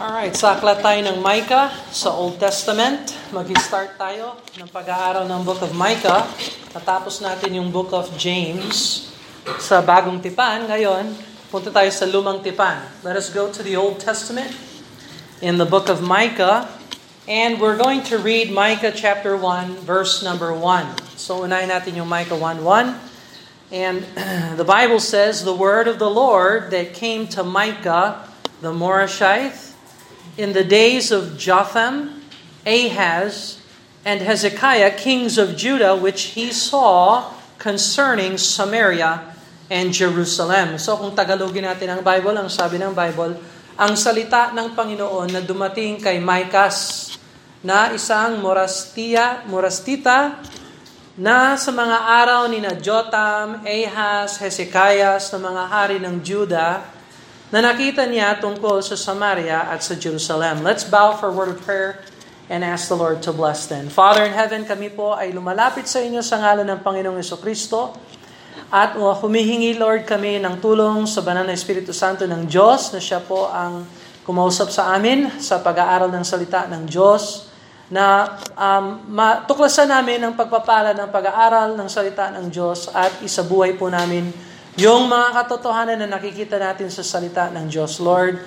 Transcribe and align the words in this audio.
Alright, 0.00 0.32
sa 0.32 0.56
aklat 0.56 0.80
tayo 0.80 0.96
ng 1.12 1.20
Micah 1.20 1.68
sa 1.92 2.16
Old 2.16 2.40
Testament. 2.40 3.12
Mag-start 3.36 4.00
tayo 4.00 4.40
ng 4.56 4.64
pag-aaral 4.72 5.28
ng 5.28 5.44
Book 5.44 5.60
of 5.60 5.76
Micah. 5.76 6.24
Natapos 6.72 7.20
natin 7.20 7.60
yung 7.60 7.68
Book 7.68 7.92
of 7.92 8.08
James 8.16 9.12
sa 9.60 9.84
Bagong 9.84 10.24
Tipan. 10.24 10.72
Ngayon, 10.72 11.04
punta 11.52 11.68
tayo 11.68 11.92
sa 11.92 12.08
Lumang 12.08 12.40
Tipan. 12.40 12.80
Let 13.04 13.12
us 13.12 13.28
go 13.28 13.52
to 13.52 13.60
the 13.60 13.76
Old 13.76 14.00
Testament 14.00 14.48
in 15.44 15.60
the 15.60 15.68
Book 15.68 15.92
of 15.92 16.00
Micah. 16.00 16.64
And 17.28 17.60
we're 17.60 17.76
going 17.76 18.00
to 18.08 18.16
read 18.16 18.48
Micah 18.48 18.96
chapter 18.96 19.36
1, 19.36 19.84
verse 19.84 20.24
number 20.24 20.48
1. 20.56 21.20
So 21.20 21.44
unahin 21.44 21.68
natin 21.68 22.00
yung 22.00 22.08
Micah 22.08 22.40
1.1. 22.40 22.96
And 23.68 24.00
the 24.56 24.64
Bible 24.64 24.96
says, 24.96 25.44
The 25.44 25.52
word 25.52 25.92
of 25.92 26.00
the 26.00 26.08
Lord 26.08 26.72
that 26.72 26.96
came 26.96 27.28
to 27.36 27.44
Micah, 27.44 28.24
the 28.64 28.72
Morashite, 28.72 29.69
in 30.36 30.52
the 30.52 30.62
days 30.62 31.10
of 31.10 31.38
Jotham, 31.38 32.22
Ahaz, 32.66 33.58
and 34.04 34.20
Hezekiah, 34.20 34.94
kings 34.96 35.36
of 35.38 35.56
Judah, 35.56 35.96
which 35.96 36.36
he 36.38 36.52
saw 36.52 37.32
concerning 37.60 38.40
Samaria 38.40 39.34
and 39.70 39.92
Jerusalem. 39.92 40.80
So 40.80 40.96
kung 40.98 41.12
Tagalogin 41.14 41.68
natin 41.68 41.92
ang 41.92 42.02
Bible, 42.02 42.34
ang 42.34 42.48
sabi 42.50 42.80
ng 42.80 42.96
Bible, 42.96 43.38
ang 43.76 43.92
salita 43.96 44.50
ng 44.52 44.74
Panginoon 44.76 45.28
na 45.30 45.40
dumating 45.40 46.00
kay 46.00 46.18
Micas 46.18 47.08
na 47.60 47.92
isang 47.92 48.40
morastia, 48.40 49.44
morastita 49.44 50.40
na 51.20 51.52
sa 51.60 51.68
mga 51.68 51.98
araw 52.24 52.48
ni 52.48 52.64
na 52.64 52.72
Jotam, 52.72 53.60
Ahaz, 53.60 54.40
Hezekiah, 54.40 55.20
na 55.20 55.38
mga 55.38 55.62
hari 55.68 55.96
ng 56.00 56.16
Judah, 56.24 56.80
na 57.50 57.58
nakita 57.58 58.06
niya 58.06 58.38
tungkol 58.38 58.78
sa 58.82 58.94
Samaria 58.94 59.66
at 59.70 59.82
sa 59.82 59.98
Jerusalem. 59.98 60.62
Let's 60.62 60.86
bow 60.86 61.18
for 61.18 61.30
a 61.30 61.34
word 61.34 61.50
of 61.50 61.58
prayer 61.66 62.02
and 62.50 62.62
ask 62.62 62.86
the 62.86 62.98
Lord 62.98 63.22
to 63.26 63.34
bless 63.34 63.66
them. 63.66 63.90
Father 63.90 64.26
in 64.26 64.34
heaven, 64.34 64.66
kami 64.66 64.90
po 64.90 65.14
ay 65.14 65.34
lumalapit 65.34 65.86
sa 65.86 66.02
inyo 66.02 66.22
sa 66.22 66.38
ngalan 66.42 66.66
ng 66.66 66.80
Panginoong 66.82 67.22
Kristo 67.38 67.94
at 68.70 68.94
humihingi, 68.94 69.74
Lord, 69.74 70.06
kami 70.06 70.38
ng 70.38 70.62
tulong 70.62 71.02
sa 71.06 71.26
banal 71.26 71.42
na 71.42 71.54
Espiritu 71.54 71.90
Santo 71.90 72.22
ng 72.22 72.46
Diyos 72.46 72.94
na 72.94 73.02
siya 73.02 73.18
po 73.18 73.50
ang 73.50 73.82
kumausap 74.22 74.70
sa 74.70 74.94
amin 74.94 75.42
sa 75.42 75.58
pag-aaral 75.58 76.06
ng 76.10 76.22
salita 76.22 76.70
ng 76.70 76.86
Diyos 76.86 77.50
na 77.90 78.38
um, 78.54 79.02
matuklasan 79.10 79.90
namin 79.90 80.22
ang 80.22 80.38
pagpapala 80.38 80.94
ng 80.94 81.10
pag-aaral 81.10 81.74
ng 81.74 81.88
salita 81.90 82.30
ng 82.30 82.46
Diyos 82.46 82.86
at 82.94 83.18
isabuhay 83.26 83.74
po 83.74 83.90
namin 83.90 84.30
yung 84.78 85.10
mga 85.10 85.34
katotohanan 85.42 85.98
na 85.98 86.06
nakikita 86.06 86.54
natin 86.54 86.86
sa 86.92 87.02
salita 87.02 87.50
ng 87.50 87.66
Diyos. 87.66 87.98
Lord, 87.98 88.38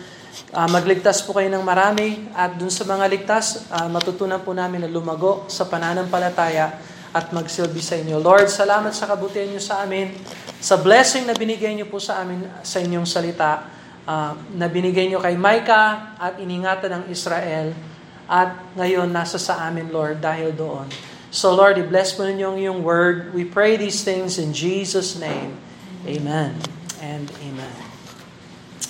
uh, 0.55 0.69
magligtas 0.71 1.19
po 1.25 1.35
kayo 1.35 1.51
ng 1.51 1.65
marami 1.65 2.31
at 2.31 2.55
dun 2.55 2.71
sa 2.71 2.87
mga 2.87 3.11
ligtas, 3.11 3.67
uh, 3.67 3.91
matutunan 3.91 4.39
po 4.39 4.55
namin 4.55 4.87
na 4.87 4.89
lumago 4.89 5.43
sa 5.51 5.67
pananampalataya 5.67 6.79
at 7.13 7.29
magsilbi 7.35 7.83
sa 7.83 7.99
inyo. 7.99 8.23
Lord, 8.23 8.47
salamat 8.47 8.95
sa 8.95 9.05
kabutihan 9.05 9.51
niyo 9.51 9.59
sa 9.59 9.83
amin, 9.83 10.15
sa 10.63 10.79
blessing 10.79 11.27
na 11.27 11.35
binigay 11.35 11.75
niyo 11.75 11.91
po 11.91 11.99
sa 11.99 12.23
amin 12.23 12.47
sa 12.63 12.79
inyong 12.79 13.05
salita, 13.05 13.67
uh, 14.07 14.33
na 14.55 14.65
binigay 14.71 15.11
niyo 15.11 15.19
kay 15.19 15.35
Micah 15.35 16.15
at 16.17 16.39
iningatan 16.39 17.03
ng 17.03 17.03
Israel 17.11 17.75
at 18.23 18.55
ngayon 18.79 19.11
nasa 19.11 19.35
sa 19.35 19.67
amin, 19.67 19.91
Lord, 19.91 20.23
dahil 20.23 20.55
doon. 20.55 20.87
So 21.33 21.51
Lord, 21.51 21.81
i-bless 21.81 22.15
mo 22.15 22.23
ninyo 22.23 22.55
yung 22.61 22.79
word. 22.85 23.35
We 23.35 23.43
pray 23.43 23.75
these 23.75 24.05
things 24.05 24.39
in 24.39 24.55
Jesus' 24.55 25.19
name. 25.19 25.72
Amen 26.03 26.59
and 26.99 27.31
amen. 27.39 27.77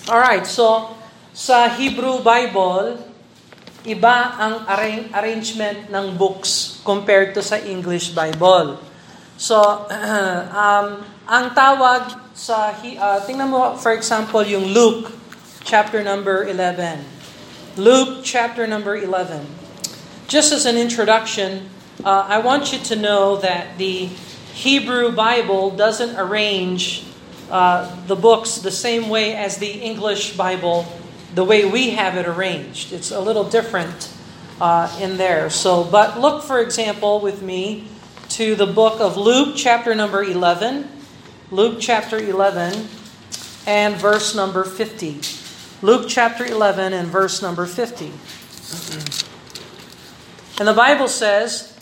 All 0.10 0.18
right, 0.18 0.46
so 0.50 0.98
sa 1.30 1.70
Hebrew 1.70 2.26
Bible, 2.26 2.98
iba 3.86 4.34
ang 4.34 4.66
arra- 4.66 5.10
arrangement 5.22 5.94
ng 5.94 6.18
books 6.18 6.82
compared 6.82 7.38
to 7.38 7.46
sa 7.46 7.62
English 7.62 8.18
Bible. 8.18 8.82
So, 9.38 9.62
um, 10.66 11.06
ang 11.30 11.46
tawag 11.54 12.18
sa, 12.34 12.74
uh, 12.74 13.20
tingnan 13.30 13.54
mo 13.54 13.78
for 13.78 13.94
example 13.94 14.42
yung 14.42 14.74
Luke 14.74 15.14
chapter 15.62 16.02
number 16.02 16.50
11. 16.50 16.98
Luke 17.78 18.26
chapter 18.26 18.66
number 18.66 18.98
11. 18.98 19.46
Just 20.26 20.50
as 20.50 20.66
an 20.66 20.82
introduction, 20.82 21.70
uh, 22.02 22.26
I 22.26 22.42
want 22.42 22.74
you 22.74 22.82
to 22.90 22.96
know 22.98 23.38
that 23.38 23.78
the 23.78 24.10
Hebrew 24.54 25.12
Bible 25.12 25.72
doesn't 25.72 26.16
arrange 26.18 27.04
uh, 27.50 27.94
the 28.06 28.16
books 28.16 28.60
the 28.60 28.72
same 28.72 29.10
way 29.10 29.36
as 29.36 29.58
the 29.58 29.72
English 29.72 30.38
Bible, 30.38 30.86
the 31.34 31.44
way 31.44 31.66
we 31.66 31.92
have 31.92 32.18
it 32.18 32.28
arranged. 32.28 32.94
It's 32.94 33.12
a 33.12 33.20
little 33.20 33.44
different 33.44 34.14
uh, 34.62 34.96
in 35.02 35.18
there. 35.18 35.50
So, 35.50 35.84
but 35.84 36.20
look, 36.20 36.44
for 36.44 36.60
example, 36.60 37.20
with 37.20 37.42
me 37.42 37.88
to 38.30 38.56
the 38.56 38.68
book 38.68 39.02
of 39.02 39.18
Luke, 39.18 39.56
chapter 39.56 39.94
number 39.94 40.24
11. 40.24 40.88
Luke 41.52 41.78
chapter 41.80 42.18
11 42.18 42.88
and 43.68 43.96
verse 43.96 44.36
number 44.36 44.64
50. 44.64 45.20
Luke 45.86 46.06
chapter 46.08 46.46
11 46.46 46.94
and 46.94 47.08
verse 47.08 47.42
number 47.42 47.66
50. 47.66 48.12
And 50.60 50.68
the 50.68 50.74
Bible 50.74 51.08
says, 51.08 51.73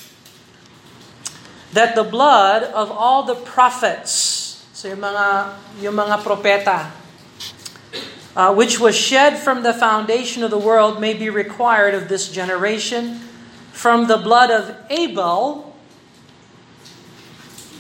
that 1.74 1.96
the 1.96 2.04
blood 2.04 2.64
of 2.64 2.92
all 2.92 3.24
the 3.24 3.36
prophets, 3.36 4.66
so 4.74 4.88
yung 4.88 5.00
mga, 5.00 5.56
yung 5.80 5.96
mga 5.96 6.22
propeta, 6.22 6.92
uh, 8.36 8.54
which 8.54 8.80
was 8.80 8.96
shed 8.96 9.38
from 9.38 9.64
the 9.64 9.74
foundation 9.74 10.44
of 10.44 10.52
the 10.52 10.58
world 10.58 11.00
may 11.00 11.14
be 11.14 11.30
required 11.30 11.94
of 11.94 12.08
this 12.08 12.32
generation 12.32 13.20
from 13.72 14.08
the 14.08 14.18
blood 14.18 14.52
of 14.52 14.76
Abel. 14.90 15.76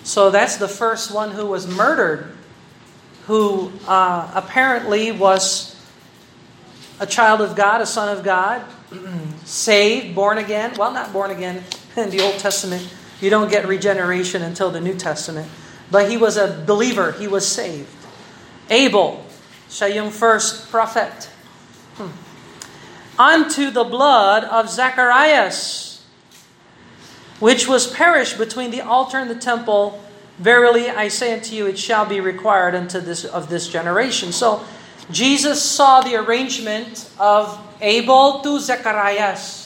So 0.03 0.31
that's 0.31 0.57
the 0.57 0.68
first 0.68 1.12
one 1.12 1.31
who 1.31 1.46
was 1.46 1.68
murdered, 1.68 2.35
who 3.28 3.72
uh, 3.88 4.31
apparently 4.34 5.12
was 5.12 5.75
a 7.00 7.06
child 7.06 7.41
of 7.41 7.56
God, 7.56 7.81
a 7.81 7.85
son 7.85 8.16
of 8.16 8.24
God, 8.24 8.63
saved, 9.46 10.16
born 10.16 10.38
again. 10.38 10.74
Well, 10.78 10.91
not 10.91 11.12
born 11.12 11.31
again 11.31 11.63
in 11.97 12.09
the 12.09 12.22
Old 12.22 12.40
Testament 12.40 12.88
you 13.21 13.29
don't 13.29 13.49
get 13.49 13.67
regeneration 13.67 14.41
until 14.41 14.71
the 14.71 14.81
New 14.81 14.95
Testament. 14.95 15.49
But 15.89 16.09
he 16.09 16.17
was 16.17 16.37
a 16.37 16.63
believer. 16.65 17.11
He 17.13 17.27
was 17.27 17.47
saved. 17.47 17.89
Abel, 18.69 19.23
siya 19.69 19.93
yung 19.95 20.09
first 20.09 20.71
prophet. 20.71 21.29
Hmm. 21.95 22.15
Unto 23.19 23.69
the 23.69 23.83
blood 23.83 24.43
of 24.45 24.69
Zacharias, 24.69 26.03
which 27.39 27.67
was 27.67 27.85
perished 27.87 28.37
between 28.37 28.71
the 28.71 28.81
altar 28.81 29.19
and 29.19 29.29
the 29.29 29.35
temple. 29.35 30.01
Verily 30.39 30.89
I 30.89 31.09
say 31.09 31.33
unto 31.33 31.53
you, 31.53 31.67
it 31.67 31.77
shall 31.77 32.05
be 32.05 32.19
required 32.19 32.73
unto 32.73 32.99
this 32.99 33.25
of 33.25 33.49
this 33.49 33.67
generation. 33.67 34.31
So 34.31 34.63
Jesus 35.11 35.61
saw 35.61 36.01
the 36.01 36.15
arrangement 36.15 37.09
of 37.19 37.59
Abel 37.81 38.39
to 38.41 38.59
Zacharias. 38.59 39.60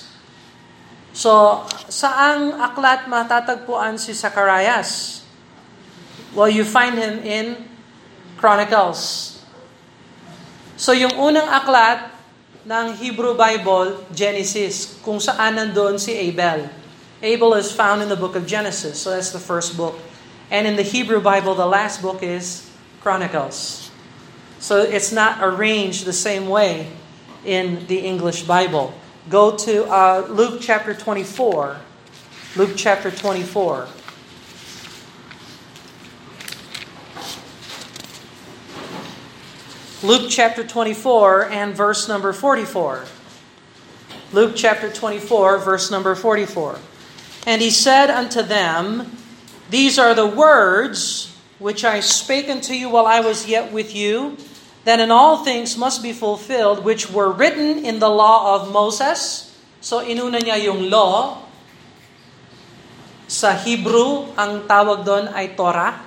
So, 1.15 1.63
saang 1.87 2.59
aklat 2.59 3.07
matatagpuan 3.07 3.95
si 3.95 4.11
Zacharias? 4.11 5.23
Well, 6.35 6.51
you 6.51 6.67
find 6.67 6.99
him 6.99 7.23
in 7.23 7.55
Chronicles. 8.35 9.39
So, 10.75 10.91
yung 10.91 11.15
unang 11.15 11.47
aklat 11.47 12.11
ng 12.67 12.99
Hebrew 12.99 13.31
Bible, 13.31 14.03
Genesis, 14.11 14.99
kung 15.07 15.23
saan 15.23 15.55
nandun 15.55 15.95
si 15.95 16.11
Abel. 16.11 16.67
Abel 17.23 17.55
is 17.55 17.71
found 17.71 18.03
in 18.03 18.11
the 18.11 18.19
book 18.19 18.35
of 18.35 18.43
Genesis, 18.43 18.99
so 18.99 19.15
that's 19.15 19.31
the 19.31 19.39
first 19.39 19.79
book. 19.79 19.95
And 20.51 20.67
in 20.67 20.75
the 20.75 20.83
Hebrew 20.83 21.23
Bible, 21.23 21.55
the 21.55 21.65
last 21.65 22.03
book 22.03 22.19
is 22.19 22.67
Chronicles. 22.99 23.87
So 24.59 24.83
it's 24.83 25.15
not 25.15 25.39
arranged 25.39 26.03
the 26.03 26.11
same 26.11 26.51
way 26.51 26.91
in 27.47 27.87
the 27.87 28.03
English 28.03 28.43
Bible. 28.43 28.91
Go 29.29 29.57
to 29.57 29.85
uh, 29.85 30.27
Luke 30.29 30.59
chapter 30.61 30.93
24. 30.93 31.77
Luke 32.55 32.73
chapter 32.75 33.09
24. 33.09 33.87
Luke 40.03 40.29
chapter 40.29 40.63
24 40.63 41.45
and 41.45 41.75
verse 41.75 42.07
number 42.07 42.31
44. 42.33 43.05
Luke 44.31 44.53
chapter 44.55 44.91
24, 44.91 45.57
verse 45.57 45.89
number 45.89 46.13
44. 46.13 46.77
And 47.47 47.61
he 47.61 47.71
said 47.71 48.11
unto 48.11 48.43
them, 48.43 49.17
These 49.71 49.97
are 49.97 50.13
the 50.13 50.27
words 50.27 51.35
which 51.57 51.83
I 51.83 51.99
spake 52.01 52.49
unto 52.49 52.73
you 52.73 52.89
while 52.89 53.07
I 53.07 53.21
was 53.21 53.47
yet 53.47 53.71
with 53.71 53.95
you 53.95 54.37
that 54.85 55.01
in 55.01 55.09
all 55.09 55.43
things 55.43 55.75
must 55.75 56.01
be 56.05 56.13
fulfilled 56.13 56.85
which 56.85 57.09
were 57.09 57.33
written 57.33 57.83
in 57.83 57.99
the 57.99 58.09
law 58.09 58.55
of 58.55 58.71
Moses. 58.71 59.51
So 59.81 59.99
inuna 60.05 60.39
niya 60.41 60.61
yung 60.69 60.89
law. 60.89 61.43
Sa 63.25 63.57
Hebrew, 63.57 64.29
ang 64.37 64.69
tawag 64.69 65.01
doon 65.01 65.33
ay 65.33 65.57
Torah. 65.57 65.97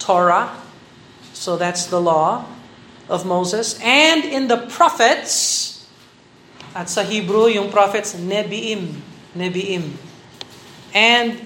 Torah. 0.00 0.56
So 1.36 1.60
that's 1.60 1.86
the 1.92 2.00
law 2.00 2.48
of 3.12 3.28
Moses. 3.28 3.76
And 3.84 4.24
in 4.24 4.48
the 4.48 4.64
prophets, 4.72 5.70
At 6.70 6.86
sa 6.86 7.02
Hebrew, 7.02 7.50
yung 7.50 7.70
prophets, 7.70 8.14
Nebiim. 8.14 8.94
Nebiim. 9.34 9.90
And 10.94 11.42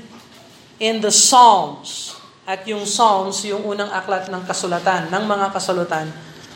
in 0.76 1.00
the 1.00 1.12
Psalms, 1.12 2.13
at 2.44 2.68
yung 2.68 2.84
Psalms, 2.84 3.40
yung 3.48 3.64
unang 3.64 3.88
aklat 3.88 4.28
ng 4.28 4.44
kasulatan, 4.44 5.08
ng 5.08 5.24
mga 5.24 5.46
kasulatan, 5.52 6.12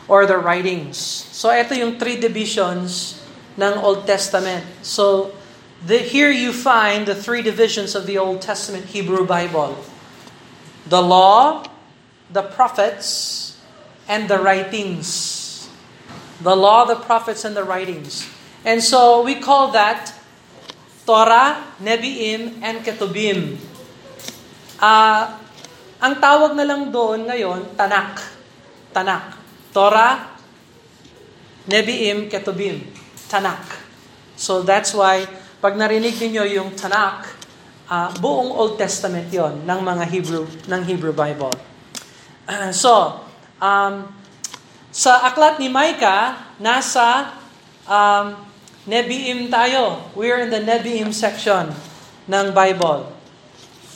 or 0.09 0.25
the 0.25 0.37
writings. 0.37 0.97
So 1.33 1.49
ito 1.53 1.77
yung 1.77 2.01
three 2.01 2.17
divisions 2.17 3.21
ng 3.57 3.81
Old 3.81 4.05
Testament. 4.09 4.65
So 4.85 5.33
the, 5.85 6.01
here 6.01 6.33
you 6.33 6.53
find 6.53 7.05
the 7.05 7.17
three 7.17 7.41
divisions 7.41 7.97
of 7.97 8.05
the 8.05 8.17
Old 8.17 8.41
Testament 8.41 8.93
Hebrew 8.93 9.25
Bible. 9.25 9.77
The 10.89 11.01
law, 11.01 11.65
the 12.33 12.43
prophets, 12.43 13.57
and 14.09 14.29
the 14.29 14.41
writings. 14.41 15.69
The 16.41 16.57
law, 16.57 16.85
the 16.85 16.97
prophets, 16.97 17.45
and 17.45 17.57
the 17.57 17.65
writings. 17.65 18.25
And 18.65 18.81
so 18.85 19.21
we 19.21 19.37
call 19.37 19.73
that 19.73 20.13
Torah, 21.05 21.65
Nebiim, 21.81 22.61
and 22.61 22.85
Ketubim. 22.85 23.57
Uh, 24.81 25.37
ang 25.99 26.15
tawag 26.23 26.55
na 26.55 26.63
lang 26.63 26.95
doon 26.95 27.27
ngayon, 27.27 27.75
Tanak. 27.75 28.23
Tanak. 28.95 29.35
Torah, 29.75 30.39
Nebiim, 31.67 32.31
Ketubim. 32.31 32.87
Tanak. 33.27 33.67
So 34.39 34.63
that's 34.63 34.95
why, 34.95 35.27
pag 35.59 35.75
narinig 35.75 36.15
niyo 36.23 36.47
yung 36.47 36.79
Tanak, 36.79 37.27
uh, 37.91 38.15
buong 38.23 38.55
Old 38.55 38.79
Testament 38.79 39.27
yon 39.35 39.67
ng 39.67 39.81
mga 39.83 40.05
Hebrew, 40.07 40.47
ng 40.71 40.83
Hebrew 40.87 41.13
Bible. 41.13 41.53
Uh, 42.47 42.71
so, 42.85 43.25
um, 43.59 44.07
sa 44.95 45.27
aklat 45.27 45.59
ni 45.59 45.67
Micah, 45.67 46.57
nasa 46.63 47.35
um, 47.85 48.39
Nebiim 48.89 49.53
tayo. 49.53 50.09
We're 50.17 50.49
in 50.49 50.51
the 50.55 50.65
Nebiim 50.65 51.13
section 51.13 51.77
ng 52.25 52.47
Bible. 52.57 53.13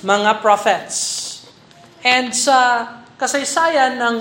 Mga 0.04 0.44
prophets. 0.44 1.12
And 2.02 2.34
sa 2.34 2.87
kasaysayan 3.14 3.94
ng, 3.94 4.16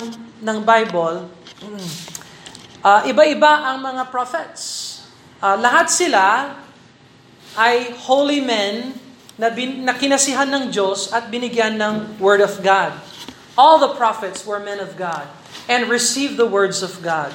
ng 0.46 0.58
Bible, 0.62 1.26
uh, 2.86 3.02
iba-iba 3.10 3.74
ang 3.74 3.82
mga 3.82 4.14
prophets. 4.14 4.62
Uh, 5.42 5.58
lahat 5.58 5.90
sila 5.90 6.54
ay 7.58 7.90
holy 8.06 8.38
men 8.38 8.94
na, 9.34 9.50
bin, 9.50 9.82
na 9.82 9.98
kinasihan 9.98 10.46
ng 10.46 10.70
Diyos 10.70 11.10
at 11.10 11.34
binigyan 11.34 11.82
ng 11.82 12.22
Word 12.22 12.46
of 12.46 12.62
God. 12.62 12.94
All 13.58 13.82
the 13.82 13.98
prophets 13.98 14.46
were 14.46 14.62
men 14.62 14.78
of 14.78 14.94
God 14.94 15.26
and 15.66 15.90
received 15.90 16.38
the 16.38 16.46
words 16.46 16.86
of 16.86 17.02
God. 17.02 17.34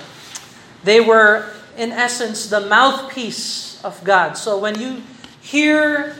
They 0.86 1.02
were, 1.02 1.50
in 1.74 1.90
essence, 1.90 2.46
the 2.46 2.62
mouthpiece 2.62 3.82
of 3.82 3.98
God. 4.06 4.38
So 4.38 4.54
when 4.54 4.78
you 4.78 5.02
hear 5.42 6.14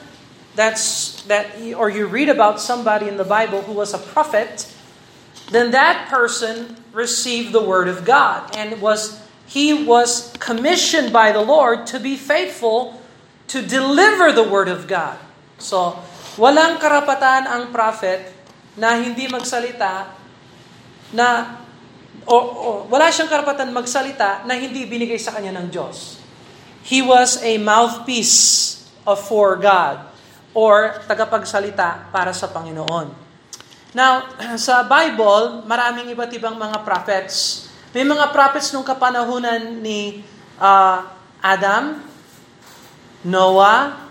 that's 0.56 1.22
that 1.28 1.60
or 1.76 1.92
you 1.92 2.08
read 2.08 2.32
about 2.32 2.58
somebody 2.58 3.06
in 3.06 3.20
the 3.20 3.28
Bible 3.28 3.62
who 3.62 3.76
was 3.76 3.92
a 3.92 4.00
prophet, 4.00 4.66
then 5.52 5.70
that 5.70 6.08
person 6.08 6.80
received 6.90 7.52
the 7.52 7.62
word 7.62 7.86
of 7.86 8.08
God 8.08 8.56
and 8.56 8.80
was 8.80 9.20
he 9.46 9.84
was 9.86 10.32
commissioned 10.40 11.12
by 11.12 11.30
the 11.30 11.44
Lord 11.44 11.86
to 11.94 12.00
be 12.00 12.16
faithful 12.16 12.98
to 13.46 13.62
deliver 13.62 14.32
the 14.32 14.42
word 14.42 14.66
of 14.66 14.88
God. 14.90 15.20
So, 15.62 16.02
walang 16.34 16.82
karapatan 16.82 17.46
ang 17.46 17.70
prophet 17.70 18.34
na 18.74 18.98
hindi 18.98 19.30
magsalita 19.30 20.10
na 21.14 21.62
o, 22.26 22.34
o 22.34 22.68
wala 22.90 23.12
siyang 23.12 23.30
karapatan 23.30 23.70
magsalita 23.70 24.42
na 24.48 24.58
hindi 24.58 24.82
binigay 24.88 25.20
sa 25.20 25.30
kanya 25.30 25.54
ng 25.62 25.70
Diyos. 25.70 26.18
He 26.82 27.04
was 27.04 27.38
a 27.44 27.60
mouthpiece 27.62 28.82
of 29.06 29.22
for 29.22 29.54
God 29.54 30.15
or 30.56 31.04
tagapagsalita 31.04 32.08
para 32.08 32.32
sa 32.32 32.48
Panginoon. 32.48 33.12
Now, 33.92 34.24
sa 34.56 34.80
Bible, 34.88 35.68
maraming 35.68 36.08
iba't 36.16 36.32
ibang 36.32 36.56
mga 36.56 36.80
prophets. 36.80 37.68
May 37.92 38.08
mga 38.08 38.32
prophets 38.32 38.72
nung 38.72 38.84
kapanahunan 38.84 39.84
ni 39.84 40.24
uh, 40.56 41.04
Adam, 41.44 42.00
Noah, 43.20 44.08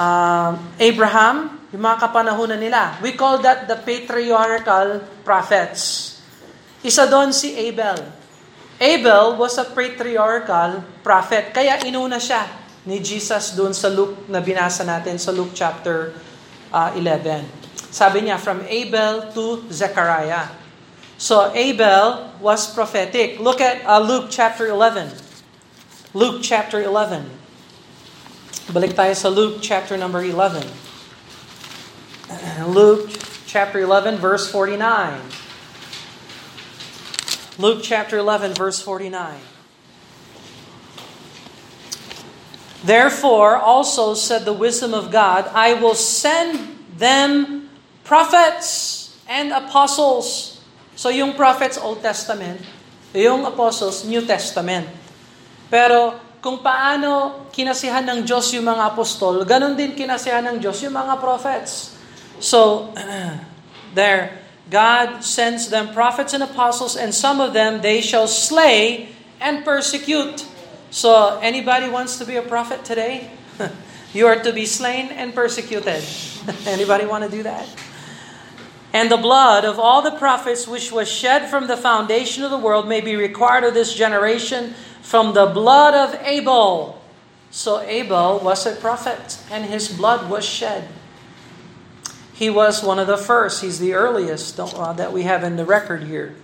uh, 0.00 0.52
Abraham, 0.80 1.60
yung 1.68 1.84
mga 1.84 2.08
kapanahunan 2.08 2.56
nila. 2.56 2.96
We 3.04 3.12
call 3.12 3.44
that 3.44 3.68
the 3.68 3.76
patriarchal 3.76 5.04
prophets. 5.20 6.16
Isa 6.80 7.04
doon 7.04 7.36
si 7.36 7.52
Abel. 7.60 8.08
Abel 8.80 9.36
was 9.36 9.60
a 9.60 9.68
patriarchal 9.68 10.80
prophet. 11.04 11.52
Kaya 11.52 11.84
inuna 11.84 12.16
siya 12.16 12.67
ni 12.88 13.04
Jesus 13.04 13.52
doon 13.52 13.76
sa 13.76 13.92
Luke 13.92 14.24
na 14.32 14.40
binasa 14.40 14.80
natin 14.80 15.20
sa 15.20 15.28
Luke 15.28 15.52
chapter 15.52 16.16
uh, 16.72 16.88
11. 16.96 17.44
Sabi 17.92 18.24
niya, 18.24 18.40
from 18.40 18.64
Abel 18.64 19.28
to 19.36 19.68
Zechariah. 19.68 20.48
So 21.20 21.52
Abel 21.52 22.32
was 22.40 22.72
prophetic. 22.72 23.36
Look 23.36 23.60
at 23.60 23.84
uh, 23.84 24.00
Luke 24.00 24.32
chapter 24.32 24.72
11. 24.72 25.12
Luke 26.16 26.40
chapter 26.40 26.80
11. 26.80 27.28
Balik 28.72 28.96
tayo 28.96 29.12
sa 29.12 29.28
Luke 29.28 29.60
chapter 29.60 30.00
number 30.00 30.24
11. 30.24 30.64
Luke 32.72 33.12
chapter 33.44 33.84
11 33.84 34.16
verse 34.16 34.48
49. 34.48 35.38
Luke 37.58 37.82
chapter 37.82 38.18
11, 38.22 38.54
verse 38.54 38.80
49. 38.80 39.57
Therefore, 42.88 43.60
also 43.60 44.16
said 44.16 44.48
the 44.48 44.56
wisdom 44.56 44.96
of 44.96 45.12
God, 45.12 45.44
I 45.52 45.76
will 45.76 45.92
send 45.92 46.56
them 46.96 47.68
prophets 48.00 49.12
and 49.28 49.52
apostles. 49.52 50.56
So 50.96 51.12
yung 51.12 51.36
prophets, 51.36 51.76
Old 51.76 52.00
Testament, 52.00 52.64
yung 53.12 53.44
apostles, 53.44 54.08
New 54.08 54.24
Testament. 54.24 54.88
Pero 55.68 56.16
kung 56.40 56.64
paano 56.64 57.44
kinasihan 57.52 58.00
ng 58.08 58.24
Diyos 58.24 58.56
yung 58.56 58.64
mga 58.64 58.96
apostol, 58.96 59.44
ganun 59.44 59.76
din 59.76 59.92
kinasihan 59.92 60.40
ng 60.48 60.56
Diyos 60.56 60.80
yung 60.80 60.96
mga 60.96 61.20
prophets. 61.20 61.92
So, 62.40 62.88
there, 63.98 64.40
God 64.72 65.20
sends 65.20 65.68
them 65.68 65.92
prophets 65.92 66.32
and 66.32 66.40
apostles, 66.40 66.96
and 66.96 67.12
some 67.12 67.36
of 67.36 67.52
them 67.52 67.84
they 67.84 68.00
shall 68.00 68.24
slay 68.24 69.12
and 69.44 69.60
persecute. 69.60 70.48
So, 70.90 71.38
anybody 71.42 71.88
wants 71.88 72.18
to 72.18 72.24
be 72.24 72.36
a 72.36 72.42
prophet 72.42 72.84
today? 72.84 73.30
you 74.14 74.26
are 74.26 74.42
to 74.42 74.52
be 74.52 74.64
slain 74.64 75.08
and 75.08 75.34
persecuted. 75.34 76.02
anybody 76.66 77.04
want 77.04 77.24
to 77.24 77.30
do 77.30 77.42
that? 77.42 77.68
And 78.92 79.10
the 79.10 79.18
blood 79.18 79.66
of 79.66 79.78
all 79.78 80.00
the 80.00 80.12
prophets 80.12 80.66
which 80.66 80.90
was 80.90 81.10
shed 81.10 81.50
from 81.50 81.66
the 81.66 81.76
foundation 81.76 82.42
of 82.42 82.50
the 82.50 82.58
world 82.58 82.88
may 82.88 83.02
be 83.02 83.16
required 83.16 83.64
of 83.64 83.74
this 83.74 83.94
generation 83.94 84.74
from 85.02 85.34
the 85.34 85.46
blood 85.46 85.94
of 85.94 86.18
Abel. 86.26 87.00
So 87.50 87.80
Abel 87.80 88.40
was 88.40 88.66
a 88.66 88.74
prophet, 88.74 89.38
and 89.50 89.64
his 89.64 89.88
blood 89.88 90.30
was 90.30 90.44
shed. 90.44 90.88
He 92.32 92.48
was 92.48 92.82
one 92.82 92.98
of 92.98 93.06
the 93.06 93.16
first. 93.16 93.62
He's 93.62 93.78
the 93.78 93.94
earliest 93.94 94.58
uh, 94.58 94.92
that 94.94 95.12
we 95.12 95.24
have 95.24 95.44
in 95.44 95.56
the 95.56 95.64
record 95.64 96.04
here. 96.04 96.34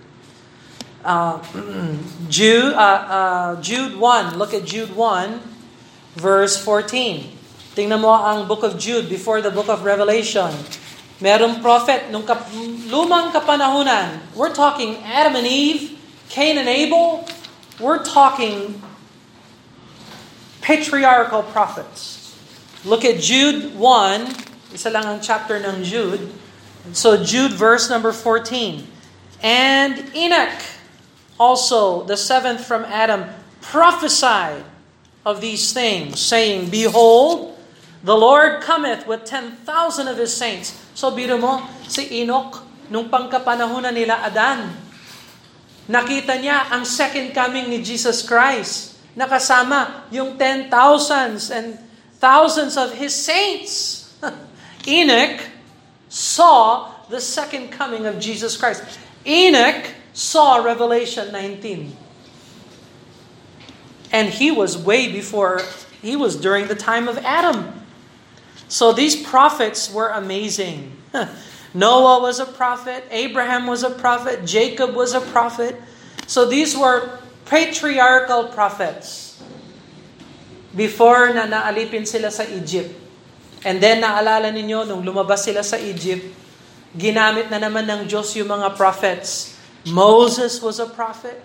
Uh, 1.05 1.37
Jude, 2.33 2.73
uh, 2.73 2.81
uh 3.05 3.61
Jude 3.61 3.93
1. 3.93 4.41
Look 4.41 4.57
at 4.57 4.65
Jude 4.65 4.89
1, 4.97 5.39
verse 6.17 6.57
14. 6.57 7.29
Tingnan 7.77 8.01
mo 8.01 8.09
ang 8.09 8.49
book 8.49 8.65
of 8.65 8.81
Jude 8.81 9.05
before 9.05 9.45
the 9.45 9.53
book 9.53 9.69
of 9.69 9.85
Revelation. 9.85 10.49
Merong 11.21 11.61
prophet 11.61 12.09
nung 12.09 12.25
kap- 12.25 12.49
lumang 12.89 13.29
kapanahunan. 13.29 14.33
We're 14.33 14.51
talking 14.51 14.97
Adam 15.05 15.37
and 15.37 15.45
Eve, 15.47 15.95
Cain 16.27 16.57
and 16.57 16.67
Abel. 16.67 17.23
We're 17.77 18.01
talking 18.01 18.81
patriarchal 20.65 21.45
prophets. 21.53 22.33
Look 22.81 23.05
at 23.05 23.21
Jude 23.21 23.77
1, 23.77 24.73
Isa 24.75 24.91
lang 24.91 25.07
ang 25.07 25.19
chapter 25.23 25.55
ng 25.55 25.87
Jude. 25.87 26.35
So 26.91 27.15
Jude 27.15 27.55
verse 27.55 27.87
number 27.87 28.11
14. 28.11 28.83
And 29.39 30.11
Enoch, 30.11 30.74
also 31.39 32.03
the 32.03 32.17
seventh 32.17 32.63
from 32.63 32.85
Adam, 32.85 33.27
prophesied 33.61 34.63
of 35.25 35.41
these 35.41 35.73
things, 35.73 36.19
saying, 36.19 36.69
Behold, 36.69 37.57
the 38.05 38.15
Lord 38.15 38.61
cometh 38.61 39.07
with 39.09 39.25
ten 39.25 39.57
thousand 39.65 40.07
of 40.07 40.17
his 40.17 40.29
saints. 40.29 40.77
So 40.93 41.11
biro 41.11 41.41
mo, 41.41 41.65
si 41.89 42.21
Enoch, 42.21 42.61
nung 42.93 43.09
pangkapanahonan 43.09 43.97
nila 43.97 44.21
Adan, 44.21 44.69
nakita 45.89 46.37
niya 46.37 46.69
ang 46.69 46.85
second 46.85 47.33
coming 47.33 47.67
ni 47.67 47.81
Jesus 47.81 48.21
Christ. 48.21 48.95
Nakasama 49.17 50.05
yung 50.13 50.37
ten 50.37 50.69
thousands 50.69 51.49
and 51.49 51.81
thousands 52.21 52.77
of 52.77 52.93
his 52.93 53.11
saints. 53.11 54.05
Enoch 54.85 55.41
saw 56.05 56.93
the 57.09 57.19
second 57.19 57.73
coming 57.73 58.05
of 58.05 58.21
Jesus 58.21 58.53
Christ. 58.53 58.85
Enoch 59.25 60.04
saw 60.15 60.63
Revelation 60.63 61.29
19. 61.35 61.91
And 64.15 64.31
he 64.31 64.49
was 64.49 64.79
way 64.79 65.11
before, 65.11 65.61
he 66.01 66.15
was 66.15 66.39
during 66.39 66.71
the 66.71 66.75
time 66.75 67.11
of 67.11 67.19
Adam. 67.19 67.83
So 68.71 68.95
these 68.95 69.13
prophets 69.13 69.91
were 69.91 70.09
amazing. 70.09 70.95
Noah 71.75 72.23
was 72.23 72.39
a 72.39 72.47
prophet, 72.47 73.03
Abraham 73.11 73.67
was 73.67 73.83
a 73.83 73.91
prophet, 73.91 74.47
Jacob 74.47 74.95
was 74.95 75.11
a 75.11 75.19
prophet. 75.19 75.75
So 76.25 76.47
these 76.47 76.73
were 76.79 77.19
patriarchal 77.43 78.55
prophets 78.55 79.43
before 80.71 81.35
na 81.35 81.43
naalipin 81.43 82.07
sila 82.07 82.31
sa 82.31 82.47
Egypt. 82.47 82.95
And 83.67 83.83
then 83.83 83.99
naalala 83.99 84.47
ninyo, 84.55 84.87
nung 84.87 85.03
lumabas 85.03 85.43
sila 85.43 85.59
sa 85.59 85.75
Egypt, 85.75 86.23
ginamit 86.95 87.51
na 87.51 87.59
naman 87.59 87.83
ng 87.83 88.07
Diyos 88.07 88.31
yung 88.39 88.47
mga 88.47 88.79
prophets. 88.79 89.54
Moses 89.85 90.61
was 90.61 90.81
a 90.81 90.89
prophet. 90.89 91.41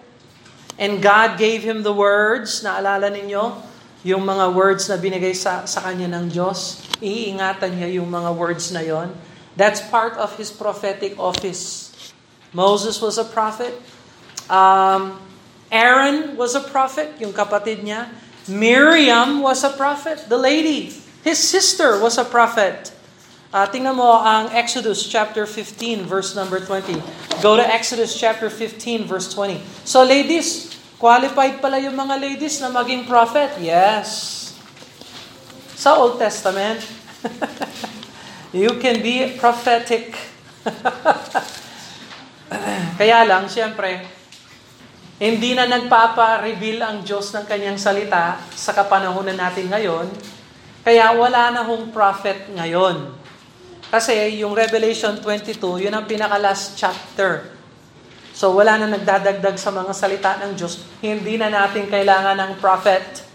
And 0.80 1.04
God 1.04 1.36
gave 1.36 1.60
him 1.60 1.84
the 1.84 1.92
words. 1.92 2.64
Naalala 2.64 3.12
ninyo? 3.12 3.60
Yung 4.08 4.24
mga 4.24 4.56
words 4.56 4.88
na 4.88 4.96
binigay 4.96 5.36
sa, 5.36 5.68
sa 5.68 5.84
kanya 5.84 6.08
ng 6.08 6.32
Diyos. 6.32 6.80
Iingatan 7.04 7.76
niya 7.76 8.00
yung 8.00 8.08
mga 8.08 8.32
words 8.32 8.72
na 8.72 8.80
yon. 8.80 9.12
That's 9.60 9.84
part 9.84 10.16
of 10.16 10.32
his 10.40 10.48
prophetic 10.48 11.20
office. 11.20 11.92
Moses 12.56 12.96
was 13.04 13.20
a 13.20 13.28
prophet. 13.28 13.76
Um, 14.48 15.20
Aaron 15.70 16.34
was 16.40 16.56
a 16.56 16.64
prophet, 16.64 17.14
yung 17.20 17.36
kapatid 17.36 17.84
niya. 17.84 18.10
Miriam 18.48 19.44
was 19.44 19.62
a 19.62 19.70
prophet, 19.70 20.26
the 20.26 20.40
lady. 20.40 20.90
His 21.22 21.38
sister 21.38 22.00
was 22.00 22.18
a 22.18 22.24
prophet. 22.24 22.90
Uh, 23.50 23.66
tingnan 23.66 23.98
mo 23.98 24.22
ang 24.22 24.46
Exodus 24.54 25.02
chapter 25.10 25.42
15 25.42 26.06
verse 26.06 26.38
number 26.38 26.62
20. 26.62 27.02
Go 27.42 27.58
to 27.58 27.66
Exodus 27.66 28.14
chapter 28.14 28.46
15 28.46 29.10
verse 29.10 29.26
20. 29.34 29.58
So 29.82 30.06
ladies, 30.06 30.70
qualified 31.02 31.58
pala 31.58 31.82
yung 31.82 31.98
mga 31.98 32.14
ladies 32.22 32.62
na 32.62 32.70
maging 32.70 33.10
prophet. 33.10 33.58
Yes. 33.58 34.38
Sa 35.74 35.98
Old 35.98 36.22
Testament, 36.22 36.78
you 38.54 38.70
can 38.78 39.02
be 39.02 39.34
prophetic. 39.34 40.14
Kaya 43.02 43.26
lang, 43.26 43.50
siyempre, 43.50 43.98
hindi 45.18 45.58
na 45.58 45.66
nagpapa-reveal 45.66 46.86
ang 46.86 47.02
Diyos 47.02 47.34
ng 47.34 47.50
kanyang 47.50 47.82
salita 47.82 48.38
sa 48.54 48.70
kapanahonan 48.70 49.34
natin 49.34 49.66
ngayon. 49.66 50.06
Kaya 50.86 51.18
wala 51.18 51.50
na 51.50 51.66
hong 51.66 51.90
prophet 51.90 52.46
ngayon. 52.54 53.19
Kasi 53.90 54.38
yung 54.38 54.54
Revelation 54.54 55.18
22, 55.18 55.58
yun 55.82 55.90
ang 55.90 56.06
pinaka-last 56.06 56.78
chapter. 56.78 57.50
So 58.30 58.54
wala 58.54 58.78
na 58.78 58.86
nagdadagdag 58.86 59.58
sa 59.58 59.74
mga 59.74 59.92
salita 59.92 60.38
ng 60.46 60.54
Diyos. 60.54 60.86
Hindi 61.02 61.34
na 61.34 61.50
natin 61.50 61.90
kailangan 61.90 62.38
ng 62.38 62.52
prophet. 62.62 63.26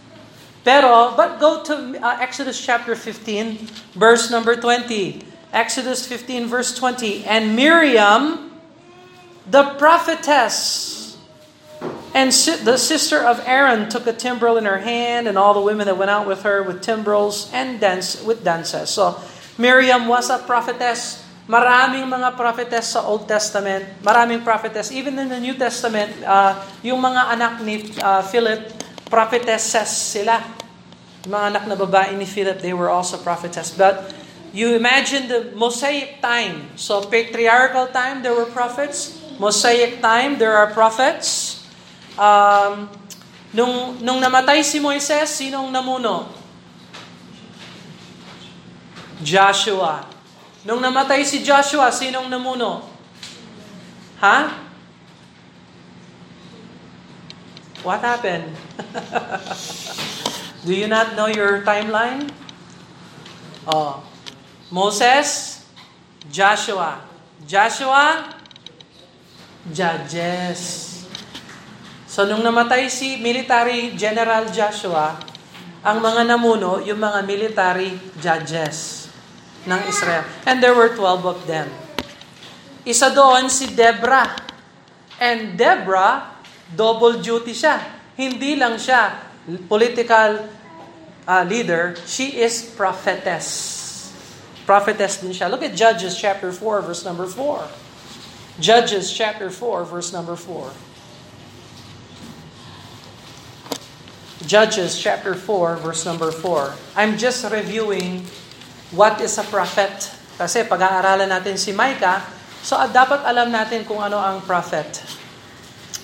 Pero, 0.65 1.13
but 1.13 1.37
go 1.37 1.61
to 1.61 1.99
uh, 2.01 2.23
Exodus 2.23 2.57
chapter 2.57 2.95
15, 2.97 3.93
verse 3.93 4.31
number 4.31 4.57
20. 4.57 5.21
Exodus 5.53 6.07
15, 6.07 6.47
verse 6.47 6.73
20. 6.73 7.21
And 7.27 7.53
Miriam, 7.53 8.49
the 9.45 9.77
prophetess, 9.77 11.19
and 12.15 12.33
si- 12.33 12.57
the 12.63 12.81
sister 12.81 13.21
of 13.21 13.43
Aaron 13.45 13.91
took 13.93 14.07
a 14.07 14.13
timbrel 14.15 14.57
in 14.57 14.65
her 14.65 14.79
hand, 14.79 15.27
and 15.27 15.37
all 15.37 15.53
the 15.53 15.61
women 15.61 15.85
that 15.85 15.99
went 15.99 16.09
out 16.09 16.25
with 16.25 16.41
her 16.41 16.63
with 16.63 16.81
timbrels 16.81 17.51
and 17.53 17.79
dance 17.79 18.23
with 18.23 18.43
dances. 18.43 18.89
So, 18.89 19.21
Miriam 19.55 20.11
was 20.11 20.27
a 20.27 20.43
prophetess. 20.43 21.23
Maraming 21.47 22.03
mga 22.09 22.35
prophetess 22.35 22.97
sa 22.97 23.07
Old 23.07 23.23
Testament. 23.23 23.87
Maraming 24.03 24.43
prophetess. 24.43 24.91
Even 24.91 25.15
in 25.15 25.31
the 25.31 25.39
New 25.39 25.55
Testament, 25.55 26.11
uh, 26.27 26.59
yung 26.83 26.99
mga 26.99 27.21
anak 27.31 27.53
ni 27.63 27.87
uh, 28.03 28.19
Philip, 28.27 28.67
prophetesses 29.07 29.87
sila. 29.87 30.43
Yung 31.23 31.31
mga 31.31 31.45
anak 31.55 31.63
na 31.71 31.75
babae 31.79 32.11
ni 32.19 32.27
Philip, 32.27 32.59
they 32.59 32.75
were 32.75 32.91
also 32.91 33.15
prophetess. 33.15 33.71
But 33.71 34.11
you 34.51 34.75
imagine 34.75 35.31
the 35.31 35.55
Mosaic 35.55 36.19
time. 36.19 36.75
So 36.75 37.07
patriarchal 37.07 37.95
time, 37.95 38.27
there 38.27 38.35
were 38.35 38.49
prophets. 38.51 39.23
Mosaic 39.39 40.03
time, 40.03 40.35
there 40.35 40.57
are 40.57 40.75
prophets. 40.75 41.61
Um, 42.19 42.91
nung, 43.55 44.03
nung 44.03 44.19
namatay 44.19 44.67
si 44.67 44.83
Moises, 44.83 45.31
sinong 45.31 45.71
namuno? 45.71 46.44
Joshua. 49.25 50.05
Nung 50.61 50.77
namatay 50.77 51.25
si 51.25 51.41
Joshua, 51.41 51.89
sinong 51.89 52.29
namuno? 52.29 52.85
Ha? 54.21 54.53
What 57.81 58.05
happened? 58.05 58.53
Do 60.65 60.73
you 60.73 60.85
not 60.85 61.17
know 61.17 61.29
your 61.29 61.65
timeline? 61.65 62.29
Oh. 63.65 64.05
Moses, 64.69 65.61
Joshua. 66.29 67.01
Joshua, 67.45 68.29
Judges. 69.69 70.93
So 72.05 72.29
nung 72.29 72.45
namatay 72.45 72.89
si 72.89 73.17
military 73.17 73.93
General 73.97 74.49
Joshua, 74.49 75.17
ang 75.85 76.01
mga 76.01 76.25
namuno, 76.25 76.81
yung 76.81 76.97
mga 76.97 77.21
military 77.25 77.93
judges 78.17 79.04
ng 79.65 79.81
Israel. 79.89 80.23
And 80.45 80.61
there 80.61 80.73
were 80.73 80.93
12 80.93 81.25
of 81.25 81.39
them. 81.49 81.67
Isa 82.85 83.09
doon 83.11 83.49
si 83.49 83.73
Deborah. 83.73 84.29
And 85.17 85.57
Deborah, 85.57 86.37
double 86.69 87.19
duty 87.19 87.51
siya. 87.51 87.81
Hindi 88.15 88.55
lang 88.55 88.77
siya 88.77 89.25
political 89.67 90.49
uh, 91.27 91.43
leader, 91.47 91.95
she 92.05 92.41
is 92.41 92.63
prophetess. 92.75 94.11
Prophetess 94.65 95.21
din 95.21 95.31
siya. 95.31 95.49
Look 95.49 95.61
at 95.61 95.77
Judges 95.77 96.17
chapter 96.17 96.51
4 96.51 96.81
verse 96.81 97.05
number 97.05 97.27
4. 97.29 97.67
Judges 98.57 99.13
chapter 99.13 99.49
4 99.49 99.85
verse 99.85 100.09
number 100.13 100.35
4. 100.35 100.71
Judges 104.45 104.97
chapter 104.97 105.33
4 105.33 105.77
verse 105.77 106.05
number 106.05 106.31
4. 106.31 106.73
I'm 106.97 107.17
just 107.17 107.45
reviewing 107.45 108.25
what 108.95 109.19
is 109.19 109.37
a 109.37 109.45
prophet. 109.45 110.09
Kasi 110.35 110.63
pag-aaralan 110.67 111.27
natin 111.27 111.55
si 111.59 111.71
Micah, 111.71 112.23
so 112.63 112.75
uh, 112.75 112.87
dapat 112.87 113.23
alam 113.23 113.51
natin 113.51 113.83
kung 113.83 113.99
ano 113.99 114.19
ang 114.19 114.43
prophet. 114.43 115.03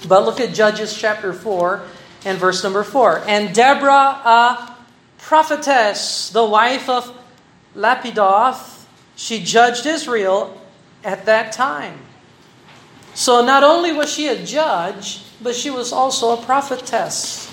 But 0.08 0.24
look 0.24 0.40
at 0.40 0.56
Judges 0.56 0.96
chapter 0.96 1.34
4 1.34 2.28
and 2.28 2.40
verse 2.40 2.64
number 2.64 2.84
4. 2.84 3.28
And 3.28 3.56
Deborah, 3.56 4.22
a 4.24 4.40
prophetess, 5.20 6.30
the 6.32 6.44
wife 6.46 6.88
of 6.88 7.12
Lapidoth, 7.76 8.86
she 9.16 9.44
judged 9.44 9.86
Israel 9.86 10.56
at 11.04 11.26
that 11.26 11.52
time. 11.52 12.00
So 13.14 13.44
not 13.44 13.64
only 13.64 13.92
was 13.92 14.08
she 14.08 14.32
a 14.32 14.40
judge, 14.40 15.22
but 15.44 15.56
she 15.56 15.70
was 15.70 15.92
also 15.92 16.38
a 16.38 16.40
prophetess. 16.40 17.52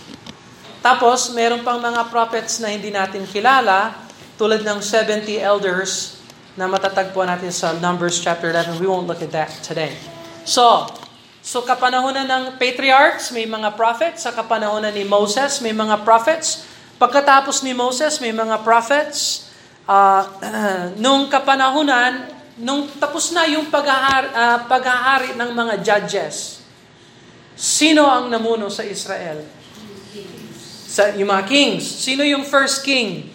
Tapos, 0.79 1.35
meron 1.35 1.67
pang 1.67 1.83
mga 1.83 2.07
prophets 2.07 2.63
na 2.63 2.71
hindi 2.71 2.95
natin 2.95 3.27
kilala, 3.27 4.08
tulad 4.39 4.63
ng 4.63 4.79
70 4.79 5.43
elders 5.43 6.23
na 6.55 6.71
matatagpuan 6.71 7.27
natin 7.27 7.51
sa 7.51 7.75
Numbers 7.75 8.23
chapter 8.23 8.55
11. 8.55 8.79
We 8.79 8.87
won't 8.87 9.11
look 9.11 9.19
at 9.19 9.35
that 9.35 9.51
today. 9.67 9.99
So, 10.47 10.87
so 11.43 11.67
kapanahonan 11.67 12.31
ng 12.31 12.45
patriarchs, 12.55 13.35
may 13.35 13.51
mga 13.51 13.75
prophets. 13.75 14.23
Sa 14.23 14.31
kapanahonan 14.31 14.95
ni 14.95 15.03
Moses, 15.03 15.59
may 15.59 15.75
mga 15.75 16.07
prophets. 16.07 16.63
Pagkatapos 17.03 17.67
ni 17.67 17.75
Moses, 17.75 18.23
may 18.23 18.31
mga 18.31 18.63
prophets. 18.63 19.51
Uh, 19.91 20.23
nung 21.03 21.27
kapanahonan, 21.27 22.31
nung 22.63 22.87
tapos 22.95 23.35
na 23.35 23.43
yung 23.51 23.67
paghahari, 23.67 24.31
uh, 24.39 24.59
paghahari 24.71 25.31
ng 25.35 25.51
mga 25.51 25.75
judges, 25.83 26.63
sino 27.59 28.07
ang 28.07 28.31
namuno 28.31 28.71
sa 28.71 28.87
Israel? 28.87 29.43
Sa, 30.87 31.11
yung 31.19 31.27
mga 31.27 31.45
kings. 31.51 31.83
Sino 31.83 32.23
yung 32.23 32.47
first 32.47 32.87
king? 32.87 33.35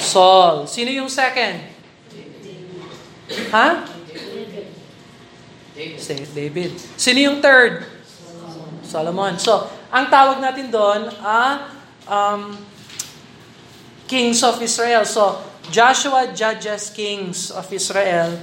Saul. 0.00 0.66
Sino 0.66 0.90
yung 0.90 1.08
second? 1.08 1.62
Ha? 3.54 3.68
David. 6.34 6.72
Sino 6.98 7.18
yung 7.18 7.38
third? 7.40 7.86
Solomon. 8.84 9.38
So, 9.38 9.70
ang 9.94 10.10
tawag 10.10 10.42
natin 10.42 10.68
doon, 10.68 11.08
ah, 11.22 11.70
um, 12.10 12.58
kings 14.10 14.42
of 14.42 14.58
Israel. 14.58 15.06
So, 15.06 15.38
Joshua 15.70 16.34
judges 16.34 16.90
kings 16.90 17.54
of 17.54 17.70
Israel. 17.70 18.34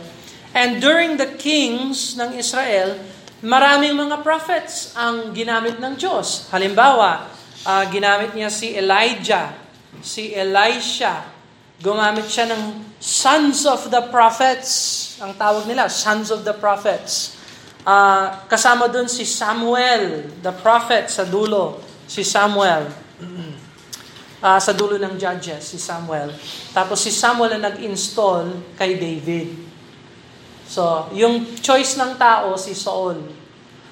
And 0.55 0.79
during 0.79 1.19
the 1.19 1.35
kings 1.35 2.15
ng 2.15 2.39
Israel, 2.39 2.95
Maraming 3.37 3.93
mga 3.93 4.25
prophets 4.25 4.97
ang 4.97 5.29
ginamit 5.29 5.77
ng 5.77 5.93
Diyos. 5.93 6.49
Halimbawa, 6.49 7.29
uh, 7.69 7.85
ginamit 7.93 8.33
niya 8.33 8.49
si 8.49 8.73
Elijah, 8.73 9.53
si 10.01 10.33
Elisha. 10.33 11.29
Gumamit 11.77 12.25
siya 12.25 12.49
ng 12.49 12.81
sons 12.97 13.69
of 13.69 13.87
the 13.93 14.01
prophets. 14.09 15.13
Ang 15.21 15.37
tawag 15.37 15.69
nila, 15.69 15.89
sons 15.89 16.33
of 16.33 16.41
the 16.41 16.53
prophets. 16.57 17.37
Uh, 17.87 18.43
kasama 18.51 18.91
dun 18.91 19.07
si 19.07 19.23
Samuel, 19.23 20.27
the 20.41 20.51
prophet 20.51 21.07
sa 21.07 21.23
dulo. 21.23 21.87
si 22.07 22.23
Samuel. 22.23 22.87
Uh, 24.37 24.59
sa 24.61 24.71
dulo 24.71 24.95
ng 24.95 25.19
Judges, 25.19 25.75
si 25.75 25.77
Samuel. 25.77 26.31
Tapos 26.71 27.03
si 27.03 27.11
Samuel 27.11 27.59
ang 27.59 27.73
nag-install 27.73 28.77
kay 28.79 28.95
David. 28.95 29.49
So, 30.67 31.07
yung 31.15 31.57
choice 31.59 31.99
ng 31.99 32.15
tao, 32.15 32.55
si 32.55 32.75
Saul. 32.75 33.23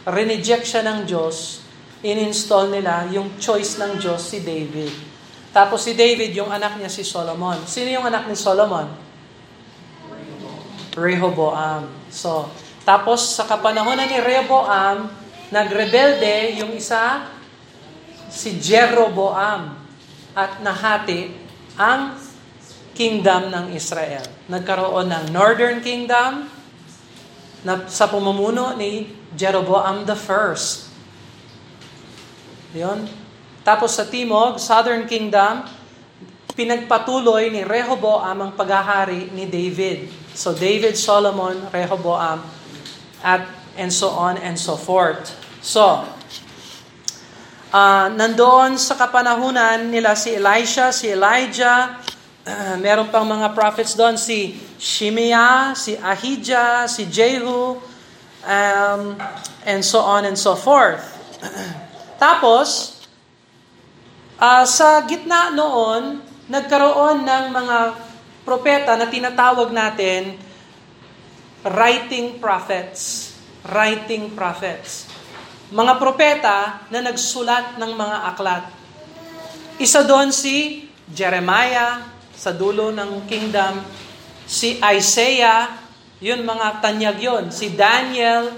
Reneject 0.05 0.65
siya 0.67 0.83
ng 0.85 1.07
Diyos. 1.07 1.65
In-install 2.05 2.71
nila 2.71 3.09
yung 3.09 3.35
choice 3.41 3.79
ng 3.79 3.97
Diyos, 3.97 4.21
si 4.21 4.43
David. 4.43 5.14
Tapos 5.55 5.87
si 5.87 5.95
David, 5.95 6.35
yung 6.35 6.51
anak 6.51 6.75
niya 6.75 6.91
si 6.91 7.07
Solomon. 7.07 7.63
Sino 7.63 7.87
yung 7.87 8.03
anak 8.03 8.27
ni 8.27 8.35
Solomon? 8.35 8.91
Rehoboam. 10.99 11.87
So, 12.11 12.51
tapos 12.83 13.39
sa 13.39 13.47
kapanahonan 13.47 14.11
ni 14.11 14.19
Rehoboam, 14.19 15.07
nagrebelde 15.55 16.59
yung 16.59 16.75
isa, 16.75 17.31
si 18.27 18.59
Jeroboam, 18.59 19.79
at 20.35 20.59
nahati 20.59 21.31
ang 21.79 22.19
kingdom 22.91 23.47
ng 23.47 23.65
Israel. 23.71 24.27
Nagkaroon 24.51 25.07
ng 25.07 25.25
Northern 25.31 25.79
Kingdom 25.79 26.51
na 27.63 27.87
sa 27.87 28.11
pumumuno 28.11 28.75
ni 28.75 29.07
Jeroboam 29.39 30.03
the 30.03 30.19
First. 30.19 30.91
Yun. 32.75 33.24
Tapos 33.65 33.97
sa 33.97 34.05
Timog, 34.05 34.61
Southern 34.61 35.09
Kingdom, 35.09 35.65
pinagpatuloy 36.53 37.49
ni 37.49 37.65
Rehoboam 37.65 38.37
ang 38.37 38.51
paghahari 38.53 39.33
ni 39.33 39.49
David. 39.49 40.05
So 40.37 40.53
David, 40.53 40.93
Solomon, 40.93 41.65
Rehoboam, 41.73 42.45
at 43.25 43.43
and 43.75 43.91
so 43.91 44.13
on 44.13 44.39
and 44.39 44.55
so 44.55 44.77
forth. 44.79 45.35
So, 45.59 46.07
uh, 47.73 48.07
nandoon 48.13 48.79
sa 48.79 48.95
kapanahunan 48.95 49.91
nila 49.91 50.15
si 50.15 50.35
Elisha, 50.35 50.95
si 50.95 51.11
Elijah, 51.11 51.99
uh, 52.47 52.75
meron 52.83 53.11
pang 53.11 53.27
mga 53.27 53.51
prophets 53.51 53.97
doon, 53.97 54.15
si 54.15 54.55
Shimea, 54.79 55.75
si 55.75 55.99
Ahijah, 55.99 56.87
si 56.87 57.09
Jehu, 57.11 57.81
um, 58.47 59.01
and 59.67 59.83
so 59.83 59.99
on 59.99 60.23
and 60.23 60.39
so 60.39 60.55
forth. 60.55 61.03
Tapos, 62.23 62.94
uh, 64.39 64.63
sa 64.67 65.03
gitna 65.07 65.51
noon, 65.51 66.19
nagkaroon 66.47 67.25
ng 67.25 67.45
mga 67.51 67.77
propeta 68.45 68.93
na 68.93 69.09
tinatawag 69.09 69.73
natin 69.73 70.37
writing 71.65 72.37
prophets. 72.37 73.33
Writing 73.65 74.37
prophets. 74.37 75.09
Mga 75.73 75.97
propeta 75.97 76.85
na 76.93 77.01
nagsulat 77.01 77.81
ng 77.81 77.91
mga 77.97 78.17
aklat. 78.29 78.63
Isa 79.81 80.05
doon 80.05 80.29
si 80.29 80.85
Jeremiah 81.09 82.05
sa 82.37 82.53
dulo 82.53 82.93
ng 82.93 83.25
kingdom, 83.25 83.81
si 84.45 84.77
Isaiah, 84.77 85.81
yun 86.21 86.45
mga 86.45 86.79
tanyag 86.79 87.17
yun. 87.17 87.43
Si 87.49 87.73
Daniel, 87.73 88.53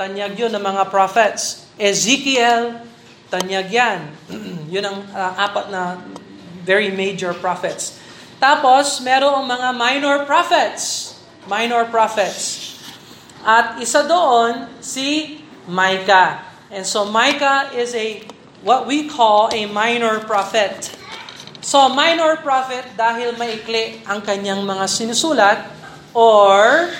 tanyag 0.00 0.32
yun 0.34 0.52
ng 0.56 0.64
mga 0.64 0.88
prophets. 0.88 1.68
Ezekiel, 1.76 2.80
tanyag 3.28 3.66
yan. 3.70 4.00
yun 4.74 4.84
ang 4.86 4.98
uh, 5.10 5.32
apat 5.36 5.66
na 5.70 5.98
very 6.66 6.90
major 6.90 7.34
prophets. 7.34 7.98
Tapos, 8.36 9.00
merong 9.00 9.46
mga 9.46 9.68
minor 9.72 10.16
prophets 10.28 11.16
minor 11.46 11.86
prophets. 11.88 12.74
At 13.46 13.78
isa 13.78 14.02
doon 14.04 14.66
si 14.82 15.40
Micah. 15.70 16.42
And 16.70 16.82
so 16.82 17.06
Micah 17.06 17.70
is 17.78 17.94
a 17.94 18.26
what 18.66 18.90
we 18.90 19.06
call 19.06 19.50
a 19.54 19.70
minor 19.70 20.18
prophet. 20.26 20.90
So 21.62 21.86
minor 21.90 22.42
prophet 22.42 22.94
dahil 22.98 23.38
maikli 23.38 24.02
ang 24.06 24.22
kanyang 24.22 24.66
mga 24.66 24.86
sinusulat 24.86 25.58
or 26.14 26.90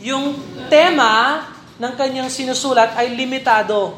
yung 0.00 0.36
tema 0.68 1.44
ng 1.80 1.92
kanyang 1.96 2.28
sinusulat 2.28 2.92
ay 2.96 3.16
limitado. 3.16 3.96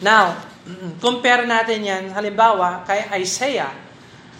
Now, 0.00 0.32
compare 0.96 1.44
natin 1.44 1.84
yan 1.84 2.08
halimbawa 2.16 2.88
kay 2.88 3.20
Isaiah. 3.20 3.68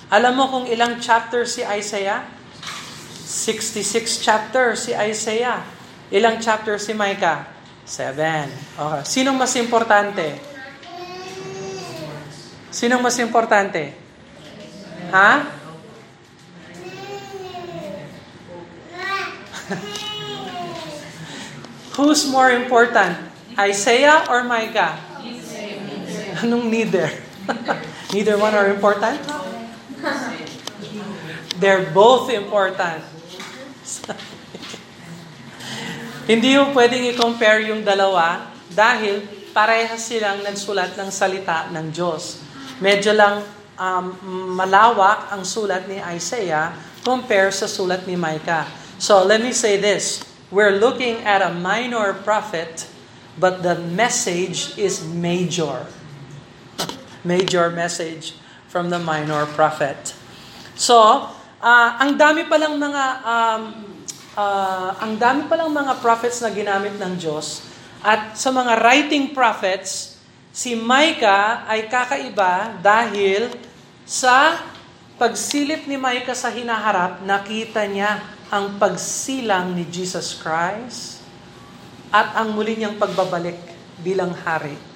Alam 0.08 0.40
mo 0.40 0.48
kung 0.48 0.64
ilang 0.66 0.98
chapter 0.98 1.44
si 1.44 1.60
Isaiah? 1.62 2.24
66 3.28 4.24
chapter 4.24 4.72
si 4.74 4.96
Isaiah. 4.96 5.62
Ilang 6.10 6.42
chapter 6.42 6.80
si 6.80 6.96
Micah? 6.96 7.44
7. 7.86 8.50
Okay. 8.74 9.02
Sinong 9.06 9.38
mas 9.38 9.54
importante? 9.54 10.34
Sinong 12.72 13.04
mas 13.04 13.18
importante? 13.22 13.94
Ha? 15.14 15.46
Who's 21.98 22.26
more 22.30 22.50
important? 22.50 23.18
Isaiah 23.58 24.22
or 24.30 24.46
Micah? 24.46 25.09
Anong 26.40 26.72
neither? 26.72 27.12
neither 28.14 28.40
one 28.40 28.56
are 28.56 28.72
important? 28.72 29.20
They're 31.60 31.92
both 31.92 32.32
important. 32.32 33.04
Hindi 36.30 36.56
mo 36.56 36.72
pwedeng 36.72 37.04
i-compare 37.12 37.68
yung 37.68 37.84
dalawa 37.84 38.48
dahil 38.72 39.20
parehas 39.50 40.06
silang 40.06 40.40
nagsulat 40.40 40.96
ng 40.96 41.10
salita 41.12 41.68
ng 41.74 41.92
Diyos. 41.92 42.40
Medyo 42.80 43.12
lang 43.12 43.44
um, 43.76 44.04
malawak 44.56 45.34
ang 45.34 45.44
sulat 45.44 45.84
ni 45.90 46.00
Isaiah 46.00 46.72
compare 47.04 47.52
sa 47.52 47.68
sulat 47.68 48.08
ni 48.08 48.16
Micah. 48.16 48.64
So 48.96 49.26
let 49.26 49.44
me 49.44 49.52
say 49.52 49.76
this. 49.76 50.24
We're 50.48 50.78
looking 50.78 51.22
at 51.22 51.44
a 51.44 51.52
minor 51.52 52.14
prophet, 52.14 52.86
but 53.38 53.62
the 53.62 53.78
message 53.78 54.74
is 54.80 55.04
major. 55.04 55.86
major 57.28 57.68
message 57.72 58.36
from 58.70 58.88
the 58.88 58.98
minor 58.98 59.44
prophet. 59.58 60.14
So, 60.78 61.28
uh, 61.60 61.90
ang 62.00 62.16
dami 62.16 62.46
palang 62.46 62.78
mga 62.80 63.04
um, 63.26 63.62
uh, 64.38 64.90
ang 65.00 65.18
dami 65.18 65.46
palang 65.50 65.70
mga 65.70 65.98
prophets 65.98 66.40
na 66.40 66.50
ginamit 66.54 66.96
ng 66.96 67.14
Diyos. 67.18 67.66
At 68.00 68.38
sa 68.38 68.48
mga 68.48 68.80
writing 68.80 69.36
prophets, 69.36 70.16
si 70.50 70.72
Micah 70.72 71.68
ay 71.68 71.84
kakaiba 71.86 72.80
dahil 72.80 73.52
sa 74.08 74.56
pagsilip 75.20 75.84
ni 75.84 76.00
Micah 76.00 76.32
sa 76.32 76.48
hinaharap, 76.48 77.20
nakita 77.28 77.84
niya 77.84 78.24
ang 78.48 78.80
pagsilang 78.80 79.76
ni 79.76 79.84
Jesus 79.86 80.34
Christ 80.40 81.20
at 82.10 82.34
ang 82.34 82.56
muli 82.56 82.74
niyang 82.74 82.98
pagbabalik 82.98 83.60
bilang 84.02 84.34
hari. 84.34 84.89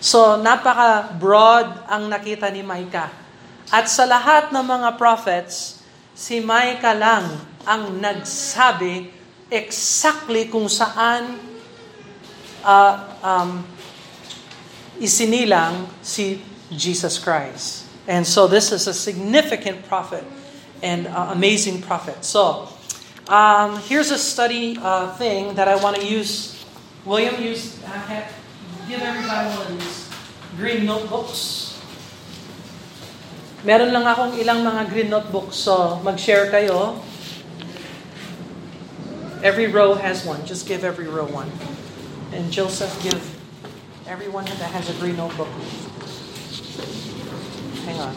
So, 0.00 0.40
napaka-broad 0.40 1.84
ang 1.84 2.08
nakita 2.08 2.48
ni 2.48 2.64
Micah. 2.64 3.12
At 3.68 3.86
sa 3.86 4.08
lahat 4.08 4.50
ng 4.50 4.64
mga 4.64 4.96
prophets, 4.96 5.84
si 6.16 6.40
Micah 6.40 6.96
lang 6.96 7.38
ang 7.68 8.00
nagsabi 8.00 9.12
exactly 9.52 10.48
kung 10.48 10.66
saan 10.66 11.36
uh, 12.64 12.94
um, 13.20 13.62
isinilang 15.00 15.88
si 16.02 16.40
Jesus 16.72 17.18
Christ. 17.18 17.86
And 18.06 18.26
so 18.26 18.46
this 18.46 18.72
is 18.72 18.86
a 18.86 18.94
significant 18.94 19.86
prophet 19.86 20.24
and 20.82 21.06
uh, 21.06 21.30
amazing 21.30 21.82
prophet. 21.82 22.24
So 22.24 22.68
um, 23.28 23.78
here's 23.86 24.10
a 24.10 24.18
study 24.18 24.78
uh, 24.80 25.14
thing 25.14 25.54
that 25.54 25.68
I 25.68 25.76
want 25.76 25.96
to 25.96 26.06
use. 26.06 26.56
William, 27.04 27.40
use 27.42 27.80
uh, 27.84 28.28
give 28.90 29.02
everybody 29.02 29.46
one 29.54 29.78
green 30.58 30.82
notebooks. 30.82 31.78
Meron 33.62 33.94
lang 33.94 34.02
akong 34.02 34.34
ilang 34.34 34.66
mga 34.66 34.90
green 34.90 35.06
notebooks, 35.06 35.54
so 35.54 36.02
mag-share 36.02 36.50
kayo. 36.50 36.98
Every 39.46 39.70
row 39.70 39.94
has 39.94 40.26
one. 40.26 40.42
Just 40.42 40.66
give 40.66 40.82
every 40.82 41.06
row 41.06 41.30
one. 41.30 41.46
And 42.34 42.50
Joseph, 42.50 42.90
give 43.06 43.22
everyone 44.10 44.44
that 44.58 44.74
has 44.74 44.90
a 44.90 44.96
green 44.98 45.14
notebook. 45.14 45.48
Hang 47.86 47.98
on. 48.02 48.14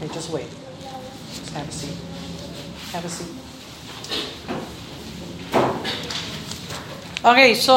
Okay, 0.00 0.08
just 0.16 0.32
wait. 0.32 0.48
Just 1.28 1.52
have 1.52 1.68
a 1.68 1.72
seat. 1.72 2.13
Have 2.94 3.02
a 3.02 3.10
seat. 3.10 3.34
Okay, 7.26 7.58
so 7.58 7.74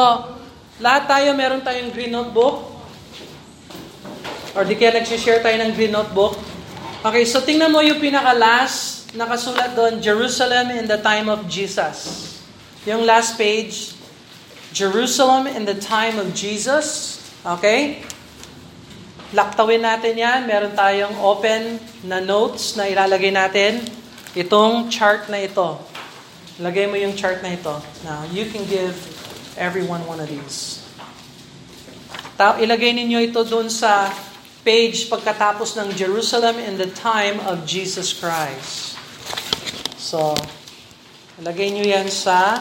lahat 0.78 1.10
tayo 1.10 1.34
meron 1.34 1.58
tayong 1.58 1.90
green 1.90 2.14
notebook. 2.14 2.70
Or 4.54 4.62
di 4.62 4.78
kaya 4.78 5.02
nagsishare 5.02 5.42
tayo 5.42 5.58
ng 5.58 5.74
green 5.74 5.90
notebook. 5.90 6.38
Okay, 7.02 7.26
so 7.26 7.42
tingnan 7.42 7.74
mo 7.74 7.82
yung 7.82 7.98
pinaka-last 7.98 9.10
nakasulat 9.18 9.74
doon, 9.74 9.98
Jerusalem 9.98 10.70
in 10.78 10.86
the 10.86 11.02
time 11.02 11.26
of 11.26 11.50
Jesus. 11.50 12.38
Yung 12.86 13.02
last 13.02 13.34
page, 13.34 13.98
Jerusalem 14.70 15.50
in 15.50 15.66
the 15.66 15.74
time 15.82 16.22
of 16.22 16.30
Jesus. 16.30 17.18
Okay? 17.42 18.06
Laktawin 19.34 19.82
natin 19.82 20.14
yan. 20.14 20.46
Meron 20.46 20.78
tayong 20.78 21.18
open 21.18 21.82
na 22.06 22.22
notes 22.22 22.78
na 22.78 22.86
ilalagay 22.86 23.34
natin. 23.34 23.97
Itong 24.36 24.92
chart 24.92 25.32
na 25.32 25.40
ito. 25.40 25.80
Lagay 26.60 26.84
mo 26.90 27.00
yung 27.00 27.16
chart 27.16 27.40
na 27.40 27.56
ito. 27.56 27.72
Now, 28.04 28.28
you 28.28 28.50
can 28.52 28.66
give 28.68 28.92
everyone 29.56 30.04
one 30.04 30.20
of 30.20 30.28
these. 30.28 30.84
Ta- 32.36 32.60
ilagay 32.60 32.92
ninyo 32.92 33.24
ito 33.24 33.40
doon 33.46 33.72
sa 33.72 34.12
page 34.66 35.08
pagkatapos 35.08 35.80
ng 35.80 35.96
Jerusalem 35.96 36.60
in 36.60 36.76
the 36.76 36.90
time 36.92 37.40
of 37.48 37.64
Jesus 37.64 38.12
Christ. 38.12 39.00
So, 39.96 40.36
ilagay 41.40 41.72
nyo 41.72 41.88
yan 41.88 42.12
sa 42.12 42.60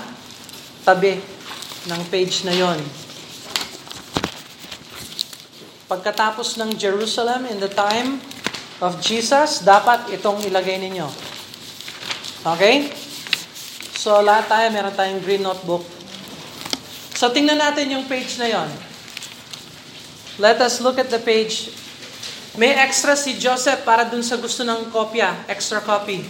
tabi 0.87 1.19
ng 1.87 2.01
page 2.07 2.47
na 2.47 2.55
yon. 2.55 2.79
Pagkatapos 5.87 6.59
ng 6.59 6.75
Jerusalem 6.75 7.47
in 7.47 7.59
the 7.59 7.71
time 7.71 8.19
of 8.83 8.99
Jesus, 8.99 9.63
dapat 9.63 10.11
itong 10.15 10.43
ilagay 10.43 10.79
ninyo. 10.79 11.07
Okay? 12.55 12.87
So, 13.97 14.23
lahat 14.23 14.47
tayo, 14.47 14.67
meron 14.71 14.95
tayong 14.95 15.19
green 15.19 15.43
notebook. 15.43 15.83
So, 17.17 17.33
tingnan 17.33 17.59
natin 17.59 17.91
yung 17.91 18.05
page 18.07 18.39
na 18.39 18.47
yon. 18.47 18.69
Let 20.37 20.61
us 20.61 20.79
look 20.79 21.01
at 21.01 21.09
the 21.09 21.19
page. 21.19 21.73
May 22.55 22.77
extra 22.77 23.17
si 23.17 23.37
Joseph 23.37 23.81
para 23.81 24.05
dun 24.05 24.21
sa 24.21 24.37
gusto 24.37 24.61
ng 24.61 24.93
kopya, 24.93 25.45
extra 25.49 25.81
copy. 25.81 26.25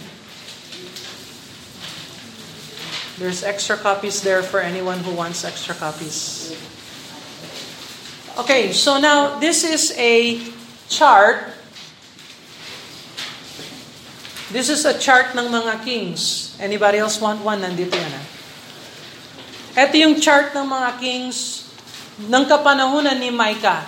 There's 3.17 3.41
extra 3.41 3.75
copies 3.75 4.21
there 4.21 4.45
for 4.45 4.61
anyone 4.61 5.01
who 5.01 5.11
wants 5.11 5.41
extra 5.41 5.73
copies. 5.73 6.53
Okay, 8.37 8.69
so 8.69 9.01
now 9.01 9.41
this 9.41 9.65
is 9.65 9.89
a 9.97 10.37
chart. 10.85 11.56
This 14.47 14.71
is 14.71 14.87
a 14.87 14.95
chart 14.95 15.35
ng 15.35 15.51
mga 15.51 15.83
kings. 15.83 16.55
Anybody 16.55 17.03
else 17.03 17.19
want 17.19 17.43
one? 17.43 17.59
Nandito 17.59 17.91
yan. 17.91 18.13
Ha? 18.15 18.23
Ito 19.77 19.95
yung 19.99 20.15
chart 20.23 20.55
ng 20.55 20.63
mga 20.63 20.89
kings 21.03 21.67
ng 22.31 22.43
kapanahunan 22.47 23.19
ni 23.19 23.27
Micah. 23.27 23.83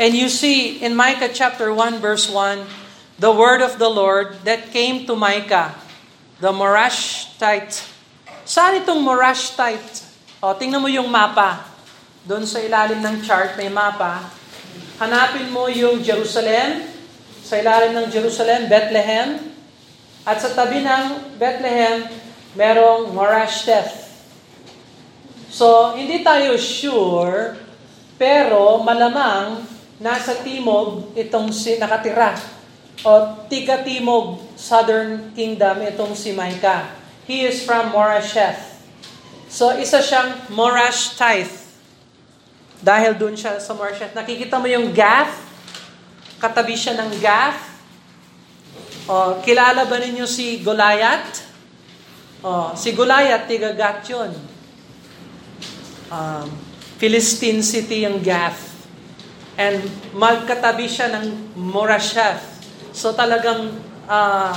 And 0.00 0.16
you 0.16 0.32
see 0.32 0.80
in 0.80 0.96
Micah 0.96 1.28
chapter 1.28 1.68
1 1.68 2.00
verse 2.00 2.32
1, 2.32 2.64
the 3.20 3.28
word 3.28 3.60
of 3.60 3.76
the 3.76 3.92
Lord 3.92 4.40
that 4.48 4.72
came 4.72 5.04
to 5.04 5.12
Micah, 5.12 5.76
the 6.40 6.48
Morashtite. 6.48 7.76
Saan 8.48 8.80
itong 8.80 9.04
Morashtite? 9.04 10.08
O, 10.40 10.56
tingnan 10.56 10.80
mo 10.80 10.88
yung 10.88 11.12
mapa. 11.12 11.68
Doon 12.24 12.48
sa 12.48 12.56
ilalim 12.64 13.04
ng 13.04 13.20
chart, 13.20 13.60
may 13.60 13.68
mapa. 13.68 14.32
Hanapin 14.96 15.52
mo 15.52 15.68
yung 15.68 16.00
Jerusalem. 16.00 16.88
Sa 17.50 17.58
ilalim 17.58 17.98
ng 17.98 18.06
Jerusalem, 18.14 18.70
Bethlehem. 18.70 19.42
At 20.22 20.38
sa 20.38 20.54
tabi 20.54 20.86
ng 20.86 21.34
Bethlehem, 21.34 22.06
merong 22.54 23.10
Morashteth. 23.10 24.06
So, 25.50 25.98
hindi 25.98 26.22
tayo 26.22 26.54
sure, 26.54 27.58
pero 28.14 28.78
malamang 28.86 29.66
nasa 29.98 30.38
timog 30.46 31.10
itong 31.18 31.50
si 31.50 31.74
nakatira. 31.74 32.38
O 33.02 33.42
tiga-timog, 33.50 34.38
Southern 34.54 35.34
Kingdom, 35.34 35.82
itong 35.82 36.14
si 36.14 36.30
Micah. 36.30 36.86
He 37.26 37.42
is 37.42 37.66
from 37.66 37.90
Morasheth. 37.90 38.78
So, 39.50 39.74
isa 39.74 39.98
siyang 39.98 40.54
Morashtite. 40.54 41.66
Dahil 42.78 43.18
doon 43.18 43.34
siya 43.34 43.58
sa 43.58 43.74
Morasheth. 43.74 44.14
Nakikita 44.14 44.62
mo 44.62 44.70
yung 44.70 44.94
Gath? 44.94 45.49
Katabi 46.40 46.72
siya 46.72 46.96
ng 46.96 47.20
Gath. 47.20 47.60
O, 49.04 49.44
kilala 49.44 49.84
ba 49.84 50.00
ninyo 50.00 50.24
si 50.24 50.64
Goliath? 50.64 51.44
O, 52.40 52.72
si 52.72 52.96
Goliath, 52.96 53.44
tiga 53.44 53.76
Gath 53.76 54.08
yun. 54.08 54.32
Um, 56.08 56.48
Philistine 56.96 57.60
city 57.60 58.08
yung 58.08 58.24
Gath. 58.24 58.72
And 59.60 59.84
magkatabi 60.16 60.88
siya 60.88 61.12
ng 61.20 61.54
Morasheth. 61.60 62.64
So 62.96 63.12
talagang 63.12 63.76
uh, 64.08 64.56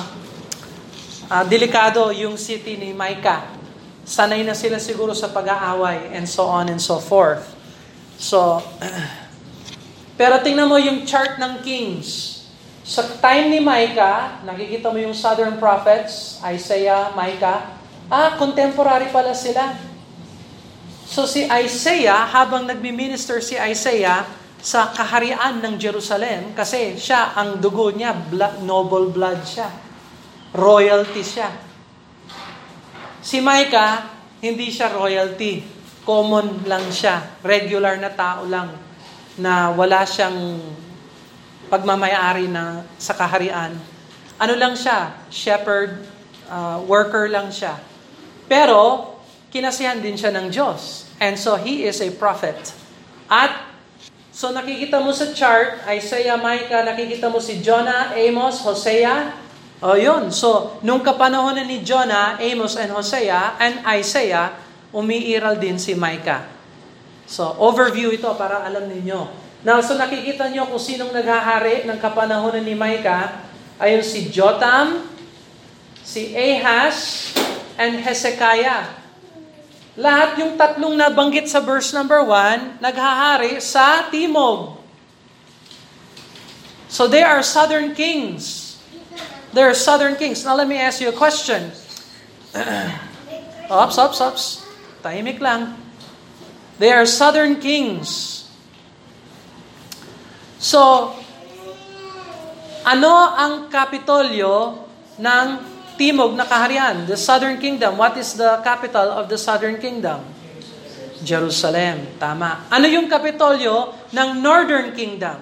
uh, 1.27 1.43
delikado 1.47 2.15
yung 2.15 2.39
city 2.39 2.79
ni 2.79 2.95
Micah. 2.95 3.43
Sanay 4.03 4.43
na 4.43 4.55
sila 4.55 4.79
siguro 4.79 5.15
sa 5.15 5.31
pag-aaway 5.31 6.11
and 6.15 6.27
so 6.27 6.47
on 6.47 6.67
and 6.67 6.79
so 6.79 6.99
forth. 6.99 7.43
So, 8.19 8.59
pero 10.13 10.37
tingnan 10.45 10.69
mo 10.69 10.77
yung 10.77 11.09
chart 11.09 11.41
ng 11.41 11.65
kings. 11.65 12.41
Sa 12.85 13.01
time 13.17 13.49
ni 13.49 13.59
Micah, 13.63 14.43
nakikita 14.45 14.93
mo 14.93 14.99
yung 15.01 15.15
southern 15.15 15.57
prophets, 15.57 16.37
Isaiah, 16.45 17.09
Micah, 17.17 17.79
ah, 18.11 18.37
contemporary 18.37 19.09
pala 19.09 19.33
sila. 19.33 19.73
So 21.07 21.25
si 21.25 21.49
Isaiah, 21.49 22.29
habang 22.29 22.69
nagmi-minister 22.69 23.41
si 23.41 23.57
Isaiah 23.57 24.27
sa 24.61 24.93
kaharian 24.93 25.63
ng 25.63 25.75
Jerusalem, 25.81 26.53
kasi 26.53 26.99
siya, 26.99 27.33
ang 27.33 27.57
dugo 27.57 27.89
niya, 27.89 28.13
blood, 28.13 28.61
noble 28.61 29.09
blood 29.09 29.41
siya. 29.47 29.71
Royalty 30.53 31.23
siya. 31.25 31.49
Si 33.23 33.41
Micah, 33.41 34.11
hindi 34.43 34.69
siya 34.69 34.93
royalty. 34.93 35.63
Common 36.03 36.67
lang 36.67 36.91
siya. 36.91 37.39
Regular 37.41 37.95
na 37.97 38.11
tao 38.11 38.43
lang 38.45 38.82
na 39.37 39.73
wala 39.73 40.05
siyang 40.05 40.61
pagmamayari 41.73 42.45
na 42.45 42.85
sa 43.01 43.17
kaharian. 43.17 43.73
Ano 44.37 44.53
lang 44.53 44.77
siya? 44.77 45.17
Shepherd, 45.33 46.05
uh, 46.49 46.81
worker 46.85 47.25
lang 47.29 47.49
siya. 47.49 47.81
Pero, 48.45 49.09
kinasihan 49.49 49.97
din 49.97 50.13
siya 50.13 50.33
ng 50.33 50.53
Diyos. 50.53 51.09
And 51.17 51.37
so, 51.37 51.57
he 51.57 51.85
is 51.85 51.97
a 52.01 52.13
prophet. 52.13 52.57
At, 53.25 53.73
so 54.33 54.53
nakikita 54.53 55.01
mo 55.01 55.13
sa 55.13 55.33
chart, 55.33 55.81
Isaiah, 55.89 56.37
Micah, 56.37 56.85
nakikita 56.85 57.29
mo 57.29 57.41
si 57.41 57.61
Jonah, 57.61 58.13
Amos, 58.13 58.61
Hosea. 58.61 59.33
O 59.83 59.99
yun. 59.99 60.31
So, 60.31 60.79
nung 60.85 61.01
kapanahon 61.03 61.59
ni 61.65 61.83
Jonah, 61.83 62.39
Amos, 62.39 62.77
and 62.79 62.93
Hosea, 62.93 63.57
and 63.59 63.83
Isaiah, 63.83 64.55
umiiral 64.93 65.59
din 65.59 65.75
si 65.75 65.97
Micah. 65.97 66.45
So, 67.27 67.55
overview 67.59 68.11
ito 68.11 68.27
para 68.35 68.63
alam 68.67 68.87
ninyo. 68.91 69.43
Now, 69.63 69.79
so 69.79 69.95
nakikita 69.95 70.51
nyo 70.51 70.67
kung 70.67 70.81
sinong 70.81 71.15
naghahari 71.15 71.87
ng 71.87 71.95
kapanahonan 71.95 72.67
ni 72.67 72.75
Micah, 72.75 73.47
ayun 73.79 74.03
si 74.03 74.27
Jotam, 74.27 75.07
si 76.03 76.35
Ahaz, 76.35 77.31
and 77.79 78.03
Hezekiah. 78.03 78.91
Lahat 79.95 80.35
yung 80.41 80.59
tatlong 80.59 80.97
nabanggit 80.97 81.47
sa 81.47 81.63
verse 81.63 81.95
number 81.95 82.19
1, 82.25 82.83
naghahari 82.83 83.61
sa 83.63 84.09
timog. 84.11 84.81
So 86.89 87.07
they 87.07 87.23
are 87.23 87.41
southern 87.41 87.95
kings. 87.95 88.75
They 89.53 89.61
are 89.63 89.77
southern 89.77 90.17
kings. 90.17 90.43
Now 90.43 90.57
let 90.57 90.67
me 90.67 90.81
ask 90.81 90.99
you 90.99 91.09
a 91.09 91.15
question. 91.15 91.71
ops, 93.69 93.95
ops, 93.97 94.19
ops. 94.19 94.43
Tahimik 95.05 95.37
lang. 95.37 95.82
They 96.81 96.89
are 96.89 97.05
southern 97.05 97.61
kings. 97.61 98.43
So, 100.57 101.11
ano 102.83 103.11
ang 103.35 103.67
kapitolyo 103.69 104.83
ng 105.19 105.47
Timog 105.93 106.33
na 106.33 106.43
kaharian? 106.43 107.05
The 107.05 107.19
Southern 107.19 107.61
Kingdom. 107.61 108.01
What 108.01 108.17
is 108.17 108.33
the 108.33 108.59
capital 108.65 109.13
of 109.13 109.29
the 109.29 109.37
Southern 109.37 109.77
Kingdom? 109.77 110.25
Jerusalem. 111.23 112.19
Tama. 112.19 112.67
Ano 112.67 112.85
yung 112.89 113.07
kapitolyo 113.07 113.93
ng 114.11 114.29
Northern 114.43 114.91
Kingdom? 114.91 115.39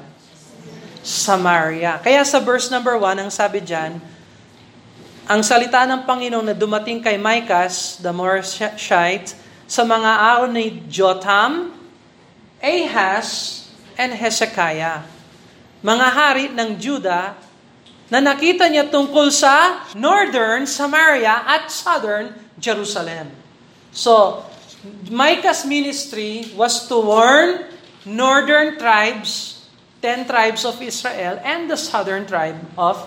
Samaria. 1.01 1.97
Kaya 1.97 2.21
sa 2.21 2.37
verse 2.37 2.69
number 2.69 2.93
1, 2.93 3.25
ang 3.25 3.31
sabi 3.33 3.63
dyan, 3.63 3.97
ang 5.25 5.41
salita 5.41 5.81
ng 5.89 6.05
Panginoon 6.05 6.53
na 6.53 6.55
dumating 6.57 7.01
kay 7.01 7.17
Micah, 7.17 7.71
the 8.03 8.13
Morashite, 8.13 9.33
sa 9.71 9.87
mga 9.87 10.11
araw 10.35 10.51
ni 10.51 10.83
Jotam, 10.91 11.71
Ahaz, 12.59 13.63
and 13.95 14.11
Hezekiah. 14.11 15.07
Mga 15.79 16.07
hari 16.11 16.45
ng 16.51 16.75
Juda 16.75 17.39
na 18.11 18.19
nakita 18.19 18.67
niya 18.67 18.91
tungkol 18.91 19.31
sa 19.31 19.87
northern 19.95 20.67
Samaria 20.67 21.47
at 21.47 21.71
southern 21.71 22.35
Jerusalem. 22.59 23.31
So, 23.95 24.43
Micah's 25.07 25.63
ministry 25.63 26.51
was 26.59 26.91
to 26.91 26.99
warn 26.99 27.63
northern 28.03 28.75
tribes, 28.75 29.63
ten 30.03 30.27
tribes 30.27 30.67
of 30.67 30.83
Israel, 30.83 31.39
and 31.47 31.71
the 31.71 31.79
southern 31.79 32.27
tribe 32.27 32.59
of 32.75 32.99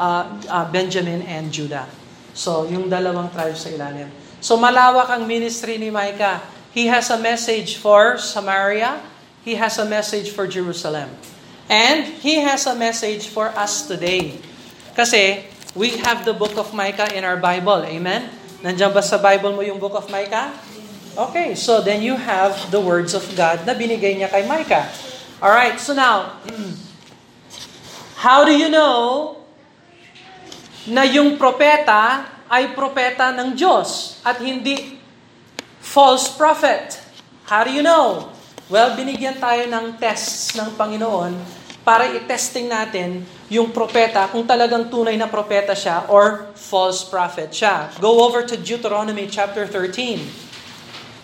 uh, 0.00 0.24
uh, 0.48 0.64
Benjamin 0.72 1.28
and 1.28 1.52
Judah. 1.52 1.84
So, 2.32 2.64
yung 2.64 2.88
dalawang 2.88 3.28
tribes 3.36 3.68
sa 3.68 3.68
ilalim. 3.68 4.25
So, 4.40 4.60
malawak 4.60 5.08
ang 5.08 5.24
ministry 5.24 5.80
ni 5.80 5.88
Micah. 5.88 6.44
He 6.76 6.86
has 6.92 7.08
a 7.08 7.16
message 7.16 7.80
for 7.80 8.20
Samaria. 8.20 9.00
He 9.40 9.56
has 9.56 9.80
a 9.80 9.86
message 9.88 10.34
for 10.34 10.44
Jerusalem. 10.44 11.08
And 11.66 12.06
he 12.20 12.44
has 12.44 12.68
a 12.68 12.76
message 12.76 13.32
for 13.32 13.50
us 13.56 13.88
today. 13.88 14.38
Kasi, 14.92 15.48
we 15.72 15.98
have 16.04 16.24
the 16.24 16.36
book 16.36 16.54
of 16.60 16.76
Micah 16.76 17.10
in 17.16 17.24
our 17.24 17.40
Bible. 17.40 17.82
Amen? 17.84 18.28
Nandiyan 18.60 18.92
ba 18.92 19.00
sa 19.00 19.16
Bible 19.16 19.56
mo 19.56 19.62
yung 19.64 19.80
book 19.80 19.96
of 19.96 20.08
Micah? 20.12 20.52
Okay, 21.16 21.56
so 21.56 21.80
then 21.80 22.04
you 22.04 22.12
have 22.16 22.68
the 22.68 22.80
words 22.80 23.16
of 23.16 23.24
God 23.32 23.64
na 23.64 23.72
binigay 23.72 24.20
niya 24.20 24.28
kay 24.28 24.44
Micah. 24.44 24.84
Alright, 25.40 25.80
so 25.80 25.96
now, 25.96 26.44
how 28.24 28.44
do 28.44 28.52
you 28.52 28.68
know 28.68 29.36
na 30.86 31.02
yung 31.08 31.40
propeta 31.40 32.35
ay 32.46 32.74
propeta 32.74 33.34
ng 33.34 33.54
Diyos 33.58 34.20
at 34.22 34.38
hindi 34.38 34.98
false 35.82 36.30
prophet. 36.34 36.98
How 37.46 37.62
do 37.62 37.70
you 37.70 37.82
know? 37.82 38.34
Well, 38.66 38.98
binigyan 38.98 39.38
tayo 39.38 39.70
ng 39.70 40.02
tests 40.02 40.58
ng 40.58 40.74
Panginoon 40.74 41.38
para 41.86 42.10
i-testing 42.10 42.66
natin 42.66 43.22
yung 43.46 43.70
propeta 43.70 44.26
kung 44.26 44.42
talagang 44.42 44.90
tunay 44.90 45.14
na 45.14 45.30
propeta 45.30 45.70
siya 45.70 46.10
or 46.10 46.50
false 46.58 47.06
prophet 47.06 47.54
siya. 47.54 47.94
Go 48.02 48.26
over 48.26 48.42
to 48.42 48.58
Deuteronomy 48.58 49.30
chapter 49.30 49.70
13. 49.70 50.18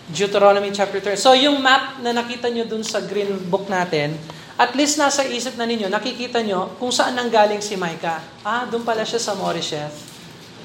Deuteronomy 0.07 0.71
chapter 0.71 1.03
13. 1.03 1.19
So 1.19 1.35
yung 1.35 1.59
map 1.59 1.99
na 1.99 2.15
nakita 2.15 2.47
nyo 2.47 2.63
dun 2.63 2.87
sa 2.87 3.03
green 3.03 3.35
book 3.51 3.67
natin, 3.67 4.15
at 4.55 4.71
least 4.71 4.95
nasa 4.95 5.27
isip 5.27 5.59
na 5.59 5.67
ninyo, 5.67 5.91
nakikita 5.91 6.39
nyo 6.39 6.79
kung 6.79 6.95
saan 6.95 7.19
nanggaling 7.19 7.59
si 7.59 7.75
Micah. 7.75 8.23
Ah, 8.47 8.63
doon 8.63 8.87
pala 8.87 9.03
siya 9.03 9.19
sa 9.19 9.35
Morisheth. 9.35 10.12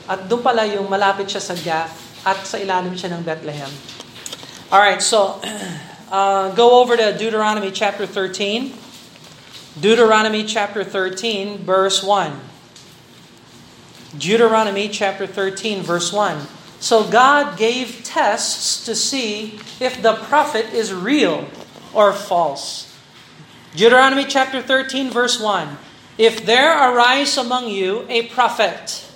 At 0.08 0.24
doon 0.24 0.40
pala 0.40 0.64
yung 0.64 0.88
malapit 0.88 1.28
siya 1.28 1.44
sa 1.44 1.52
Gath 1.52 2.24
at 2.24 2.40
sa 2.48 2.56
ilalim 2.56 2.96
siya 2.96 3.12
ng 3.12 3.22
Bethlehem. 3.22 3.68
Alright, 4.72 5.04
so 5.04 5.36
uh, 6.10 6.48
go 6.56 6.80
over 6.80 6.96
to 6.96 7.12
Deuteronomy 7.12 7.68
chapter 7.70 8.08
13. 8.08 8.72
Deuteronomy 9.78 10.42
chapter 10.42 10.82
13, 10.82 11.62
verse 11.62 12.02
1. 12.02 12.32
Deuteronomy 14.16 14.88
chapter 14.88 15.26
13, 15.26 15.82
verse 15.84 16.12
1. 16.12 16.40
So 16.80 17.04
God 17.04 17.58
gave 17.58 18.02
tests 18.02 18.84
to 18.86 18.94
see 18.94 19.60
if 19.80 20.00
the 20.00 20.14
prophet 20.14 20.72
is 20.72 20.92
real 20.94 21.46
or 21.92 22.12
false. 22.12 22.88
Deuteronomy 23.76 24.24
chapter 24.24 24.62
13, 24.62 25.10
verse 25.10 25.40
1. 25.40 25.76
If 26.16 26.44
there 26.46 26.72
arise 26.74 27.36
among 27.36 27.68
you 27.68 28.06
a 28.08 28.26
prophet, 28.28 29.07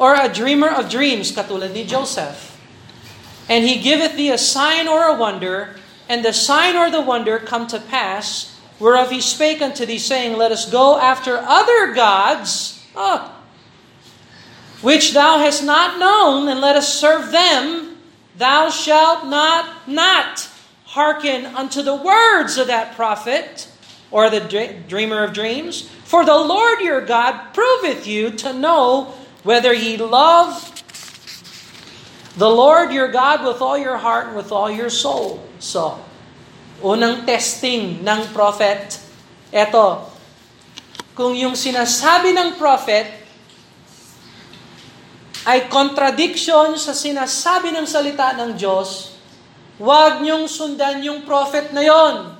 or 0.00 0.14
a 0.14 0.32
dreamer 0.32 0.68
of 0.68 0.88
dreams, 0.88 1.30
katulad 1.30 1.74
ni 1.74 1.84
Joseph. 1.84 2.58
And 3.50 3.64
he 3.64 3.78
giveth 3.78 4.16
thee 4.16 4.30
a 4.30 4.38
sign 4.38 4.88
or 4.88 5.04
a 5.04 5.14
wonder, 5.14 5.76
and 6.08 6.24
the 6.24 6.32
sign 6.32 6.74
or 6.74 6.90
the 6.90 7.02
wonder 7.02 7.38
come 7.38 7.66
to 7.66 7.78
pass, 7.78 8.58
whereof 8.80 9.10
he 9.10 9.20
spake 9.20 9.60
unto 9.60 9.84
thee, 9.84 9.98
saying, 9.98 10.38
Let 10.38 10.52
us 10.52 10.70
go 10.70 10.98
after 10.98 11.36
other 11.36 11.92
gods, 11.92 12.82
oh, 12.96 13.36
which 14.80 15.12
thou 15.12 15.38
hast 15.38 15.62
not 15.62 16.00
known, 16.00 16.48
and 16.48 16.62
let 16.62 16.76
us 16.76 16.98
serve 16.98 17.30
them. 17.30 17.98
Thou 18.38 18.70
shalt 18.70 19.26
not 19.26 19.86
not 19.86 20.48
hearken 20.86 21.44
unto 21.44 21.82
the 21.82 21.94
words 21.94 22.56
of 22.56 22.68
that 22.68 22.96
prophet, 22.96 23.68
or 24.10 24.30
the 24.30 24.40
dreamer 24.88 25.22
of 25.22 25.34
dreams. 25.34 25.90
For 26.04 26.24
the 26.24 26.38
Lord 26.38 26.80
your 26.80 27.04
God 27.04 27.52
proveth 27.52 28.06
you 28.06 28.30
to 28.30 28.54
know 28.54 29.14
whether 29.42 29.72
ye 29.72 29.96
love 29.96 30.70
the 32.36 32.48
Lord 32.48 32.92
your 32.92 33.10
God 33.10 33.44
with 33.44 33.60
all 33.60 33.76
your 33.76 33.96
heart 33.96 34.32
and 34.32 34.36
with 34.36 34.52
all 34.52 34.70
your 34.70 34.90
soul. 34.90 35.42
So, 35.58 35.98
unang 36.80 37.26
testing 37.26 38.04
ng 38.04 38.32
prophet, 38.32 38.96
eto, 39.52 40.08
kung 41.12 41.36
yung 41.36 41.58
sinasabi 41.58 42.32
ng 42.32 42.56
prophet 42.56 43.20
ay 45.44 45.68
contradiction 45.72 46.76
sa 46.76 46.92
sinasabi 46.92 47.72
ng 47.72 47.84
salita 47.88 48.36
ng 48.36 48.56
Diyos, 48.56 49.16
huwag 49.80 50.20
niyong 50.20 50.44
sundan 50.46 51.00
yung 51.00 51.24
prophet 51.24 51.72
na 51.72 51.80
yon. 51.80 52.36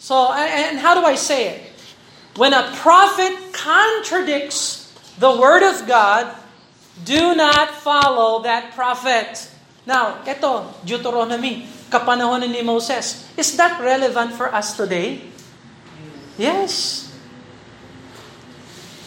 So, 0.00 0.32
and 0.32 0.80
how 0.80 0.96
do 0.96 1.04
I 1.04 1.16
say 1.16 1.56
it? 1.56 1.58
When 2.34 2.52
a 2.52 2.66
prophet 2.80 3.54
contradicts 3.54 4.73
the 5.18 5.32
Word 5.32 5.62
of 5.62 5.86
God, 5.86 6.34
do 7.02 7.34
not 7.34 7.74
follow 7.74 8.42
that 8.42 8.74
prophet. 8.74 9.50
Now, 9.84 10.22
ito, 10.22 10.70
Deuteronomy, 10.86 11.66
kapanahon 11.90 12.46
ni 12.46 12.62
Moses. 12.62 13.26
Is 13.34 13.54
that 13.58 13.78
relevant 13.82 14.34
for 14.34 14.50
us 14.50 14.74
today? 14.78 15.22
Yes. 16.38 17.04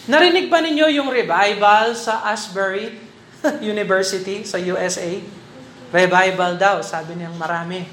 Narinig 0.07 0.47
ba 0.47 0.63
ninyo 0.63 0.87
yung 0.87 1.11
revival 1.11 1.91
sa 1.99 2.23
Asbury 2.23 2.95
University 3.59 4.47
sa 4.47 4.55
USA? 4.55 5.19
Revival 5.91 6.55
daw, 6.55 6.79
sabi 6.79 7.19
niyang 7.19 7.35
marami. 7.35 7.83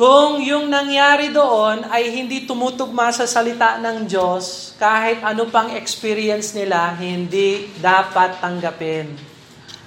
Kung 0.00 0.40
yung 0.40 0.72
nangyari 0.72 1.28
doon 1.28 1.84
ay 1.92 2.08
hindi 2.08 2.48
tumutugma 2.48 3.12
sa 3.12 3.28
salita 3.28 3.76
ng 3.76 4.08
Diyos, 4.08 4.72
kahit 4.80 5.20
ano 5.20 5.44
pang 5.52 5.76
experience 5.76 6.56
nila, 6.56 6.96
hindi 6.96 7.68
dapat 7.84 8.40
tanggapin. 8.40 9.12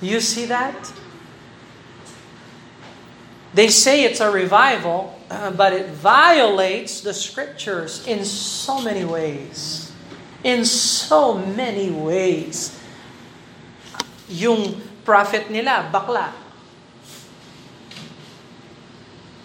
You 0.06 0.22
see 0.22 0.46
that? 0.54 0.78
They 3.58 3.74
say 3.74 4.06
it's 4.06 4.22
a 4.22 4.30
revival, 4.30 5.18
but 5.58 5.74
it 5.74 5.90
violates 5.98 7.02
the 7.02 7.18
scriptures 7.18 8.06
in 8.06 8.22
so 8.22 8.86
many 8.86 9.10
ways. 9.10 9.90
In 10.46 10.62
so 10.70 11.34
many 11.34 11.90
ways. 11.90 12.78
Yung 14.30 14.78
prophet 15.02 15.50
nila, 15.50 15.90
bakla. 15.90 16.38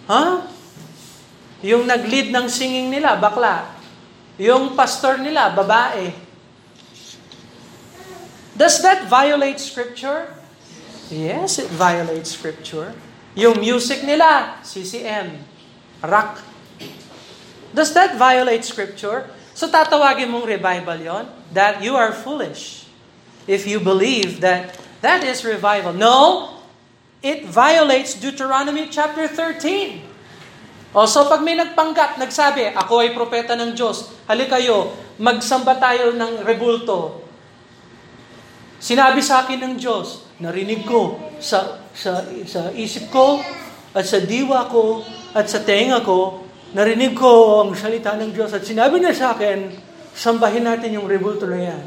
Huh? 0.05 0.58
Yung 1.59 1.83
nag-lead 1.87 2.31
ng 2.31 2.47
singing 2.47 2.87
nila, 2.87 3.19
bakla. 3.19 3.67
Yung 4.39 4.75
pastor 4.79 5.19
nila, 5.19 5.51
babae. 5.51 6.15
Does 8.55 8.79
that 8.83 9.07
violate 9.07 9.59
Scripture? 9.59 10.31
Yes, 11.11 11.59
it 11.59 11.71
violates 11.71 12.31
Scripture. 12.35 12.95
Yung 13.35 13.59
music 13.59 14.03
nila, 14.03 14.59
CCM, 14.63 15.39
rock. 16.03 16.43
Does 17.71 17.93
that 17.93 18.19
violate 18.19 18.65
Scripture? 18.65 19.29
So 19.53 19.67
tatawagin 19.67 20.31
mong 20.31 20.47
revival 20.47 20.95
yon? 20.95 21.25
That 21.51 21.83
you 21.83 21.95
are 21.99 22.15
foolish 22.15 22.87
if 23.43 23.67
you 23.67 23.79
believe 23.79 24.39
that 24.39 24.75
that 25.03 25.23
is 25.23 25.43
revival. 25.43 25.91
No, 25.91 26.55
it 27.21 27.45
violates 27.47 28.15
Deuteronomy 28.15 28.87
chapter 28.87 29.27
13. 29.27 30.08
O 30.89 31.05
so 31.05 31.29
pag 31.29 31.45
may 31.45 31.53
nagpanggap, 31.53 32.17
nagsabi, 32.17 32.73
ako 32.73 33.05
ay 33.05 33.13
propeta 33.13 33.53
ng 33.53 33.77
Diyos, 33.77 34.09
hali 34.25 34.49
kayo, 34.49 34.89
magsamba 35.21 35.77
tayo 35.77 36.17
ng 36.17 36.41
rebulto. 36.41 37.21
Sinabi 38.81 39.21
sa 39.21 39.45
akin 39.45 39.59
ng 39.69 39.73
Diyos, 39.77 40.25
narinig 40.41 40.89
ko 40.89 41.19
sa, 41.37 41.85
sa, 41.93 42.25
sa 42.49 42.73
isip 42.73 43.13
ko, 43.13 43.37
at 43.93 44.05
sa 44.05 44.17
diwa 44.17 44.65
ko, 44.65 45.05
at 45.37 45.45
sa 45.45 45.61
tenga 45.61 46.01
ko, 46.01 46.41
narinig 46.73 47.13
ko 47.13 47.61
ang 47.61 47.77
salita 47.77 48.17
ng 48.17 48.33
Diyos, 48.33 48.49
at 48.49 48.65
sinabi 48.65 48.97
niya 48.97 49.13
sa 49.13 49.27
akin, 49.37 49.69
sambahin 50.17 50.65
natin 50.65 50.97
yung 50.97 51.05
rebulto 51.05 51.45
na 51.45 51.69
yan. 51.69 51.83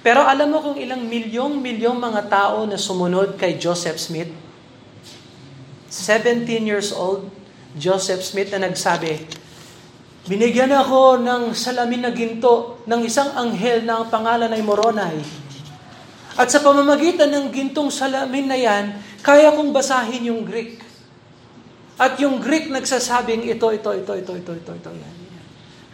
Pero 0.00 0.24
alam 0.24 0.48
mo 0.48 0.64
kung 0.64 0.80
ilang 0.80 1.04
milyong-milyong 1.04 2.00
mga 2.00 2.22
tao 2.32 2.64
na 2.64 2.80
sumunod 2.80 3.36
kay 3.36 3.60
Joseph 3.60 4.00
Smith? 4.00 4.47
17 5.88 6.46
years 6.68 6.92
old, 6.92 7.32
Joseph 7.76 8.20
Smith 8.20 8.52
na 8.52 8.68
nagsabi, 8.68 9.24
Binigyan 10.28 10.68
ako 10.76 11.24
ng 11.24 11.56
salamin 11.56 12.04
na 12.04 12.12
ginto 12.12 12.84
ng 12.84 13.00
isang 13.00 13.32
anghel 13.32 13.80
na 13.80 13.96
ang 13.96 14.12
pangalan 14.12 14.52
ay 14.52 14.60
Moronay. 14.60 15.16
At 16.36 16.52
sa 16.52 16.60
pamamagitan 16.60 17.32
ng 17.32 17.46
gintong 17.48 17.88
salamin 17.88 18.44
na 18.44 18.60
yan, 18.60 18.92
kaya 19.24 19.48
kong 19.56 19.72
basahin 19.72 20.28
yung 20.28 20.44
Greek. 20.44 20.84
At 21.96 22.20
yung 22.20 22.44
Greek 22.44 22.68
nagsasabing 22.68 23.48
ito, 23.48 23.72
ito, 23.72 23.90
ito, 23.90 24.12
ito, 24.14 24.32
ito, 24.36 24.52
ito, 24.52 24.72
ito, 24.76 24.90
yan. 24.92 25.14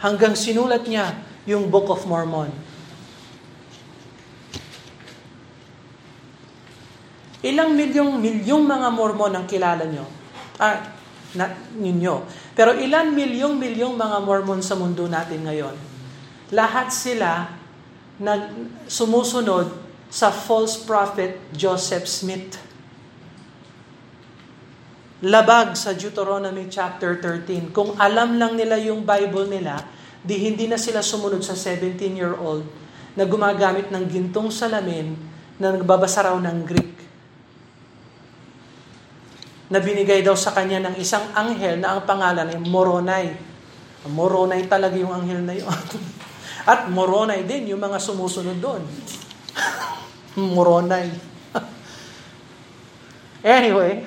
Hanggang 0.03 0.35
sinulat 0.35 0.83
niya 0.83 1.15
yung 1.47 1.71
Book 1.71 1.87
of 1.87 2.03
Mormon. 2.03 2.51
Ilang 7.45 7.77
milyong 7.77 8.17
milyong 8.17 8.65
mga 8.65 8.89
Mormon 8.89 9.33
ang 9.37 9.45
kilala 9.45 9.85
nyo? 9.85 10.05
Ah, 10.57 10.81
na, 11.37 11.51
ninyo. 11.77 12.25
Pero 12.55 12.73
ilan 12.73 13.11
milyong-milyong 13.11 13.93
mga 13.93 14.17
Mormon 14.23 14.63
sa 14.63 14.73
mundo 14.73 15.05
natin 15.05 15.45
ngayon? 15.45 15.75
Lahat 16.55 16.89
sila 16.89 17.51
nag 18.17 18.55
sumusunod 18.87 19.67
sa 20.07 20.31
false 20.31 20.79
prophet 20.87 21.37
Joseph 21.51 22.07
Smith. 22.07 22.55
Labag 25.25 25.75
sa 25.75 25.91
Deuteronomy 25.91 26.71
chapter 26.71 27.19
13. 27.19 27.75
Kung 27.75 27.99
alam 27.99 28.39
lang 28.39 28.55
nila 28.55 28.79
yung 28.79 29.03
Bible 29.03 29.51
nila, 29.51 29.83
di 30.23 30.39
hindi 30.39 30.71
na 30.71 30.79
sila 30.79 31.03
sumunod 31.03 31.43
sa 31.43 31.57
17-year-old 31.57 32.63
na 33.19 33.23
gumagamit 33.27 33.91
ng 33.91 34.05
gintong 34.07 34.47
salamin 34.47 35.17
na 35.59 35.75
nagbabasa 35.75 36.31
raw 36.31 36.37
ng 36.39 36.57
Greek 36.63 36.94
na 39.69 39.81
binigay 39.81 40.21
daw 40.21 40.37
sa 40.37 40.53
kanya 40.53 40.77
ng 40.89 40.95
isang 41.01 41.25
anghel 41.33 41.81
na 41.81 41.97
ang 41.97 42.01
pangalan 42.05 42.53
ay 42.53 42.59
Moronay. 42.61 43.25
Moronay 44.05 44.69
talaga 44.69 44.93
yung 44.93 45.09
anghel 45.09 45.41
na 45.41 45.57
yun. 45.57 45.65
At 46.69 46.89
Moronay 46.89 47.45
din 47.45 47.73
yung 47.73 47.81
mga 47.81 47.97
sumusunod 47.97 48.61
doon. 48.61 48.85
Moronay. 50.55 51.09
anyway, 53.41 54.05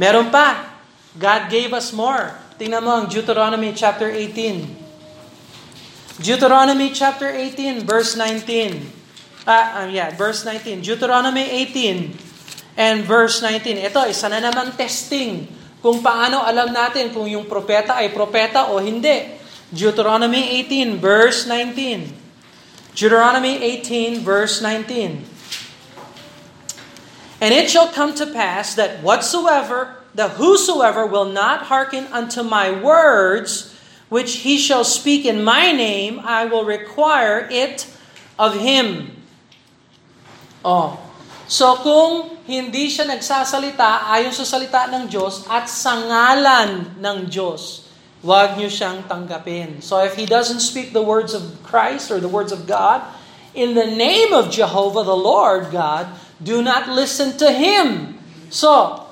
meron 0.00 0.32
pa. 0.32 0.76
God 1.18 1.50
gave 1.52 1.74
us 1.76 1.92
more. 1.92 2.32
Tingnan 2.56 2.82
mo 2.84 2.90
ang 2.94 3.06
Deuteronomy 3.10 3.74
chapter 3.76 4.08
18. 4.08 4.78
Deuteronomy 6.18 6.90
chapter 6.90 7.30
18, 7.30 7.86
verse 7.86 8.18
19. 8.18 9.46
Ah, 9.46 9.82
uh, 9.82 9.86
yeah, 9.86 10.10
verse 10.10 10.42
19. 10.42 10.82
Deuteronomy 10.82 11.46
18, 11.62 12.27
and 12.78 13.02
verse 13.02 13.42
19. 13.42 13.90
Ito, 13.90 14.06
isa 14.06 14.30
na 14.30 14.38
naman 14.38 14.78
testing 14.78 15.50
kung 15.82 15.98
paano 15.98 16.46
alam 16.46 16.70
natin 16.70 17.10
kung 17.10 17.26
yung 17.26 17.50
propeta 17.50 17.98
ay 17.98 18.14
propeta 18.14 18.70
o 18.70 18.78
hindi. 18.78 19.34
Deuteronomy 19.74 20.62
18, 20.62 21.02
verse 21.02 21.50
19. 21.50 22.94
Deuteronomy 22.94 23.58
18, 23.82 24.22
verse 24.22 24.62
19. 24.62 25.26
And 27.42 27.50
it 27.54 27.66
shall 27.70 27.90
come 27.90 28.14
to 28.14 28.26
pass 28.26 28.74
that 28.78 29.02
whatsoever, 29.02 29.98
that 30.14 30.38
whosoever 30.38 31.06
will 31.06 31.26
not 31.26 31.66
hearken 31.66 32.06
unto 32.14 32.42
my 32.42 32.70
words, 32.70 33.74
which 34.08 34.46
he 34.46 34.58
shall 34.58 34.82
speak 34.82 35.26
in 35.26 35.42
my 35.42 35.70
name, 35.70 36.22
I 36.24 36.46
will 36.46 36.64
require 36.64 37.46
it 37.50 37.86
of 38.38 38.58
him. 38.58 39.14
Oh, 40.64 41.07
So 41.48 41.80
kung 41.80 42.44
hindi 42.44 42.92
siya 42.92 43.08
nagsasalita 43.08 44.12
ayon 44.12 44.36
sa 44.36 44.44
salita 44.44 44.84
ng 44.92 45.08
Diyos 45.08 45.48
at 45.48 45.64
sa 45.64 45.96
ngalan 45.96 47.00
ng 47.00 47.18
Diyos, 47.24 47.88
huwag 48.20 48.60
niyo 48.60 48.68
siyang 48.68 49.08
tanggapin. 49.08 49.80
So 49.80 49.96
if 50.04 50.12
he 50.12 50.28
doesn't 50.28 50.60
speak 50.60 50.92
the 50.92 51.00
words 51.00 51.32
of 51.32 51.40
Christ 51.64 52.12
or 52.12 52.20
the 52.20 52.28
words 52.28 52.52
of 52.52 52.68
God, 52.68 53.00
in 53.56 53.72
the 53.72 53.88
name 53.88 54.36
of 54.36 54.52
Jehovah 54.52 55.08
the 55.08 55.16
Lord 55.16 55.72
God, 55.72 56.12
do 56.36 56.60
not 56.60 56.92
listen 56.92 57.40
to 57.40 57.48
him. 57.48 58.20
So, 58.52 59.08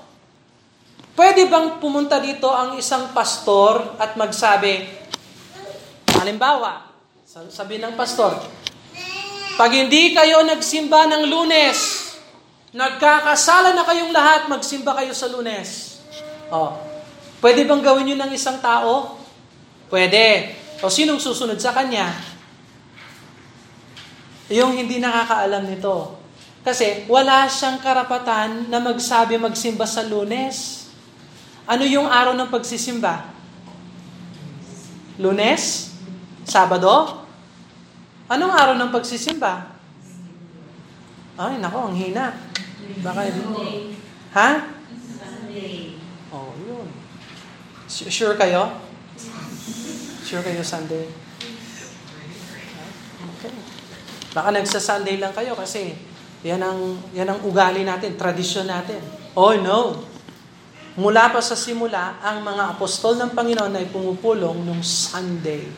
pwede 1.17 1.49
bang 1.49 1.81
pumunta 1.81 2.21
dito 2.21 2.53
ang 2.53 2.77
isang 2.77 3.17
pastor 3.17 3.97
at 3.97 4.15
magsabi, 4.15 4.87
halimbawa, 6.21 6.85
sabi 7.49 7.81
ng 7.81 7.97
pastor, 7.97 8.39
pag 9.57 9.73
hindi 9.73 10.13
kayo 10.13 10.45
nagsimba 10.45 11.09
ng 11.11 11.23
lunes, 11.33 12.06
Nagkakasala 12.77 13.73
na 13.73 13.89
kayong 13.89 14.13
lahat, 14.13 14.53
magsimba 14.53 14.93
kayo 14.93 15.17
sa 15.17 15.33
lunes. 15.33 15.97
Oh. 16.53 16.77
Pwede 17.41 17.65
bang 17.65 17.81
gawin 17.81 18.13
yun 18.13 18.21
ng 18.21 18.37
isang 18.37 18.61
tao? 18.61 19.17
Pwede. 19.89 20.53
O 20.85 20.93
sinong 20.93 21.17
susunod 21.17 21.57
sa 21.57 21.73
kanya? 21.73 22.13
Yung 24.53 24.77
hindi 24.77 25.01
nakakaalam 25.01 25.65
nito. 25.65 26.21
Kasi 26.61 27.09
wala 27.09 27.49
siyang 27.49 27.81
karapatan 27.81 28.69
na 28.69 28.77
magsabi 28.77 29.41
magsimba 29.41 29.89
sa 29.89 30.05
lunes. 30.05 30.85
Ano 31.65 31.89
yung 31.89 32.13
araw 32.13 32.37
ng 32.37 32.53
pagsisimba? 32.53 33.33
Lunes? 35.17 35.97
Sabado? 36.45 37.25
Anong 38.29 38.53
araw 38.53 38.75
ng 38.77 38.93
pagsisimba? 38.93 39.73
Ay, 41.41 41.57
nako, 41.57 41.89
ang 41.89 41.97
hina. 41.97 42.37
Baka 43.01 43.21
hindi. 43.33 43.97
Ha? 44.37 44.51
Sunday. 45.17 45.97
Oh, 46.29 46.53
yun. 46.61 46.89
Sure 47.89 48.37
kayo? 48.37 48.77
Sure 50.27 50.43
kayo 50.43 50.61
Sunday? 50.61 51.09
Okay. 53.37 53.53
Baka 54.37 54.49
nagsa-Sunday 54.53 55.17
lang 55.17 55.33
kayo 55.33 55.57
kasi 55.57 55.97
yan 56.45 56.61
ang, 56.61 57.01
yan 57.17 57.31
ang 57.31 57.41
ugali 57.47 57.87
natin, 57.87 58.19
tradisyon 58.19 58.69
natin. 58.69 59.01
Oh 59.33 59.57
no. 59.57 60.05
Mula 60.97 61.29
pa 61.29 61.41
sa 61.45 61.57
simula, 61.57 62.17
ang 62.25 62.41
mga 62.41 62.77
apostol 62.77 63.21
ng 63.21 63.37
Panginoon 63.37 63.73
ay 63.77 63.87
pumupulong 63.93 64.65
nung 64.65 64.81
Sunday. 64.81 65.69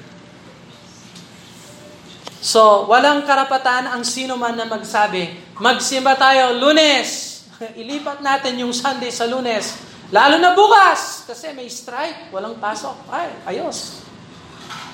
So, 2.39 2.87
walang 2.87 3.27
karapatan 3.27 3.91
ang 3.91 4.07
sino 4.07 4.39
man 4.39 4.55
na 4.55 4.63
magsabi, 4.63 5.35
magsimba 5.59 6.14
tayo 6.14 6.59
lunes. 6.59 7.42
Ilipat 7.81 8.23
natin 8.23 8.62
yung 8.62 8.75
Sunday 8.75 9.11
sa 9.11 9.27
lunes. 9.27 9.75
Lalo 10.09 10.40
na 10.40 10.57
bukas, 10.57 11.29
kasi 11.29 11.53
may 11.53 11.68
strike, 11.68 12.33
walang 12.33 12.57
pasok. 12.57 12.97
Ay, 13.12 13.29
ayos. 13.44 14.09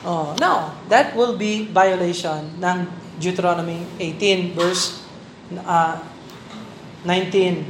Oh, 0.02 0.34
no, 0.42 0.74
that 0.90 1.14
will 1.14 1.38
be 1.38 1.70
violation 1.70 2.58
ng 2.58 2.90
Deuteronomy 3.16 3.86
18 4.02 4.52
verse 4.58 5.00
uh, 5.64 5.96
19. 7.06 7.64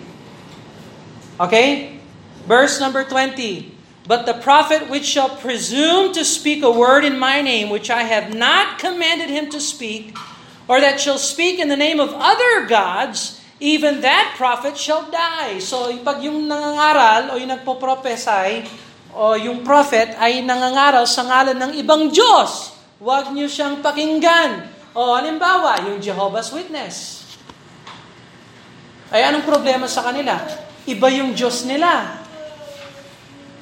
Okay? 1.38 2.00
Verse 2.48 2.80
number 2.80 3.04
20. 3.04 3.74
But 4.07 4.26
the 4.26 4.35
prophet 4.35 4.90
which 4.90 5.04
shall 5.04 5.37
presume 5.37 6.12
to 6.12 6.24
speak 6.24 6.62
a 6.62 6.70
word 6.70 7.04
in 7.04 7.18
my 7.18 7.40
name, 7.40 7.70
which 7.70 7.88
I 7.88 8.04
have 8.04 8.35
not 8.35 8.78
commanded 8.78 9.30
him 9.30 9.48
to 9.50 9.61
speak, 9.61 10.16
or 10.64 10.81
that 10.81 11.00
shall 11.00 11.20
speak 11.20 11.61
in 11.61 11.68
the 11.68 11.79
name 11.79 12.00
of 12.00 12.12
other 12.16 12.64
gods, 12.64 13.40
even 13.61 14.00
that 14.00 14.35
prophet 14.37 14.77
shall 14.77 15.09
die. 15.12 15.61
So, 15.61 15.92
pag 16.00 16.24
yung 16.24 16.48
nangangaral 16.48 17.33
o 17.33 17.40
yung 17.40 17.53
nagpo-prophesy 17.53 18.64
o 19.14 19.37
yung 19.38 19.62
prophet 19.62 20.16
ay 20.18 20.40
nangangaral 20.42 21.05
sa 21.05 21.24
ngalan 21.24 21.57
ng 21.57 21.72
ibang 21.79 22.09
Diyos, 22.09 22.74
huwag 22.98 23.31
niyo 23.33 23.46
siyang 23.46 23.85
pakinggan. 23.85 24.72
O 24.94 25.14
halimbawa, 25.14 25.90
yung 25.90 25.98
Jehovah's 25.98 26.55
Witness. 26.55 27.27
Ay 29.14 29.27
anong 29.27 29.46
problema 29.46 29.87
sa 29.87 30.03
kanila? 30.07 30.38
Iba 30.85 31.07
yung 31.12 31.35
Diyos 31.37 31.62
nila. 31.66 32.20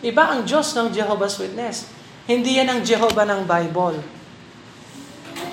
Iba 0.02 0.34
ang 0.34 0.42
Diyos 0.42 0.72
ng 0.74 0.90
Jehovah's 0.90 1.36
Witness. 1.38 1.88
Hindi 2.26 2.58
yan 2.58 2.70
ang 2.70 2.80
Jehovah 2.82 3.26
ng 3.26 3.42
Bible. 3.46 3.98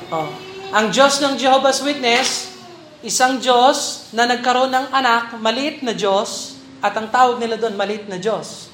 Oh. 0.09 0.48
Ang 0.69 0.93
Diyos 0.93 1.17
ng 1.17 1.33
Jehovah's 1.33 1.81
Witness, 1.81 2.53
isang 3.01 3.41
Diyos 3.41 4.05
na 4.13 4.29
nagkaroon 4.29 4.69
ng 4.69 4.93
anak, 4.93 5.33
maliit 5.41 5.81
na 5.81 5.97
Diyos, 5.97 6.61
at 6.77 6.93
ang 6.93 7.09
tawag 7.09 7.41
nila 7.41 7.57
doon, 7.57 7.73
maliit 7.73 8.05
na 8.05 8.21
Diyos. 8.21 8.69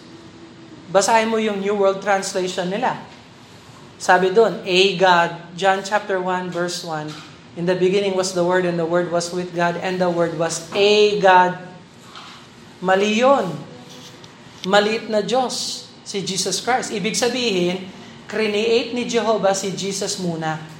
Basahin 0.91 1.31
mo 1.31 1.39
yung 1.39 1.63
New 1.63 1.71
World 1.79 2.03
Translation 2.03 2.67
nila. 2.67 2.99
Sabi 3.95 4.36
doon, 4.36 4.60
A 4.67 4.79
God, 4.99 5.55
John 5.55 5.88
chapter 5.88 6.19
1 6.19 6.51
verse 6.51 6.84
1, 6.84 7.55
In 7.55 7.63
the 7.63 7.79
beginning 7.79 8.12
was 8.12 8.36
the 8.36 8.43
Word, 8.43 8.67
and 8.67 8.75
the 8.75 8.84
Word 8.84 9.08
was 9.08 9.31
with 9.31 9.55
God, 9.55 9.79
and 9.79 9.95
the 9.95 10.12
Word 10.12 10.36
was 10.36 10.67
a 10.75 11.15
God. 11.23 11.55
Mali 12.84 13.23
yun 13.23 13.55
maliit 14.67 15.07
na 15.07 15.24
Diyos, 15.24 15.88
si 16.03 16.19
Jesus 16.19 16.59
Christ. 16.59 16.91
Ibig 16.91 17.15
sabihin, 17.15 17.88
create 18.28 18.91
ni 18.91 19.07
Jehovah 19.07 19.55
si 19.55 19.72
Jesus 19.72 20.19
muna. 20.19 20.74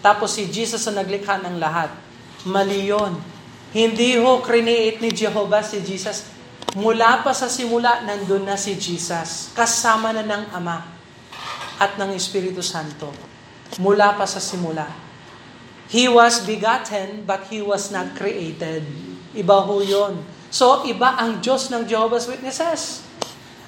Tapos 0.00 0.32
si 0.32 0.48
Jesus 0.48 0.80
ang 0.88 0.96
naglikha 0.96 1.40
ng 1.44 1.60
lahat. 1.60 1.92
Mali 2.48 2.88
yun. 2.88 3.20
Hindi 3.70 4.16
ho 4.16 4.40
create 4.42 4.98
ni 4.98 5.12
Jehovah 5.12 5.62
si 5.62 5.84
Jesus. 5.84 6.26
Mula 6.74 7.22
pa 7.22 7.36
sa 7.36 7.46
simula, 7.46 8.02
nandun 8.02 8.48
na 8.48 8.56
si 8.56 8.74
Jesus. 8.74 9.52
Kasama 9.52 10.10
na 10.10 10.24
ng 10.24 10.44
Ama 10.56 10.78
at 11.80 11.96
ng 12.00 12.10
Espiritu 12.16 12.64
Santo. 12.64 13.12
Mula 13.78 14.16
pa 14.18 14.26
sa 14.26 14.42
simula. 14.42 14.86
He 15.90 16.06
was 16.06 16.46
begotten, 16.46 17.26
but 17.26 17.50
He 17.50 17.58
was 17.58 17.90
not 17.90 18.14
created. 18.14 18.86
Iba 19.34 19.62
ho 19.66 19.82
yun. 19.82 20.22
So, 20.50 20.86
iba 20.86 21.18
ang 21.18 21.42
Diyos 21.42 21.70
ng 21.70 21.86
Jehovah's 21.86 22.26
Witnesses. 22.30 23.06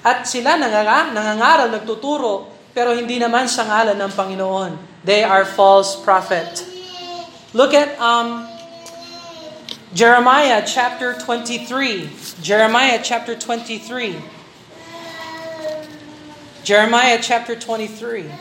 At 0.03 0.27
sila 0.27 0.59
nangangaral, 0.59 1.71
nagtuturo, 1.71 2.51
pero 2.75 2.91
hindi 2.91 3.19
naman 3.19 3.47
sa 3.47 3.63
ngalan 3.67 3.95
ng 3.95 4.11
Panginoon. 4.11 4.92
They 5.03 5.23
are 5.23 5.43
false 5.43 5.99
prophet. 5.99 6.65
Look 7.51 7.73
at 7.73 7.99
um, 7.99 8.47
Jeremiah 9.93 10.63
chapter 10.65 11.13
23. 11.19 12.09
Jeremiah 12.41 12.99
chapter 13.03 13.35
23. 13.35 14.15
Jeremiah 16.63 17.19
chapter 17.21 17.53
23. 17.59 18.31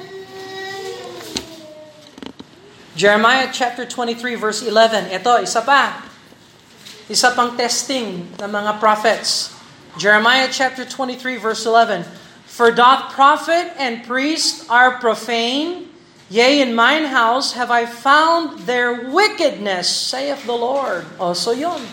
Jeremiah 2.95 3.51
chapter 3.53 3.85
23 3.85 4.35
verse 4.37 4.63
11. 4.63 5.11
Ito, 5.11 5.43
isa 5.43 5.67
pa. 5.67 6.07
Isa 7.11 7.35
pang 7.35 7.59
testing 7.59 8.31
ng 8.39 8.51
mga 8.55 8.79
prophets. 8.79 9.51
Jeremiah 9.99 10.47
chapter 10.47 10.87
23 10.87 11.43
verse 11.43 11.67
11. 11.67 12.07
For 12.47 12.71
doth 12.71 13.11
prophet 13.11 13.75
and 13.83 14.07
priest 14.07 14.71
are 14.71 15.03
profane, 15.03 15.92
Yea, 16.33 16.65
in 16.65 16.73
mine 16.73 17.13
house 17.13 17.53
have 17.61 17.69
I 17.69 17.85
found 17.85 18.65
their 18.65 19.13
wickedness, 19.13 19.85
saith 19.93 20.49
the 20.49 20.57
Lord. 20.57 21.05
O, 21.21 21.37
so 21.37 21.53
yun. 21.53 21.85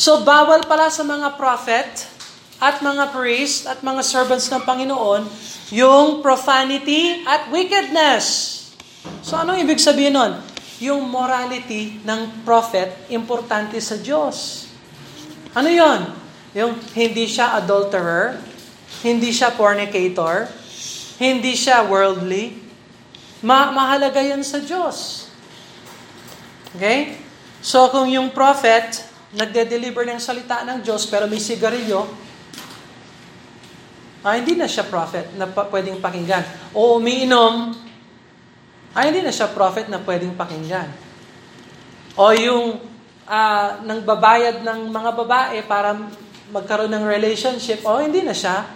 So, 0.00 0.24
bawal 0.24 0.64
pala 0.64 0.88
sa 0.88 1.04
mga 1.04 1.36
prophet 1.36 2.08
at 2.56 2.80
mga 2.80 3.12
priest 3.12 3.68
at 3.68 3.84
mga 3.84 4.00
servants 4.00 4.48
ng 4.48 4.64
Panginoon 4.64 5.28
yung 5.76 6.24
profanity 6.24 7.20
at 7.28 7.52
wickedness. 7.52 8.56
So, 9.20 9.36
anong 9.36 9.60
ibig 9.60 9.76
sabihin 9.76 10.16
nun? 10.16 10.40
Yung 10.80 11.12
morality 11.12 12.00
ng 12.00 12.40
prophet, 12.48 13.12
importante 13.12 13.76
sa 13.84 14.00
Diyos. 14.00 14.68
Ano 15.52 15.68
yon? 15.68 16.08
Yung 16.56 16.80
hindi 16.96 17.28
siya 17.28 17.60
adulterer, 17.60 18.40
hindi 19.04 19.36
siya 19.36 19.52
fornicator, 19.52 20.48
hindi 21.20 21.52
siya 21.52 21.84
worldly, 21.84 22.59
Ma 23.40 23.72
mahalaga 23.72 24.20
yan 24.20 24.44
sa 24.44 24.60
Diyos. 24.60 25.28
Okay? 26.76 27.16
So 27.64 27.88
kung 27.88 28.08
yung 28.08 28.32
prophet, 28.32 29.04
nagde-deliver 29.32 30.04
ng 30.08 30.20
salita 30.20 30.64
ng 30.66 30.82
Diyos 30.84 31.06
pero 31.06 31.30
may 31.30 31.40
sigarilyo, 31.40 32.04
ah, 34.26 34.34
hindi 34.36 34.58
na 34.58 34.68
siya 34.68 34.84
prophet 34.84 35.32
na 35.36 35.48
pa- 35.48 35.68
pwedeng 35.72 36.02
pakinggan. 36.02 36.74
O 36.76 37.00
umiinom, 37.00 37.72
ah, 38.92 39.02
hindi 39.06 39.24
na 39.24 39.32
siya 39.32 39.48
prophet 39.48 39.88
na 39.88 40.02
pwedeng 40.02 40.36
pakinggan. 40.36 40.88
O 42.18 42.32
yung 42.36 42.80
ah, 43.30 43.78
nang 43.86 44.02
babayad 44.02 44.66
ng 44.66 44.90
mga 44.90 45.10
babae 45.14 45.58
para 45.64 45.94
magkaroon 46.50 46.90
ng 46.90 47.06
relationship, 47.06 47.86
o 47.86 48.02
hindi 48.02 48.26
na 48.26 48.34
siya 48.34 48.66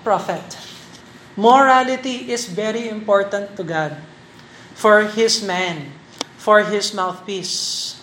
prophet. 0.00 0.71
Morality 1.32 2.28
is 2.28 2.44
very 2.44 2.92
important 2.92 3.56
to 3.56 3.64
God 3.64 3.96
for 4.76 5.08
His 5.08 5.40
man, 5.40 5.88
for 6.36 6.60
His 6.60 6.92
mouthpiece. 6.92 7.96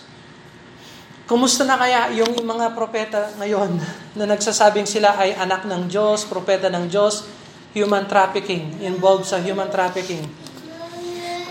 Kumusta 1.30 1.62
na 1.62 1.78
kaya 1.78 2.10
yung 2.10 2.34
mga 2.42 2.74
propeta 2.74 3.30
ngayon 3.38 3.78
na 4.18 4.26
nagsasabing 4.26 4.82
sila 4.82 5.14
ay 5.14 5.30
anak 5.38 5.62
ng 5.62 5.86
Diyos, 5.86 6.26
propeta 6.26 6.66
ng 6.66 6.90
Diyos, 6.90 7.22
human 7.70 8.10
trafficking, 8.10 8.82
involved 8.82 9.30
sa 9.30 9.38
human 9.38 9.70
trafficking. 9.70 10.26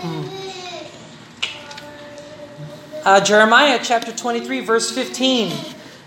Hmm. 0.04 0.24
Uh, 3.00 3.20
Jeremiah 3.24 3.80
chapter 3.80 4.12
23 4.12 4.60
verse 4.60 4.92
15. 4.92 5.48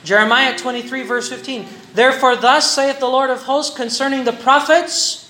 Jeremiah 0.05 0.53
23 0.53 1.01
verse 1.01 1.33
15. 1.33 1.97
Therefore 1.97 2.37
thus 2.37 2.69
saith 2.69 3.01
the 3.01 3.09
Lord 3.09 3.33
of 3.33 3.49
hosts 3.49 3.73
concerning 3.73 4.21
the 4.29 4.37
prophets, 4.37 5.22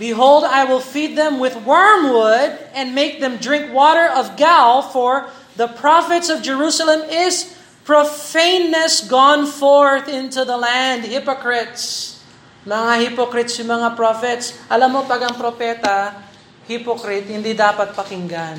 Behold, 0.00 0.48
I 0.48 0.64
will 0.64 0.80
feed 0.80 1.12
them 1.12 1.36
with 1.36 1.60
wormwood 1.60 2.56
and 2.72 2.96
make 2.96 3.20
them 3.20 3.36
drink 3.36 3.68
water 3.68 4.08
of 4.08 4.40
gall, 4.40 4.80
for 4.80 5.28
the 5.60 5.68
prophets 5.68 6.32
of 6.32 6.40
Jerusalem 6.40 7.04
is 7.04 7.52
profaneness 7.84 9.04
gone 9.04 9.44
forth 9.44 10.08
into 10.08 10.48
the 10.48 10.56
land. 10.56 11.04
Hypocrites. 11.04 12.16
Mga 12.64 13.12
hypocrites 13.12 13.60
yung 13.60 13.76
mga 13.76 13.92
prophets. 13.92 14.56
Alam 14.72 14.96
mo, 14.96 15.00
pag 15.04 15.20
ang 15.20 15.36
propeta, 15.36 16.16
hypocrite, 16.64 17.28
hindi 17.28 17.52
dapat 17.52 17.92
pakinggan. 17.92 18.56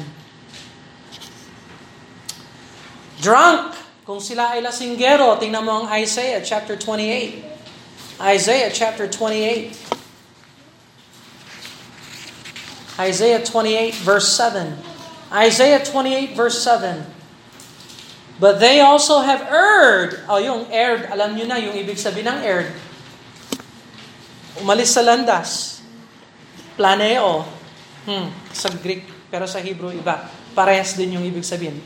Drunk. 3.18 3.82
Kung 4.06 4.22
sila 4.22 4.54
ay 4.54 4.62
lasinggero, 4.62 5.42
tingnan 5.42 5.66
mo 5.66 5.86
ang 5.86 5.88
Isaiah 5.98 6.46
chapter 6.46 6.78
28. 6.78 8.22
Isaiah 8.30 8.70
chapter 8.70 9.10
28. 9.10 10.01
Isaiah 13.00 13.44
28 13.44 13.96
verse 14.04 14.28
7. 14.36 14.76
Isaiah 15.32 15.80
28 15.80 16.36
verse 16.36 16.60
7. 16.60 17.06
But 18.42 18.58
they 18.58 18.82
also 18.82 19.22
have 19.22 19.46
erred. 19.46 20.26
O 20.26 20.36
oh, 20.36 20.39
yung 20.42 20.62
erred, 20.74 21.06
alam 21.14 21.38
nyo 21.38 21.46
na 21.46 21.62
yung 21.62 21.78
ibig 21.78 22.02
sabihin 22.02 22.26
ng 22.26 22.42
erred. 22.42 22.74
Umalis 24.58 24.98
sa 24.98 25.06
landas. 25.06 25.80
Planeo. 26.74 27.46
Hmm, 28.10 28.34
sa 28.50 28.74
Greek, 28.82 29.06
pero 29.30 29.46
sa 29.46 29.62
Hebrew 29.62 29.94
iba. 29.94 30.26
Parehas 30.58 30.98
din 30.98 31.22
yung 31.22 31.24
ibig 31.24 31.46
sabihin. 31.46 31.78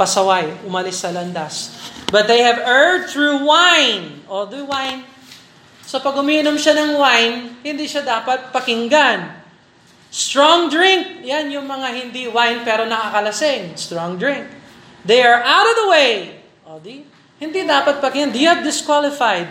Pasaway, 0.00 0.64
umalis 0.64 1.04
sa 1.04 1.12
landas. 1.12 1.76
But 2.08 2.24
they 2.24 2.40
have 2.40 2.56
erred 2.64 3.12
through 3.12 3.44
wine. 3.44 4.24
O, 4.32 4.42
oh, 4.42 4.44
do 4.48 4.64
wine. 4.64 5.04
So 5.84 6.00
pag 6.00 6.16
umiinom 6.16 6.56
siya 6.56 6.72
ng 6.72 6.96
wine, 6.96 7.36
hindi 7.60 7.84
siya 7.84 8.00
dapat 8.00 8.48
pakinggan. 8.48 9.39
Strong 10.10 10.74
drink. 10.74 11.22
Yan 11.22 11.54
yung 11.54 11.70
mga 11.70 11.88
hindi 11.94 12.26
wine 12.26 12.66
pero 12.66 12.82
nakakalasing. 12.82 13.78
Strong 13.78 14.18
drink. 14.18 14.46
They 15.06 15.22
are 15.22 15.38
out 15.38 15.70
of 15.70 15.76
the 15.78 15.88
way. 15.88 16.14
O 16.66 16.82
di, 16.82 17.06
hindi 17.38 17.62
dapat 17.62 18.02
pakinggan. 18.02 18.34
They 18.34 18.44
have 18.50 18.66
disqualified 18.66 19.46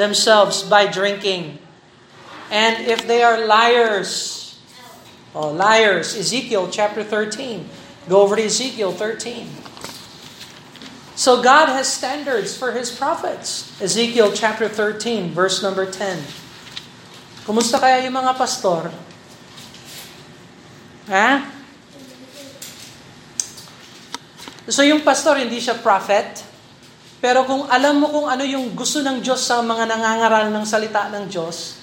themselves 0.00 0.64
by 0.64 0.88
drinking. 0.88 1.60
And 2.48 2.88
if 2.88 3.04
they 3.04 3.20
are 3.20 3.44
liars, 3.44 4.56
oh, 5.36 5.52
liars, 5.52 6.16
Ezekiel 6.16 6.72
chapter 6.72 7.04
13. 7.04 7.68
Go 8.08 8.24
over 8.24 8.40
to 8.40 8.44
Ezekiel 8.48 8.96
13. 8.96 9.44
So 11.12 11.42
God 11.44 11.68
has 11.68 11.84
standards 11.84 12.56
for 12.56 12.72
His 12.72 12.88
prophets. 12.88 13.68
Ezekiel 13.82 14.32
chapter 14.32 14.64
13, 14.70 15.36
verse 15.36 15.60
number 15.60 15.84
10. 15.84 16.24
Kumusta 17.44 17.76
kaya 17.76 18.00
yung 18.08 18.16
mga 18.16 18.32
pastor? 18.38 18.88
Ha? 21.08 21.48
So 24.68 24.84
yung 24.84 25.00
pastor, 25.00 25.40
hindi 25.40 25.56
siya 25.64 25.80
prophet. 25.80 26.44
Pero 27.18 27.42
kung 27.48 27.64
alam 27.66 27.98
mo 27.98 28.12
kung 28.12 28.28
ano 28.28 28.44
yung 28.44 28.76
gusto 28.76 29.00
ng 29.00 29.24
Diyos 29.24 29.42
sa 29.42 29.58
mga 29.64 29.88
nangangaral 29.88 30.52
ng 30.52 30.64
salita 30.68 31.08
ng 31.08 31.26
Diyos, 31.26 31.80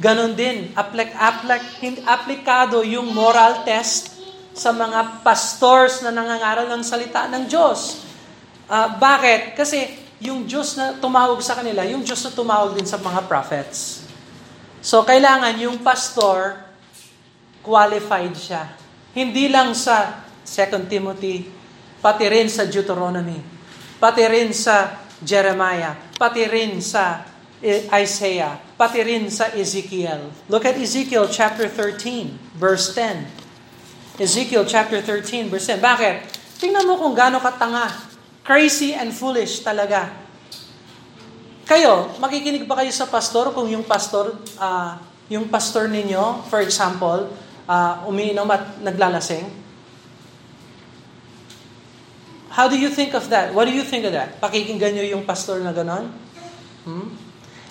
ganon 0.00 0.32
din, 0.34 0.72
aplik, 0.74 1.12
aplik, 1.14 1.62
aplikado 2.08 2.82
yung 2.82 3.12
moral 3.12 3.62
test 3.62 4.16
sa 4.56 4.72
mga 4.72 5.22
pastors 5.22 6.02
na 6.02 6.10
nangangaral 6.10 6.66
ng 6.72 6.82
salita 6.82 7.28
ng 7.28 7.44
Diyos. 7.46 8.02
Uh, 8.66 8.96
bakit? 8.96 9.52
Kasi 9.54 9.92
yung 10.24 10.48
Diyos 10.48 10.74
na 10.74 10.96
tumawag 10.96 11.38
sa 11.44 11.60
kanila, 11.60 11.84
yung 11.84 12.00
Diyos 12.00 12.24
na 12.24 12.32
tumawag 12.32 12.72
din 12.72 12.88
sa 12.88 12.96
mga 12.96 13.28
prophets. 13.28 14.08
So 14.80 15.04
kailangan 15.04 15.54
yung 15.60 15.84
pastor 15.84 16.63
qualified 17.64 18.36
siya. 18.36 18.76
Hindi 19.16 19.48
lang 19.48 19.72
sa 19.72 20.22
2 20.44 20.84
Timothy, 20.86 21.48
pati 22.04 22.28
rin 22.28 22.52
sa 22.52 22.68
Deuteronomy, 22.68 23.40
pati 23.96 24.22
rin 24.28 24.52
sa 24.52 25.00
Jeremiah, 25.24 25.96
pati 26.20 26.44
rin 26.44 26.84
sa 26.84 27.24
Isaiah, 27.96 28.60
pati 28.76 29.00
rin 29.00 29.32
sa 29.32 29.48
Ezekiel. 29.56 30.28
Look 30.52 30.68
at 30.68 30.76
Ezekiel 30.76 31.24
chapter 31.32 31.64
13, 31.64 32.60
verse 32.60 32.92
10. 32.92 34.20
Ezekiel 34.20 34.68
chapter 34.68 35.00
13, 35.00 35.48
verse 35.48 35.72
10. 35.72 35.80
Bakit? 35.80 36.14
Tingnan 36.60 36.84
mo 36.84 37.00
kung 37.00 37.16
gaano 37.16 37.40
katanga. 37.40 37.88
Crazy 38.44 38.92
and 38.92 39.16
foolish 39.16 39.64
talaga. 39.64 40.12
Kayo, 41.64 42.12
makikinig 42.20 42.68
ba 42.68 42.84
kayo 42.84 42.92
sa 42.92 43.08
pastor 43.08 43.56
kung 43.56 43.64
yung 43.72 43.88
pastor, 43.88 44.36
uh, 44.60 45.00
yung 45.32 45.48
pastor 45.48 45.88
ninyo, 45.88 46.44
for 46.52 46.60
example, 46.60 47.32
uh, 47.68 48.06
umiinom 48.08 48.48
at 48.50 48.80
naglalasing? 48.80 49.48
How 52.54 52.68
do 52.68 52.78
you 52.78 52.88
think 52.88 53.14
of 53.14 53.28
that? 53.30 53.52
What 53.52 53.66
do 53.66 53.74
you 53.74 53.82
think 53.82 54.04
of 54.06 54.12
that? 54.12 54.40
Pakikinggan 54.40 54.94
nyo 54.94 55.02
yung 55.02 55.26
pastor 55.26 55.58
na 55.58 55.74
ganon? 55.74 56.06
Hmm? 56.86 57.10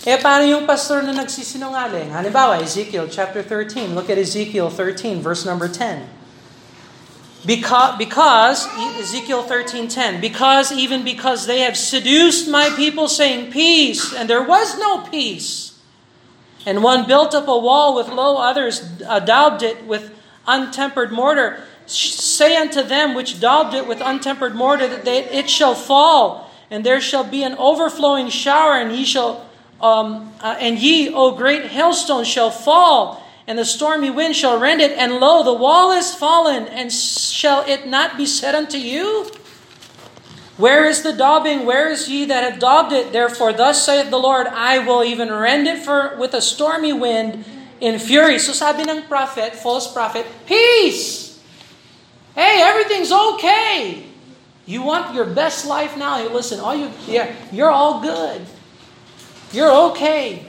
Eh, 0.04 0.20
paano 0.20 0.44
yung 0.44 0.68
pastor 0.68 1.00
na 1.00 1.16
nagsisinungaling? 1.16 2.12
Halimbawa, 2.12 2.60
Ezekiel 2.60 3.08
chapter 3.08 3.40
13. 3.40 3.96
Look 3.96 4.12
at 4.12 4.20
Ezekiel 4.20 4.68
13, 4.68 5.24
verse 5.24 5.48
number 5.48 5.72
10. 5.72 6.04
Because, 7.46 7.98
because 7.98 8.68
Ezekiel 9.00 9.44
13:10 9.44 10.22
because 10.22 10.72
even 10.72 11.04
because 11.04 11.46
they 11.46 11.60
have 11.60 11.76
seduced 11.76 12.48
my 12.48 12.72
people 12.72 13.12
saying 13.12 13.52
peace 13.52 14.16
and 14.16 14.30
there 14.30 14.42
was 14.42 14.80
no 14.80 15.04
peace 15.12 15.73
and 16.66 16.84
one 16.84 17.08
built 17.08 17.34
up 17.34 17.48
a 17.48 17.58
wall 17.58 17.96
with 17.96 18.08
low, 18.08 18.38
others 18.38 18.80
daubed 18.80 19.64
it 19.64 19.86
with 19.86 20.12
untempered 20.48 21.12
mortar. 21.12 21.64
say 21.86 22.56
unto 22.56 22.84
them 22.84 23.14
which 23.14 23.40
daubed 23.40 23.74
it 23.74 23.88
with 23.88 24.00
untempered 24.00 24.56
mortar 24.56 24.88
that 24.88 25.06
they, 25.06 25.24
it 25.26 25.50
shall 25.50 25.76
fall, 25.76 26.50
and 26.72 26.86
there 26.86 27.02
shall 27.02 27.24
be 27.24 27.44
an 27.44 27.56
overflowing 27.56 28.30
shower, 28.30 28.74
and 28.74 29.06
shall 29.06 29.50
um, 29.84 30.34
uh, 30.40 30.56
and 30.60 30.80
ye, 30.80 31.14
O 31.14 31.36
great 31.36 31.66
hailstones, 31.66 32.28
shall 32.28 32.50
fall, 32.50 33.22
and 33.46 33.60
the 33.60 33.66
stormy 33.66 34.10
wind 34.10 34.34
shall 34.34 34.58
rend 34.58 34.80
it, 34.80 34.98
and 34.98 35.16
lo, 35.16 35.44
the 35.44 35.54
wall 35.54 35.92
is 35.92 36.16
fallen, 36.16 36.68
and 36.68 36.92
shall 36.92 37.66
it 37.68 37.86
not 37.86 38.16
be 38.16 38.26
said 38.26 38.56
unto 38.56 38.78
you? 38.78 39.30
Where 40.58 40.86
is 40.86 41.02
the 41.02 41.14
daubing? 41.14 41.66
Where 41.66 41.90
is 41.90 42.10
ye 42.10 42.26
that 42.26 42.44
have 42.50 42.60
daubed 42.60 42.94
it? 42.94 43.12
Therefore, 43.12 43.54
thus 43.54 43.84
saith 43.84 44.12
the 44.12 44.20
Lord, 44.20 44.46
I 44.48 44.80
will 44.80 45.04
even 45.04 45.32
rend 45.32 45.68
it 45.68 45.80
for 45.80 46.16
with 46.18 46.34
a 46.34 46.42
stormy 46.42 46.94
wind 46.94 47.46
in 47.82 47.98
fury. 47.98 48.38
So 48.38 48.54
sabi 48.54 48.86
ng 48.86 49.10
prophet, 49.10 49.56
false 49.56 49.92
prophet, 49.92 50.26
peace! 50.46 51.42
Hey, 52.36 52.62
everything's 52.62 53.12
okay. 53.12 54.06
You 54.66 54.82
want 54.84 55.14
your 55.14 55.26
best 55.26 55.66
life 55.66 55.98
now? 55.98 56.22
You 56.22 56.30
listen, 56.30 56.60
all 56.60 56.76
you 56.76 56.90
yeah, 57.08 57.34
you're 57.52 57.72
all 57.72 58.02
good. 58.02 58.46
You're 59.52 59.72
okay. 59.92 60.46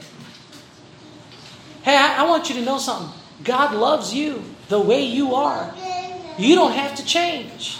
Hey, 1.81 1.97
I, 1.97 2.23
I 2.23 2.29
want 2.29 2.49
you 2.49 2.55
to 2.55 2.61
know 2.61 2.77
something. 2.77 3.13
God 3.43 3.75
loves 3.75 4.13
you 4.13 4.43
the 4.69 4.79
way 4.79 5.05
you 5.05 5.35
are. 5.35 5.73
You 6.37 6.55
don't 6.55 6.73
have 6.73 6.95
to 6.95 7.05
change. 7.05 7.77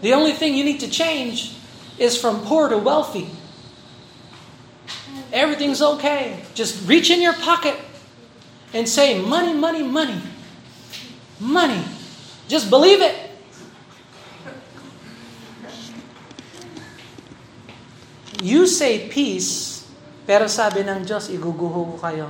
The 0.00 0.12
only 0.14 0.32
thing 0.32 0.54
you 0.54 0.64
need 0.64 0.80
to 0.80 0.88
change 0.88 1.54
is 1.98 2.20
from 2.20 2.42
poor 2.42 2.68
to 2.68 2.78
wealthy. 2.78 3.30
Everything's 5.32 5.82
okay. 5.82 6.44
Just 6.54 6.86
reach 6.88 7.10
in 7.10 7.20
your 7.20 7.34
pocket 7.34 7.76
and 8.72 8.88
say, 8.88 9.20
Money, 9.20 9.52
money, 9.52 9.82
money. 9.82 10.20
Money. 11.40 11.84
Just 12.46 12.70
believe 12.70 13.02
it. 13.02 13.16
You 18.40 18.66
say 18.66 19.08
peace 19.08 19.78
pero 20.28 20.44
sabi 20.44 20.84
ng 20.84 21.08
Diyos, 21.08 21.32
iguguho 21.32 21.88
ko 21.88 21.96
kayo. 21.96 22.28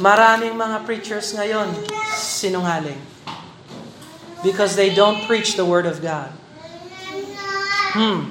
Maraming 0.00 0.56
mga 0.56 0.88
preachers 0.88 1.36
ngayon, 1.36 1.68
sinungaling. 2.16 2.96
Because 4.42 4.76
they 4.76 4.94
don't 4.94 5.26
preach 5.26 5.56
the 5.56 5.64
Word 5.64 5.86
of 5.86 6.02
God. 6.02 6.30
Hmm. 7.92 8.30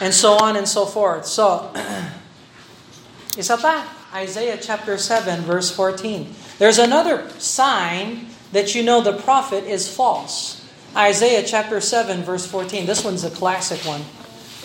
And 0.00 0.12
so 0.12 0.34
on 0.34 0.56
and 0.56 0.68
so 0.68 0.86
forth. 0.86 1.24
So, 1.26 1.72
isa 3.38 3.56
pa, 3.56 3.88
Isaiah 4.12 4.58
chapter 4.60 4.98
7, 4.98 5.42
verse 5.42 5.70
14. 5.70 6.34
There's 6.58 6.78
another 6.78 7.28
sign 7.38 8.26
that 8.52 8.74
you 8.74 8.82
know 8.82 9.02
the 9.02 9.12
prophet 9.12 9.64
is 9.64 9.88
false. 9.88 10.64
Isaiah 10.96 11.42
chapter 11.42 11.80
7, 11.80 12.22
verse 12.22 12.46
14. 12.46 12.86
This 12.86 13.04
one's 13.04 13.24
a 13.24 13.30
classic 13.30 13.80
one. 13.86 14.02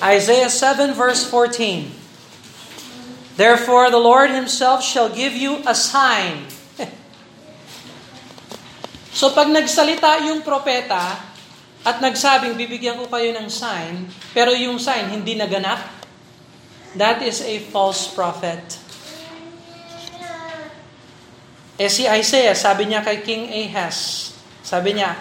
Isaiah 0.02 0.50
7, 0.50 0.94
verse 0.94 1.28
14. 1.28 1.92
Therefore, 3.36 3.90
the 3.90 3.98
Lord 3.98 4.30
Himself 4.30 4.84
shall 4.84 5.10
give 5.10 5.34
you 5.34 5.64
a 5.66 5.74
sign. 5.74 6.46
So, 9.14 9.34
pag 9.34 9.49
nagsalita 9.49 10.26
yung 10.30 10.41
propeta 10.45 11.18
at 11.84 11.97
nagsabing, 12.03 12.60
bibigyan 12.60 12.99
ko 12.99 13.07
kayo 13.07 13.32
ng 13.36 13.47
sign, 13.47 14.05
pero 14.36 14.51
yung 14.51 14.78
sign 14.78 15.10
hindi 15.10 15.39
naganap, 15.39 15.80
that 16.99 17.24
is 17.24 17.39
a 17.39 17.62
false 17.72 18.12
prophet. 18.12 18.89
Eh 21.80 21.88
si 21.88 22.03
Isaiah, 22.03 22.51
sabi 22.51 22.91
niya 22.91 22.99
kay 22.99 23.24
King 23.24 23.47
Ahaz, 23.47 24.30
sabi 24.60 24.99
niya, 24.99 25.16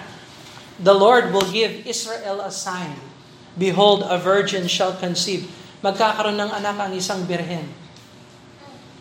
The 0.82 0.90
Lord 0.90 1.30
will 1.30 1.46
give 1.46 1.86
Israel 1.86 2.42
a 2.42 2.50
sign. 2.50 2.98
Behold, 3.54 4.02
a 4.06 4.18
virgin 4.18 4.66
shall 4.66 4.94
conceive. 4.98 5.46
Magkakaroon 5.82 6.38
ng 6.38 6.50
anak 6.50 6.78
ang 6.78 6.92
isang 6.94 7.22
birhen. 7.26 7.66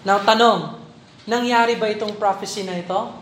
Now, 0.06 0.22
tanong, 0.22 0.78
nangyari 1.26 1.78
ba 1.78 1.90
itong 1.90 2.18
prophecy 2.22 2.62
na 2.62 2.78
ito? 2.78 3.14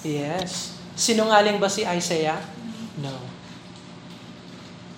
Yes. 0.00 0.77
Sinungaling 0.98 1.62
ba 1.62 1.70
si 1.70 1.86
Isaiah? 1.86 2.42
No. 2.98 3.14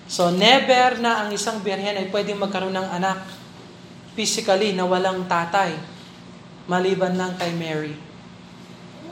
So, 0.09 0.33
never 0.33 0.97
na 0.97 1.23
ang 1.23 1.29
isang 1.29 1.61
birhen 1.61 1.95
ay 1.95 2.09
pwedeng 2.09 2.41
magkaroon 2.41 2.73
ng 2.73 2.89
anak 2.89 3.21
physically 4.17 4.75
na 4.75 4.83
walang 4.83 5.23
tatay, 5.29 5.71
maliban 6.67 7.15
lang 7.15 7.37
kay 7.39 7.53
Mary. 7.55 7.95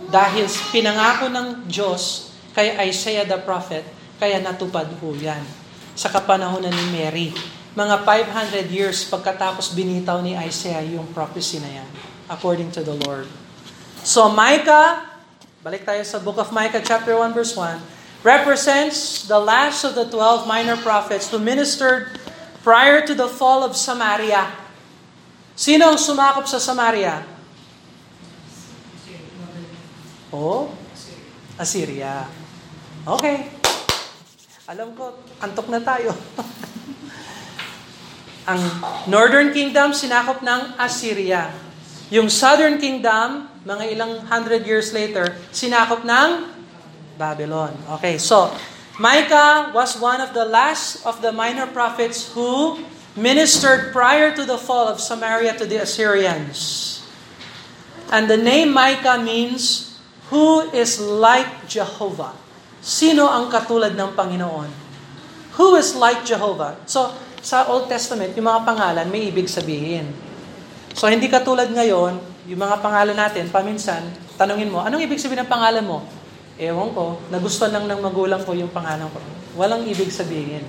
Dahil 0.09 0.49
pinangako 0.73 1.29
ng 1.31 1.69
Diyos 1.69 2.33
kay 2.51 2.75
Isaiah 2.89 3.23
the 3.23 3.39
prophet, 3.39 3.85
kaya 4.19 4.43
natupad 4.43 4.89
po 4.99 5.15
yan 5.15 5.39
sa 5.95 6.11
kapanahonan 6.11 6.73
ni 6.73 6.85
Mary. 6.91 7.27
Mga 7.77 8.03
500 8.03 8.67
years 8.67 9.07
pagkatapos 9.07 9.71
binitaw 9.71 10.19
ni 10.19 10.35
Isaiah 10.35 10.83
yung 10.83 11.07
prophecy 11.15 11.63
na 11.63 11.69
yan, 11.79 11.89
according 12.27 12.73
to 12.75 12.83
the 12.83 12.97
Lord. 13.07 13.29
So 14.03 14.27
Micah, 14.27 15.08
balik 15.59 15.83
tayo 15.83 15.99
sa 16.07 16.23
book 16.23 16.39
of 16.39 16.55
Micah 16.55 16.79
chapter 16.79 17.19
1 17.19 17.35
verse 17.35 17.51
1, 17.51 18.23
represents 18.23 19.27
the 19.27 19.35
last 19.35 19.83
of 19.83 19.91
the 19.91 20.07
12 20.07 20.47
minor 20.47 20.79
prophets 20.79 21.27
who 21.27 21.39
ministered 21.39 22.15
prior 22.63 23.03
to 23.03 23.11
the 23.11 23.27
fall 23.27 23.67
of 23.67 23.75
Samaria. 23.75 24.47
Sino 25.59 25.91
ang 25.91 25.99
sumakop 25.99 26.47
sa 26.47 26.63
Samaria? 26.63 27.27
Oh, 30.31 30.71
Assyria. 31.59 32.23
Okay. 33.03 33.51
Alam 34.71 34.95
ko, 34.95 35.19
antok 35.43 35.67
na 35.67 35.83
tayo. 35.83 36.13
Ang 38.49 38.61
Northern 39.09 39.51
Kingdom 39.51 39.91
sinakop 39.91 40.45
ng 40.45 40.77
Assyria. 40.77 41.68
Yung 42.09 42.25
Southern 42.25 42.81
Kingdom, 42.81 43.45
mga 43.69 43.93
ilang 43.93 44.25
hundred 44.25 44.65
years 44.65 44.89
later, 44.89 45.29
sinakop 45.53 46.01
ng 46.01 46.49
Babylon. 47.21 47.77
Okay, 47.99 48.17
so 48.17 48.49
Micah 48.97 49.69
was 49.77 49.93
one 49.95 50.17
of 50.17 50.33
the 50.33 50.43
last 50.43 51.05
of 51.05 51.21
the 51.21 51.29
minor 51.29 51.69
prophets 51.69 52.33
who 52.33 52.81
ministered 53.13 53.93
prior 53.93 54.33
to 54.33 54.41
the 54.41 54.57
fall 54.57 54.89
of 54.89 54.97
Samaria 54.97 55.53
to 55.61 55.69
the 55.69 55.85
Assyrians. 55.85 56.99
And 58.09 58.25
the 58.25 58.41
name 58.41 58.73
Micah 58.73 59.21
means, 59.21 59.93
who 60.33 60.65
is 60.73 60.97
like 60.97 61.69
Jehovah. 61.69 62.33
Sino 62.81 63.29
ang 63.29 63.53
katulad 63.53 63.93
ng 63.93 64.17
Panginoon? 64.17 64.69
Who 65.61 65.75
is 65.77 65.93
like 65.93 66.25
Jehovah? 66.25 66.79
So, 66.89 67.13
sa 67.43 67.69
Old 67.69 67.85
Testament, 67.91 68.33
yung 68.33 68.47
mga 68.47 68.65
pangalan 68.65 69.05
may 69.11 69.29
ibig 69.29 69.45
sabihin. 69.51 70.28
So, 70.99 71.07
hindi 71.07 71.31
katulad 71.31 71.71
ngayon, 71.71 72.19
yung 72.51 72.59
mga 72.59 72.83
pangalan 72.83 73.15
natin, 73.15 73.47
paminsan, 73.47 74.03
tanungin 74.35 74.67
mo, 74.67 74.83
anong 74.83 74.99
ibig 74.99 75.15
sabihin 75.15 75.47
ng 75.47 75.51
pangalan 75.51 75.87
mo? 75.87 76.03
Ewan 76.59 76.91
ko, 76.91 77.23
nagustuhan 77.31 77.71
lang 77.71 77.87
ng 77.87 78.03
magulang 78.03 78.43
ko 78.43 78.51
yung 78.51 78.67
pangalan 78.67 79.07
ko. 79.07 79.15
Walang 79.55 79.87
ibig 79.87 80.11
sabihin. 80.11 80.59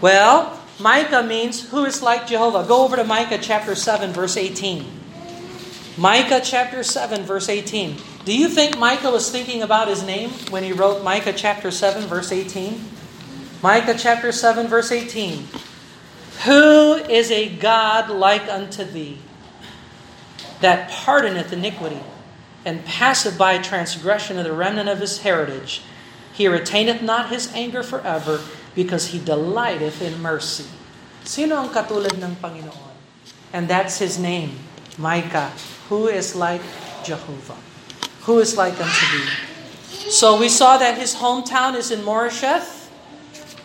Well, 0.00 0.56
Micah 0.80 1.20
means, 1.20 1.68
who 1.68 1.84
is 1.84 2.00
like 2.00 2.24
Jehovah? 2.24 2.64
Go 2.64 2.80
over 2.80 2.96
to 2.96 3.04
Micah 3.04 3.36
chapter 3.36 3.76
7, 3.76 4.16
verse 4.16 4.40
18. 4.40 4.88
Micah 6.00 6.40
chapter 6.40 6.80
7, 6.80 7.28
verse 7.28 7.52
18. 7.52 8.24
Do 8.24 8.32
you 8.32 8.48
think 8.48 8.80
Micah 8.80 9.12
was 9.12 9.28
thinking 9.28 9.60
about 9.60 9.92
his 9.92 10.00
name 10.00 10.32
when 10.48 10.64
he 10.64 10.72
wrote 10.72 11.04
Micah 11.04 11.36
chapter 11.36 11.68
7, 11.68 12.08
verse 12.08 12.32
18? 12.32 12.80
Micah 13.60 14.00
chapter 14.00 14.32
7, 14.32 14.64
verse 14.64 14.88
18. 14.88 15.44
Who 16.48 16.96
is 17.04 17.28
a 17.28 17.52
God 17.52 18.08
like 18.08 18.48
unto 18.48 18.88
thee, 18.88 19.20
that 20.62 20.88
pardoneth 20.90 21.52
iniquity, 21.52 22.00
and 22.64 22.86
passeth 22.86 23.36
by 23.36 23.58
transgression 23.58 24.38
of 24.38 24.46
the 24.46 24.54
remnant 24.54 24.88
of 24.88 25.02
his 25.02 25.26
heritage? 25.26 25.82
He 26.32 26.48
retaineth 26.48 27.02
not 27.02 27.28
his 27.28 27.52
anger 27.52 27.82
forever, 27.82 28.40
because 28.72 29.12
he 29.12 29.18
delighteth 29.20 30.00
in 30.00 30.22
mercy. 30.22 30.64
Sino 31.26 31.60
ang 31.60 31.68
katulad 31.68 32.16
ng 32.16 32.40
Panginoon? 32.40 32.94
And 33.52 33.68
that's 33.68 34.00
his 34.00 34.16
name, 34.16 34.56
Micah 34.96 35.52
who 35.92 36.08
is 36.08 36.32
like 36.32 36.64
Jehovah, 37.04 37.60
who 38.24 38.40
is 38.40 38.56
like 38.56 38.72
unto 38.80 39.04
thee. 39.12 39.28
So 40.08 40.40
we 40.40 40.48
saw 40.48 40.80
that 40.80 40.96
his 40.96 41.20
hometown 41.20 41.76
is 41.76 41.92
in 41.92 42.00
Moresheth. 42.00 42.88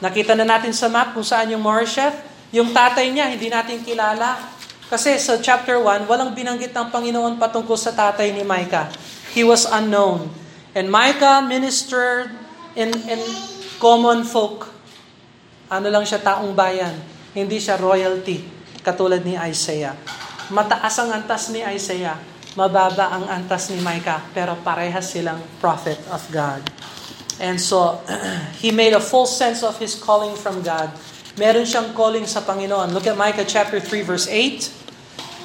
Nakita 0.03 0.35
na 0.35 0.43
natin 0.43 0.75
sa 0.75 0.91
map 0.91 1.15
kung 1.15 1.23
saan 1.23 1.47
yung 1.47 1.63
Moresheth. 1.63 2.19
Yung 2.51 2.75
tatay 2.75 3.15
niya, 3.15 3.31
hindi 3.31 3.47
natin 3.47 3.79
kilala. 3.79 4.43
Kasi 4.87 5.19
sa 5.19 5.35
chapter 5.39 5.79
1, 5.79 6.07
walang 6.07 6.31
binanggit 6.31 6.71
ng 6.71 6.87
Panginoon 6.87 7.35
patungkol 7.35 7.75
sa 7.75 7.91
tatay 7.91 8.31
ni 8.31 8.47
Micah. 8.47 8.87
He 9.35 9.43
was 9.43 9.67
unknown. 9.67 10.31
And 10.71 10.87
Micah 10.87 11.43
ministered 11.43 12.31
in, 12.73 12.95
in 13.07 13.19
common 13.83 14.23
folk. 14.23 14.71
Ano 15.67 15.91
lang 15.91 16.07
siya, 16.07 16.23
taong 16.23 16.55
bayan. 16.55 16.95
Hindi 17.35 17.59
siya 17.59 17.75
royalty, 17.75 18.47
katulad 18.79 19.27
ni 19.27 19.35
Isaiah. 19.35 19.93
Mataas 20.47 20.95
ang 21.03 21.11
antas 21.11 21.51
ni 21.51 21.59
Isaiah. 21.59 22.15
mababa 22.57 23.13
ang 23.13 23.29
antas 23.29 23.69
ni 23.69 23.77
Micah, 23.77 24.25
pero 24.33 24.57
parehas 24.65 25.13
silang 25.13 25.37
prophet 25.61 26.01
of 26.09 26.25
God. 26.33 26.65
And 27.37 27.61
so, 27.61 28.01
he 28.61 28.73
made 28.73 28.97
a 28.97 28.99
full 28.99 29.29
sense 29.29 29.61
of 29.61 29.77
his 29.77 29.93
calling 29.93 30.33
from 30.33 30.65
God. 30.65 30.89
Meron 31.37 31.69
siyang 31.69 31.93
calling 31.93 32.25
sa 32.25 32.41
Panginoon. 32.41 32.97
Look 32.97 33.05
at 33.05 33.13
Micah 33.13 33.45
chapter 33.45 33.77
3 33.77 34.01
verse 34.01 34.25
8. 34.25 34.73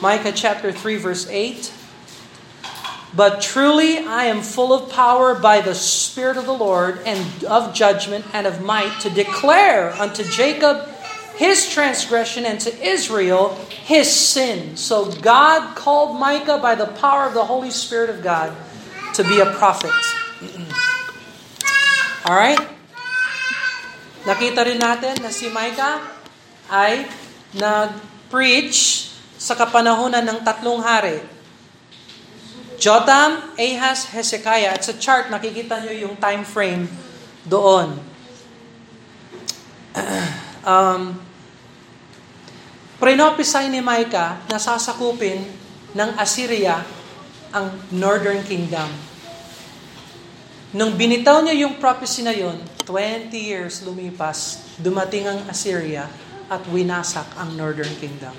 Micah 0.00 0.32
chapter 0.32 0.72
3 0.72 0.96
verse 0.96 1.28
8. 1.28 1.68
But 3.12 3.44
truly 3.44 4.00
I 4.00 4.24
am 4.32 4.40
full 4.40 4.72
of 4.72 4.88
power 4.88 5.36
by 5.36 5.60
the 5.60 5.76
Spirit 5.76 6.40
of 6.40 6.48
the 6.48 6.56
Lord 6.56 7.04
and 7.04 7.20
of 7.44 7.76
judgment 7.76 8.24
and 8.32 8.48
of 8.48 8.64
might 8.64 9.04
to 9.04 9.12
declare 9.12 9.92
unto 10.00 10.24
Jacob 10.24 10.88
his 11.36 11.68
transgression 11.68 12.48
and 12.48 12.56
to 12.64 12.72
Israel 12.80 13.60
his 13.68 14.08
sin. 14.08 14.80
So 14.80 15.12
God 15.20 15.76
called 15.76 16.18
Micah 16.18 16.56
by 16.56 16.74
the 16.74 16.88
power 16.88 17.28
of 17.28 17.34
the 17.36 17.44
Holy 17.44 17.70
Spirit 17.70 18.08
of 18.08 18.24
God 18.24 18.56
to 19.14 19.24
be 19.28 19.40
a 19.40 19.46
prophet. 19.60 19.92
Alright? 22.24 22.60
Nakita 24.22 24.62
rin 24.62 24.78
natin 24.78 25.18
na 25.18 25.34
si 25.34 25.50
Micah 25.50 25.98
ay 26.70 27.10
nag-preach 27.58 29.10
sa 29.34 29.58
kapanahunan 29.58 30.22
ng 30.22 30.38
tatlong 30.46 30.78
hari. 30.78 31.18
Jotham, 32.78 33.54
Ahaz, 33.58 34.10
Hezekiah. 34.10 34.78
At 34.78 34.86
sa 34.86 34.94
chart, 34.94 35.30
nakikita 35.30 35.82
nyo 35.82 35.94
yung 35.94 36.14
time 36.18 36.46
frame 36.46 36.86
doon. 37.46 37.98
um, 40.66 41.18
Prenopisay 43.02 43.66
ni 43.66 43.82
Micah 43.82 44.38
na 44.46 44.62
sasakupin 44.62 45.42
ng 45.90 46.10
Assyria 46.14 46.86
ang 47.50 47.74
Northern 47.90 48.46
Kingdom. 48.46 48.86
Nung 50.70 50.94
binitaw 50.94 51.42
niya 51.42 51.66
yung 51.66 51.82
prophecy 51.82 52.22
na 52.22 52.30
yon, 52.30 52.62
20 52.84 53.34
years 53.34 53.82
lumipas, 53.86 54.62
dumating 54.78 55.26
ang 55.26 55.40
Assyria 55.46 56.10
at 56.50 56.62
winasak 56.68 57.26
ang 57.38 57.54
Northern 57.56 57.92
Kingdom. 57.98 58.34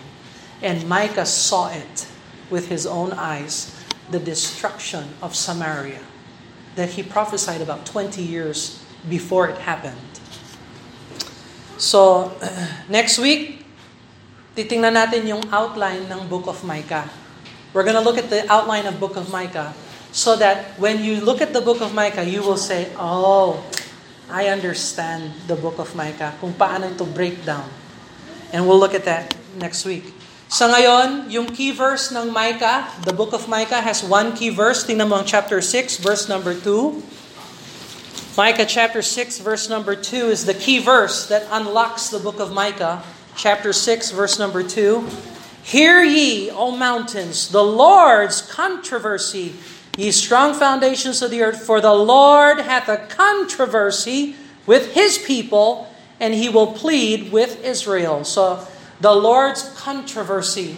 And 0.63 0.87
Micah 0.87 1.27
saw 1.27 1.71
it 1.71 2.07
with 2.51 2.67
his 2.67 2.85
own 2.85 3.11
eyes, 3.15 3.71
the 4.11 4.19
destruction 4.19 5.15
of 5.23 5.35
Samaria 5.35 6.03
that 6.75 6.97
he 6.97 7.03
prophesied 7.03 7.61
about 7.61 7.85
20 7.85 8.21
years 8.21 8.81
before 9.07 9.49
it 9.49 9.57
happened. 9.61 9.97
So, 11.77 12.33
next 12.89 13.19
week, 13.19 13.65
titingnan 14.55 14.97
natin 14.97 15.27
yung 15.27 15.43
outline 15.53 16.09
ng 16.09 16.25
Book 16.29 16.47
of 16.49 16.63
Micah. 16.65 17.09
We're 17.73 17.85
going 17.85 17.97
to 17.97 18.05
look 18.05 18.17
at 18.17 18.29
the 18.29 18.45
outline 18.49 18.85
of 18.85 18.99
Book 18.99 19.17
of 19.17 19.29
Micah 19.33 19.73
so 20.13 20.37
that 20.37 20.77
when 20.77 21.01
you 21.01 21.21
look 21.21 21.41
at 21.41 21.53
the 21.53 21.61
Book 21.61 21.81
of 21.81 21.93
Micah, 21.93 22.25
you 22.25 22.41
will 22.45 22.57
say, 22.57 22.93
oh, 22.97 23.65
I 24.29 24.47
understand 24.47 25.31
the 25.47 25.55
Book 25.55 25.79
of 25.79 25.95
Micah, 25.95 26.35
kung 26.39 26.53
paano 26.55 26.91
ito 26.91 27.03
break 27.03 27.43
down. 27.43 27.67
And 28.53 28.67
we'll 28.67 28.79
look 28.79 28.95
at 28.95 29.03
that 29.03 29.35
next 29.57 29.83
week. 29.83 30.13
Sa 30.53 30.69
ngayon, 30.69 31.33
yung 31.33 31.49
key 31.49 31.73
verse 31.73 32.13
ng 32.13 32.29
Micah, 32.29 32.85
the 33.03 33.11
Book 33.11 33.33
of 33.33 33.49
Micah 33.49 33.81
has 33.81 34.05
one 34.05 34.37
key 34.37 34.53
verse. 34.53 34.85
Tingnan 34.85 35.09
mo 35.09 35.17
ang 35.17 35.25
chapter 35.25 35.57
6, 35.59 35.97
verse 35.97 36.29
number 36.29 36.53
2. 36.53 37.01
Micah 38.37 38.65
chapter 38.65 39.01
6, 39.01 39.41
verse 39.41 39.65
number 39.69 39.97
2 39.97 40.29
is 40.29 40.45
the 40.45 40.53
key 40.53 40.77
verse 40.77 41.25
that 41.29 41.45
unlocks 41.49 42.09
the 42.09 42.21
Book 42.21 42.37
of 42.37 42.53
Micah 42.53 43.01
chapter 43.35 43.73
6, 43.73 44.13
verse 44.13 44.37
number 44.37 44.61
2. 44.61 45.05
Hear 45.63 46.03
ye, 46.03 46.49
O 46.51 46.75
mountains, 46.75 47.49
the 47.49 47.63
Lord's 47.63 48.41
controversy, 48.41 49.55
ye 49.97 50.11
strong 50.11 50.53
foundations 50.53 51.21
of 51.21 51.31
the 51.31 51.41
earth, 51.41 51.61
for 51.61 51.81
the 51.81 51.93
Lord 51.93 52.59
hath 52.61 52.89
a 52.89 52.97
controversy 53.09 54.35
with 54.65 54.93
his 54.93 55.17
people, 55.17 55.89
and 56.19 56.33
he 56.33 56.49
will 56.49 56.73
plead 56.73 57.31
with 57.31 57.63
Israel. 57.63 58.23
So, 58.23 58.65
the 59.01 59.13
Lord's 59.13 59.69
controversy 59.75 60.77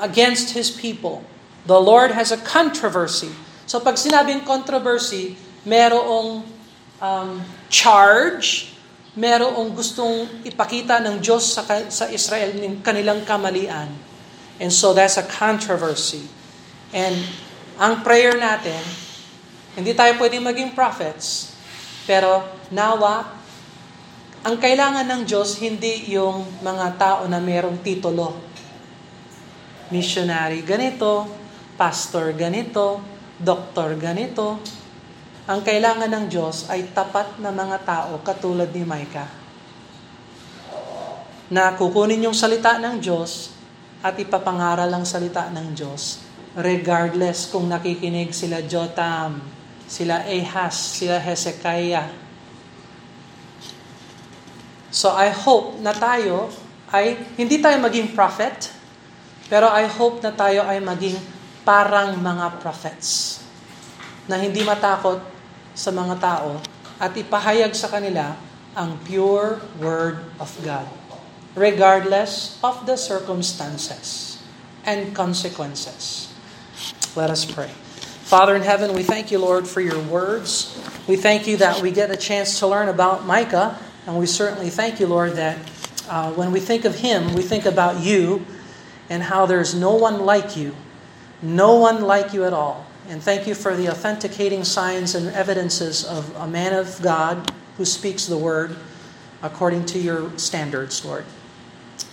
against 0.00 0.54
his 0.54 0.70
people. 0.70 1.22
The 1.66 1.78
Lord 1.78 2.10
has 2.12 2.32
a 2.32 2.40
controversy. 2.40 3.30
So, 3.66 3.78
pag 3.78 4.00
sinabing 4.00 4.46
controversy, 4.46 5.36
merong 5.68 6.42
um, 7.02 7.44
charge, 7.68 8.72
merong 9.18 9.74
gustong 9.74 10.30
ipakita 10.46 11.02
ng 11.02 11.18
Diyos 11.18 11.52
sa, 11.52 11.62
sa 11.90 12.06
Israel 12.08 12.54
ng 12.54 12.80
kanilang 12.80 13.26
kamalian. 13.26 13.90
And 14.58 14.70
so 14.72 14.94
that's 14.94 15.18
a 15.18 15.26
controversy. 15.26 16.26
And 16.90 17.14
ang 17.78 18.02
prayer 18.02 18.34
natin, 18.34 18.82
hindi 19.78 19.94
tayo 19.94 20.18
pwedeng 20.18 20.42
maging 20.42 20.74
prophets, 20.74 21.54
pero 22.10 22.42
nawa, 22.74 23.38
ang 24.42 24.58
kailangan 24.58 25.06
ng 25.06 25.22
Diyos 25.22 25.62
hindi 25.62 26.10
yung 26.10 26.42
mga 26.58 26.98
tao 26.98 27.22
na 27.30 27.38
merong 27.38 27.78
titulo. 27.78 28.34
Missionary 29.94 30.66
ganito, 30.66 31.30
pastor 31.78 32.34
ganito, 32.34 32.98
doktor 33.38 33.94
ganito, 33.94 34.58
ang 35.46 35.62
kailangan 35.62 36.10
ng 36.10 36.24
Diyos 36.26 36.66
ay 36.66 36.90
tapat 36.90 37.38
na 37.38 37.54
mga 37.54 37.78
tao 37.86 38.18
katulad 38.26 38.74
ni 38.74 38.82
Micah. 38.82 39.30
Na 41.48 41.78
kukunin 41.78 42.26
yung 42.26 42.36
salita 42.36 42.76
ng 42.82 42.98
Diyos 42.98 43.54
at 44.02 44.18
ipapangaral 44.18 44.90
ang 44.90 45.06
salita 45.06 45.46
ng 45.48 45.72
Diyos 45.72 46.27
regardless 46.58 47.46
kung 47.46 47.70
nakikinig 47.70 48.34
sila 48.34 48.66
Jotam, 48.66 49.38
sila 49.86 50.26
Ahaz, 50.26 50.98
sila 50.98 51.22
Hezekiah. 51.22 52.10
So 54.90 55.14
I 55.14 55.30
hope 55.30 55.78
na 55.78 55.94
tayo 55.94 56.50
ay 56.90 57.14
hindi 57.38 57.62
tayo 57.62 57.78
maging 57.78 58.10
prophet, 58.10 58.74
pero 59.46 59.70
I 59.70 59.86
hope 59.86 60.18
na 60.18 60.34
tayo 60.34 60.66
ay 60.66 60.82
maging 60.82 61.14
parang 61.62 62.18
mga 62.18 62.58
prophets 62.58 63.38
na 64.26 64.34
hindi 64.34 64.66
matakot 64.66 65.22
sa 65.78 65.94
mga 65.94 66.18
tao 66.18 66.58
at 66.98 67.14
ipahayag 67.14 67.70
sa 67.70 67.86
kanila 67.86 68.34
ang 68.74 68.98
pure 69.06 69.62
Word 69.78 70.26
of 70.42 70.50
God, 70.66 70.90
regardless 71.54 72.58
of 72.66 72.82
the 72.82 72.98
circumstances 72.98 74.42
and 74.82 75.14
consequences. 75.14 76.27
Let 77.18 77.30
us 77.30 77.44
pray. 77.44 77.66
Father 77.66 78.54
in 78.54 78.62
heaven, 78.62 78.92
we 78.92 79.02
thank 79.02 79.32
you, 79.32 79.40
Lord, 79.40 79.66
for 79.66 79.80
your 79.80 79.98
words. 80.02 80.80
We 81.08 81.16
thank 81.16 81.48
you 81.48 81.56
that 81.56 81.82
we 81.82 81.90
get 81.90 82.12
a 82.12 82.16
chance 82.16 82.60
to 82.60 82.68
learn 82.68 82.88
about 82.88 83.26
Micah, 83.26 83.76
and 84.06 84.16
we 84.16 84.26
certainly 84.26 84.70
thank 84.70 85.00
you, 85.00 85.08
Lord, 85.08 85.32
that 85.32 85.58
uh, 86.08 86.30
when 86.34 86.52
we 86.52 86.60
think 86.60 86.84
of 86.84 86.94
him, 86.94 87.34
we 87.34 87.42
think 87.42 87.66
about 87.66 87.98
you 87.98 88.46
and 89.10 89.20
how 89.20 89.46
there's 89.46 89.74
no 89.74 89.96
one 89.96 90.26
like 90.26 90.56
you, 90.56 90.76
no 91.42 91.74
one 91.74 92.02
like 92.02 92.32
you 92.32 92.44
at 92.44 92.52
all. 92.52 92.86
And 93.08 93.20
thank 93.20 93.48
you 93.48 93.56
for 93.56 93.74
the 93.74 93.88
authenticating 93.88 94.62
signs 94.62 95.16
and 95.16 95.26
evidences 95.30 96.04
of 96.04 96.32
a 96.36 96.46
man 96.46 96.72
of 96.72 97.02
God 97.02 97.52
who 97.78 97.84
speaks 97.84 98.26
the 98.26 98.38
word 98.38 98.76
according 99.42 99.86
to 99.86 99.98
your 99.98 100.38
standards, 100.38 101.04
Lord. 101.04 101.24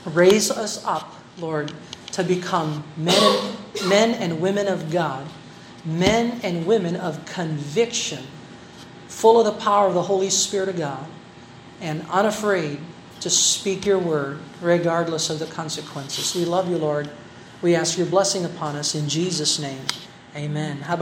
Raise 0.03 0.49
us 0.49 0.83
up, 0.83 1.13
Lord, 1.37 1.73
to 2.15 2.23
become 2.23 2.81
men 2.95 3.13
and, 3.13 3.89
men 3.89 4.11
and 4.11 4.39
women 4.39 4.67
of 4.67 4.89
God, 4.89 5.27
men 5.83 6.39
and 6.43 6.65
women 6.65 6.95
of 6.95 7.25
conviction, 7.25 8.23
full 9.09 9.37
of 9.37 9.45
the 9.45 9.61
power 9.61 9.87
of 9.87 9.93
the 9.93 10.01
Holy 10.01 10.29
Spirit 10.29 10.69
of 10.69 10.77
God, 10.77 11.05
and 11.81 12.05
unafraid 12.09 12.79
to 13.19 13.29
speak 13.29 13.85
your 13.85 13.99
word 13.99 14.39
regardless 14.61 15.29
of 15.29 15.39
the 15.39 15.45
consequences. 15.47 16.33
We 16.33 16.45
love 16.45 16.69
you, 16.69 16.77
Lord. 16.77 17.09
We 17.61 17.75
ask 17.75 17.97
your 17.97 18.07
blessing 18.07 18.45
upon 18.45 18.77
us 18.77 18.95
in 18.95 19.09
Jesus' 19.09 19.59
name. 19.59 19.81
Amen. 20.37 20.77